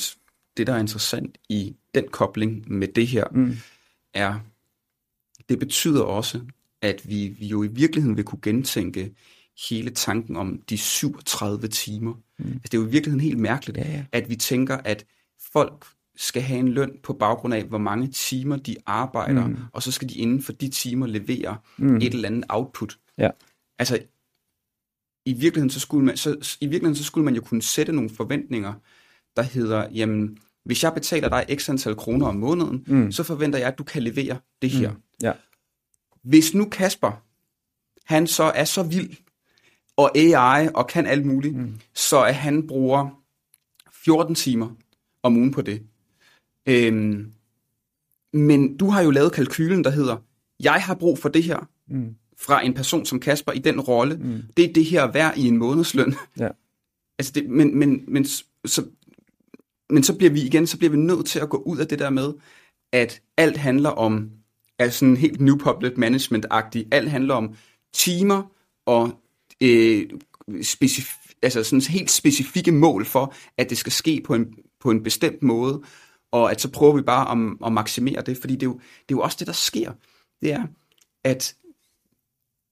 [0.57, 3.57] det, der er interessant i den kobling med det her, mm.
[4.13, 4.39] er,
[5.49, 6.41] det betyder også,
[6.81, 9.15] at vi, vi jo i virkeligheden vil kunne gentænke
[9.69, 12.13] hele tanken om de 37 timer.
[12.13, 12.45] Mm.
[12.45, 14.05] Altså, det er jo i virkeligheden helt mærkeligt, ja, ja.
[14.11, 15.05] at vi tænker, at
[15.53, 15.85] folk
[16.15, 19.57] skal have en løn på baggrund af, hvor mange timer de arbejder, mm.
[19.73, 21.95] og så skal de inden for de timer levere mm.
[21.95, 22.97] et eller andet output.
[23.17, 23.29] Ja.
[23.79, 23.99] Altså,
[25.25, 28.09] i virkeligheden, så skulle man, så, i virkeligheden så skulle man jo kunne sætte nogle
[28.09, 28.73] forventninger,
[29.35, 33.11] der hedder, jamen, hvis jeg betaler dig x antal kroner om måneden, mm.
[33.11, 34.91] så forventer jeg, at du kan levere det her.
[34.91, 34.97] Mm.
[35.23, 35.33] Ja.
[36.23, 37.23] Hvis nu Kasper,
[38.05, 39.17] han så er så vild,
[39.97, 41.79] og AI og kan alt muligt, mm.
[41.93, 43.23] så at han bruger
[43.91, 44.69] 14 timer
[45.23, 45.81] om ugen på det.
[46.65, 47.31] Øhm,
[48.33, 50.17] men du har jo lavet kalkylen, der hedder,
[50.59, 52.15] jeg har brug for det her mm.
[52.37, 54.15] fra en person som Kasper i den rolle.
[54.15, 54.41] Mm.
[54.57, 56.15] Det er det her værd i en månedsløn.
[56.39, 56.49] Ja.
[57.19, 58.85] altså det, men, men, men, så,
[59.91, 61.99] men så bliver vi igen, så bliver vi nødt til at gå ud af det
[61.99, 62.33] der med,
[62.91, 64.31] at alt handler om,
[64.79, 67.55] altså sådan helt new public management-agtigt, alt handler om
[67.93, 68.43] timer
[68.85, 69.21] og
[69.61, 70.09] øh,
[70.49, 75.03] specif- altså sådan helt specifikke mål for, at det skal ske på en, på en
[75.03, 75.81] bestemt måde,
[76.31, 79.15] og at så prøver vi bare at, at maksimere det, fordi det er, jo, det
[79.15, 79.93] er jo også det, der sker.
[80.41, 80.67] Det er,
[81.23, 81.55] at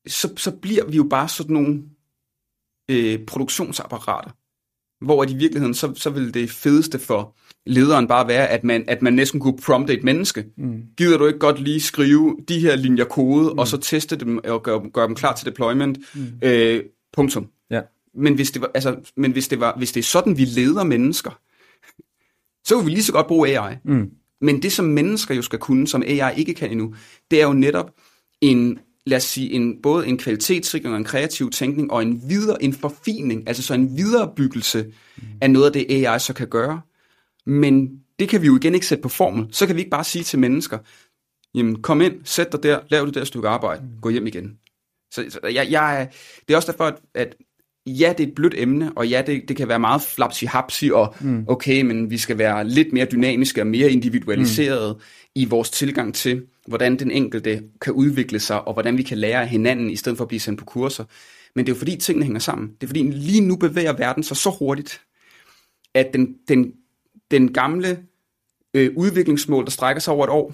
[0.08, 1.84] så, så bliver vi jo bare sådan nogle
[2.92, 4.32] øh, produktionsapparater,
[5.02, 7.36] hvor i virkeligheden, så, så vil det fedeste for
[7.66, 10.46] lederen bare være, at man, at man næsten kunne prompte et menneske.
[10.58, 10.82] Mm.
[10.98, 13.60] Gider du ikke godt lige skrive de her linjer kode, mm.
[13.60, 15.98] og så teste dem og gøre, gøre dem klar til deployment?
[16.16, 16.22] Mm.
[16.44, 16.84] Øh,
[17.14, 17.48] punktum.
[17.72, 17.82] Ja.
[18.16, 20.84] Men, hvis det, var, altså, men hvis, det var, hvis det er sådan, vi leder
[20.84, 21.40] mennesker,
[22.64, 23.76] så vil vi lige så godt bruge AI.
[23.86, 24.10] Mm.
[24.42, 26.96] Men det, som mennesker jo skal kunne, som AI ikke kan endnu,
[27.32, 27.92] det er jo netop
[28.42, 32.64] en, lad os sige, en, både en kvalitetssikring og en kreativ tænkning, og en videre,
[32.64, 34.86] en forfining, altså så en viderebyggelse
[35.18, 35.24] mm.
[35.42, 36.82] af noget af det, AI så kan gøre.
[37.46, 37.90] Men
[38.20, 39.48] det kan vi jo igen ikke sætte på formel.
[39.52, 40.78] Så kan vi ikke bare sige til mennesker,
[41.56, 44.02] jamen kom ind, sæt dig der, lav det der stykke arbejde, mm.
[44.02, 44.58] gå hjem igen.
[45.12, 46.10] Så, så jeg, jeg,
[46.48, 47.36] det er også derfor, at, at
[47.86, 51.16] ja, det er et blødt emne, og ja, det, det kan være meget flapsi-hapsi, og
[51.20, 51.46] mm.
[51.48, 55.02] okay, men vi skal være lidt mere dynamiske og mere individualiseret mm.
[55.36, 59.42] i vores tilgang til, hvordan den enkelte kan udvikle sig, og hvordan vi kan lære
[59.42, 61.04] af hinanden, i stedet for at blive sendt på kurser.
[61.56, 62.68] Men det er jo fordi, tingene hænger sammen.
[62.68, 65.02] Det er fordi, lige nu bevæger verden sig så hurtigt,
[65.94, 66.74] at den, den,
[67.32, 68.00] den gamle
[68.74, 70.54] øh, udviklingsmål, der strækker sig over et år,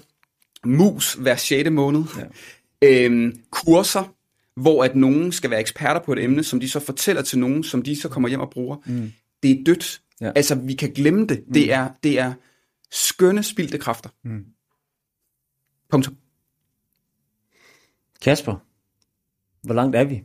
[0.64, 1.70] mus hver 6.
[1.70, 2.04] måned,
[2.82, 3.08] ja.
[3.08, 4.14] øh, kurser,
[4.60, 7.64] hvor at nogen skal være eksperter på et emne, som de så fortæller til nogen,
[7.64, 8.76] som de så kommer hjem og bruger.
[8.86, 9.12] Mm.
[9.42, 10.00] Det er dødt.
[10.20, 10.32] Ja.
[10.36, 11.44] Altså, vi kan glemme det.
[11.46, 11.52] Mm.
[11.52, 12.32] Det, er, det er
[12.90, 14.10] skønne spildte kræfter.
[14.24, 14.44] Mm.
[15.88, 16.16] Punktum.
[18.22, 18.56] Kasper,
[19.62, 20.24] hvor langt er vi?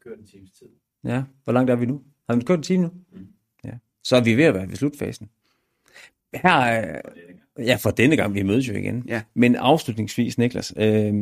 [0.00, 0.68] Kørt en times tid.
[1.04, 2.02] Ja, hvor langt er vi nu?
[2.28, 2.90] Har vi kørt en time nu?
[3.12, 3.26] Mm.
[3.64, 3.72] Ja.
[4.04, 5.30] Så er vi ved at være ved slutfasen.
[6.34, 7.00] Her er...
[7.58, 9.04] Ja, for denne gang, vi mødes jo igen.
[9.08, 9.22] Ja.
[9.34, 11.14] Men afslutningsvis, Niklas, øh,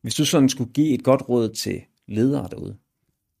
[0.00, 2.76] hvis du sådan skulle give et godt råd til ledere derude,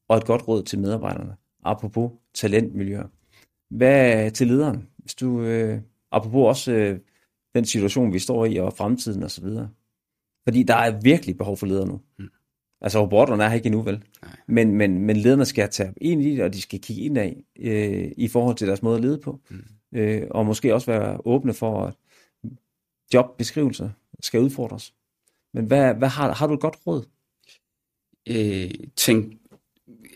[0.08, 3.06] og et godt råd til medarbejderne, apropos talentmiljøer,
[3.68, 5.80] hvad til lederen, hvis du, øh,
[6.10, 7.00] apropos også øh,
[7.54, 9.70] den situation, vi står i, og fremtiden og så videre.
[10.48, 12.00] Fordi der er virkelig behov for ledere nu.
[12.18, 12.28] Mm.
[12.80, 14.04] Altså robotterne er her ikke endnu, vel?
[14.22, 14.36] Nej.
[14.48, 17.44] Men, men, men lederne skal tage ind i det, og de skal kigge ind af
[17.58, 19.40] øh, i forhold til deres måde at lede på.
[19.50, 19.64] Mm.
[19.92, 21.94] Øh, og måske også være åbne for, at
[23.14, 23.90] jobbeskrivelser
[24.20, 24.94] skal udfordres.
[25.54, 27.04] Men hvad, hvad har, har du et godt råd?
[28.28, 29.34] Øh, tænk,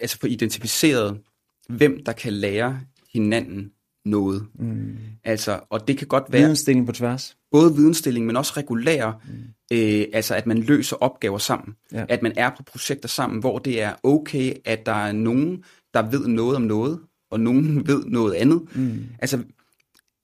[0.01, 1.21] altså få identificeret,
[1.69, 2.81] hvem der kan lære
[3.13, 3.73] hinanden
[4.05, 4.47] noget.
[4.55, 4.97] Mm.
[5.25, 6.43] Altså, og det kan godt være...
[6.43, 7.37] Vidensdeling på tværs.
[7.51, 9.23] Både vidensdeling, men også regulær.
[9.27, 9.77] Mm.
[9.77, 11.75] Øh, altså, at man løser opgaver sammen.
[11.93, 12.05] Ja.
[12.09, 16.11] At man er på projekter sammen, hvor det er okay, at der er nogen, der
[16.11, 17.01] ved noget om noget,
[17.31, 18.77] og nogen ved noget andet.
[18.77, 19.05] Mm.
[19.19, 19.43] Altså,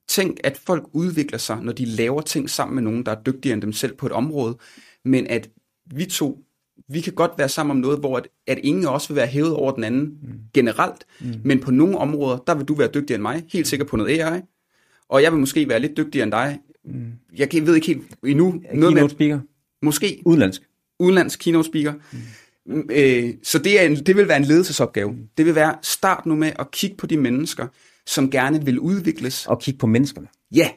[0.09, 3.53] tænk, at folk udvikler sig, når de laver ting sammen med nogen, der er dygtigere
[3.53, 4.57] end dem selv på et område
[5.05, 5.49] men at
[5.85, 6.43] vi to,
[6.87, 9.27] vi kan godt være sammen om noget, hvor at, at ingen af os vil være
[9.27, 10.29] hævet over den anden mm.
[10.53, 11.33] generelt, mm.
[11.43, 14.19] men på nogle områder, der vil du være dygtigere end mig, helt sikkert på noget
[14.19, 14.41] AI,
[15.09, 16.59] og jeg vil måske være lidt dygtigere end dig.
[16.85, 17.11] Mm.
[17.37, 18.61] Jeg ved ikke helt endnu.
[18.73, 19.39] Noget keynote speaker?
[19.81, 20.21] Måske.
[20.25, 20.61] Udenlandsk?
[20.99, 21.93] Udenlandsk keynote speaker.
[22.65, 22.89] Mm.
[22.91, 25.11] Øh, så det, er en, det vil være en ledelsesopgave.
[25.11, 25.27] Mm.
[25.37, 27.67] Det vil være, start nu med at kigge på de mennesker,
[28.05, 29.47] som gerne vil udvikles.
[29.47, 30.27] Og kigge på menneskerne.
[30.51, 30.69] Ja,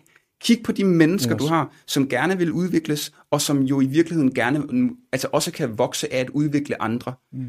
[0.43, 1.39] Kig på de mennesker, yes.
[1.39, 5.79] du har, som gerne vil udvikles, og som jo i virkeligheden gerne, altså også kan
[5.79, 7.15] vokse af at udvikle andre.
[7.33, 7.47] Mm.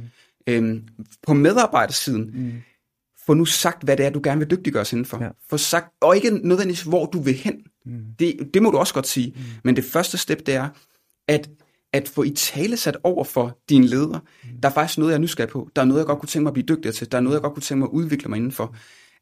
[0.48, 0.84] Øhm,
[1.28, 2.52] på medarbejdersiden, mm.
[3.26, 5.24] få nu sagt, hvad det er, du gerne vil dygtiggøres indenfor.
[5.24, 5.30] Ja.
[5.50, 7.56] Få sagt, og ikke nødvendigvis, hvor du vil hen.
[7.86, 8.04] Mm.
[8.20, 9.34] Det, det må du også godt sige.
[9.36, 9.44] Mm.
[9.64, 10.70] Men det første step, det er,
[11.28, 11.50] at
[11.94, 14.22] at få i tale sat over for dine ledere.
[14.44, 14.62] Mm.
[14.62, 15.70] Der er faktisk noget, jeg er nysgerrig på.
[15.76, 17.12] Der er noget, jeg godt kunne tænke mig at blive dygtigere til.
[17.12, 18.76] Der er noget, jeg godt kunne tænke mig at udvikle mig indenfor.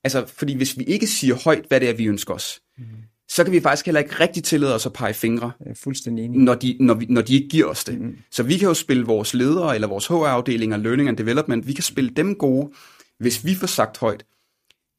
[0.04, 2.84] Altså, fordi hvis vi ikke siger højt, hvad det er, vi ønsker os, mm.
[3.32, 6.26] Så kan vi faktisk heller ikke rigtig tillade os at pege fingre, Jeg er fuldstændig
[6.26, 6.40] enig.
[6.40, 8.02] når de, når, vi, når de ikke giver os det.
[8.02, 8.18] Mm.
[8.32, 11.84] Så vi kan jo spille vores ledere, eller vores HR-afdelinger, Learning and Development, vi kan
[11.84, 12.72] spille dem gode,
[13.18, 14.26] hvis vi får sagt højt,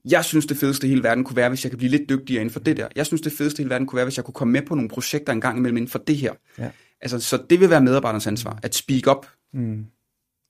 [0.04, 2.40] jeg synes, det fedeste i hele verden kunne være, hvis jeg kan blive lidt dygtigere
[2.40, 2.88] inden for det der.
[2.96, 4.74] Jeg synes, det fedeste i hele verden kunne være, hvis jeg kunne komme med på
[4.74, 6.32] nogle projekter en gang imellem inden for det her.
[6.58, 6.70] Ja.
[7.00, 9.26] Altså, så det vil være medarbejdernes ansvar, at speak up.
[9.52, 9.86] Mm.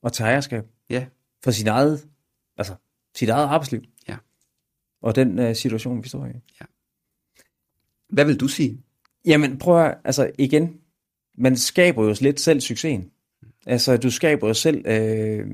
[0.02, 1.06] Og tage ejerskab Ja,
[1.44, 2.06] for sit eget,
[2.58, 2.74] altså,
[3.16, 3.80] sit eget arbejdsliv.
[4.08, 4.16] Ja.
[5.02, 6.30] Og den uh, situation, vi står i.
[8.12, 8.82] hvad vil du sige?
[9.24, 10.80] Jamen, prøv at, altså igen,
[11.38, 13.10] man skaber jo lidt selv succesen.
[13.66, 14.86] Altså, du skaber jo selv...
[14.86, 15.50] Øh...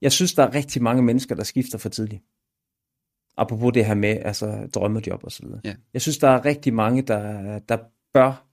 [0.00, 2.22] Jeg synes, der er rigtig mange mennesker, der skifter for tidligt.
[3.36, 5.60] Apropos det her med altså, drømmejob og så videre.
[5.64, 5.74] Ja.
[5.92, 7.78] Jeg synes, der er rigtig mange, der, der
[8.12, 8.46] bør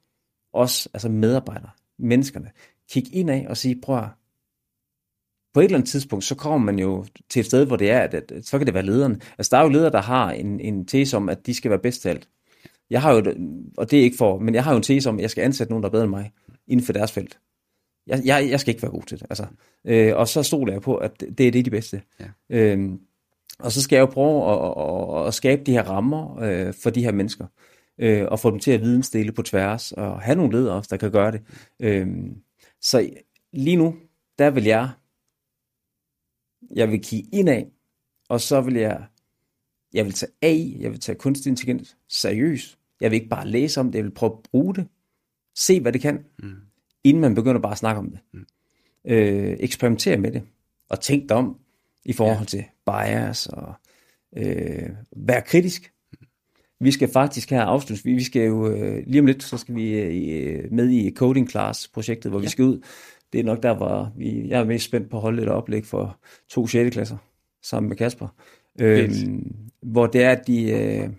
[0.53, 2.51] også, altså medarbejdere, menneskerne,
[2.89, 4.09] kigge ind af og sige, prøv at,
[5.53, 7.99] på et eller andet tidspunkt, så kommer man jo til et sted, hvor det er,
[7.99, 9.21] at, at så kan det være lederen.
[9.37, 11.79] Altså, der er jo ledere, der har en, en tese om, at de skal være
[11.79, 12.27] bedst til alt.
[12.89, 13.23] Jeg har jo,
[13.77, 15.43] og det er ikke for, men jeg har jo en tese om, at jeg skal
[15.43, 16.31] ansætte nogen, der er bedre end mig,
[16.67, 17.39] inden for deres felt.
[18.07, 19.27] Jeg, jeg, jeg skal ikke være god til det.
[19.29, 19.45] Altså.
[19.85, 22.01] Øh, og så stoler jeg på, at det det er det de bedste.
[22.19, 22.25] Ja.
[22.49, 22.99] Øhm,
[23.59, 26.89] og så skal jeg jo prøve at, at, at skabe de her rammer øh, for
[26.89, 27.45] de her mennesker,
[27.99, 30.97] øh, og få dem til at vidensdele på tværs, og have nogle ledere også, der
[30.97, 31.41] kan gøre det.
[31.79, 32.35] Øhm,
[32.81, 33.09] så
[33.53, 33.95] lige nu,
[34.39, 34.89] der vil jeg,
[36.75, 37.63] jeg vil kigge indad,
[38.29, 39.03] og så vil jeg,
[39.93, 42.77] jeg vil tage AI, jeg vil tage kunstig intelligens seriøst.
[43.01, 44.87] Jeg vil ikke bare læse om det, jeg vil prøve at bruge det,
[45.55, 46.55] se hvad det kan, Mm.
[47.03, 48.19] inden man begynder bare at snakke om det.
[48.33, 48.45] Mm.
[49.05, 50.43] Øh, eksperimentere med det,
[50.89, 51.57] og tænk dig om
[52.05, 52.45] i forhold ja.
[52.45, 53.73] til bias, og
[54.37, 55.93] øh, være kritisk.
[56.79, 59.93] Vi skal faktisk her afslutte, vi skal jo øh, lige om lidt, så skal vi
[59.99, 62.43] øh, med i Coding Class projektet, hvor ja.
[62.43, 62.81] vi skal ud.
[63.33, 65.85] Det er nok der, hvor vi, jeg er mest spændt på at holde et oplæg
[65.85, 66.19] for
[66.49, 66.93] to 6.
[66.93, 67.17] klasser
[67.61, 68.27] sammen med Kasper.
[68.81, 71.09] Øhm, hvor det er, at de, øh,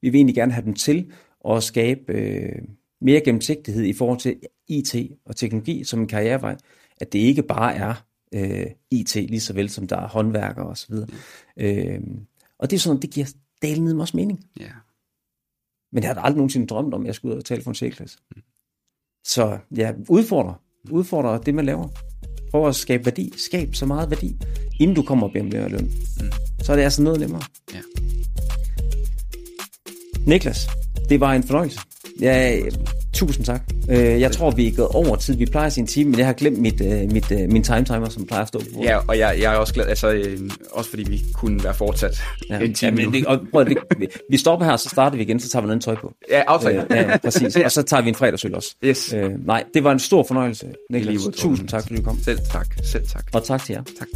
[0.00, 1.12] vi vil egentlig gerne have dem til
[1.48, 2.62] at skabe øh,
[3.00, 4.94] mere gennemsigtighed i forhold til IT
[5.24, 6.56] og teknologi som en karrierevej.
[7.00, 10.94] At det ikke bare er øh, IT, lige så vel som der er håndværkere osv.
[11.56, 12.26] Øhm,
[12.58, 14.44] og det er sådan, det giver dalen også mening.
[14.60, 14.70] Ja.
[15.92, 17.74] Men jeg havde aldrig nogensinde drømt om, at jeg skulle ud og tale for en
[17.74, 18.18] C-klasse.
[19.24, 20.54] Så ja, udfordre.
[20.90, 21.88] Udfordre det, man laver.
[22.50, 23.32] Prøv at skabe værdi.
[23.36, 24.36] Skab så meget værdi,
[24.80, 25.90] inden du kommer og beder om mere løn.
[26.62, 27.42] Så er det altså noget nemmere.
[27.74, 27.80] Ja.
[30.26, 30.68] Niklas,
[31.08, 31.80] det var en fornøjelse.
[32.20, 32.60] Ja,
[33.14, 33.62] tusind tak.
[33.90, 35.36] Øh, Jeg tror, vi er gået over tid.
[35.36, 37.62] Vi plejer at sige en time, men jeg har glemt mit, øh, mit, øh, min
[37.64, 38.82] time timer, som plejer at stå på.
[38.82, 40.38] Ja, og jeg, jeg er også glad, altså, øh,
[40.72, 43.76] også fordi vi kunne være fortsat Ja, en time ja, men det, og prøv, det,
[43.98, 46.12] vi- vi stopper her, så starter vi igen, så tager vi noget tøj på.
[46.30, 46.80] Ja, aftale.
[46.90, 47.56] Øh, ja, præcis.
[47.64, 48.74] Og så tager vi en fredagsøl også.
[48.84, 49.12] Yes.
[49.12, 51.20] Øh, nej, det var en stor fornøjelse, Niklas.
[51.36, 52.18] Tusind tak, fordi du kom.
[52.24, 53.24] Selv tak, selv tak.
[53.34, 53.82] Og tak til jer.
[53.98, 54.08] Tak.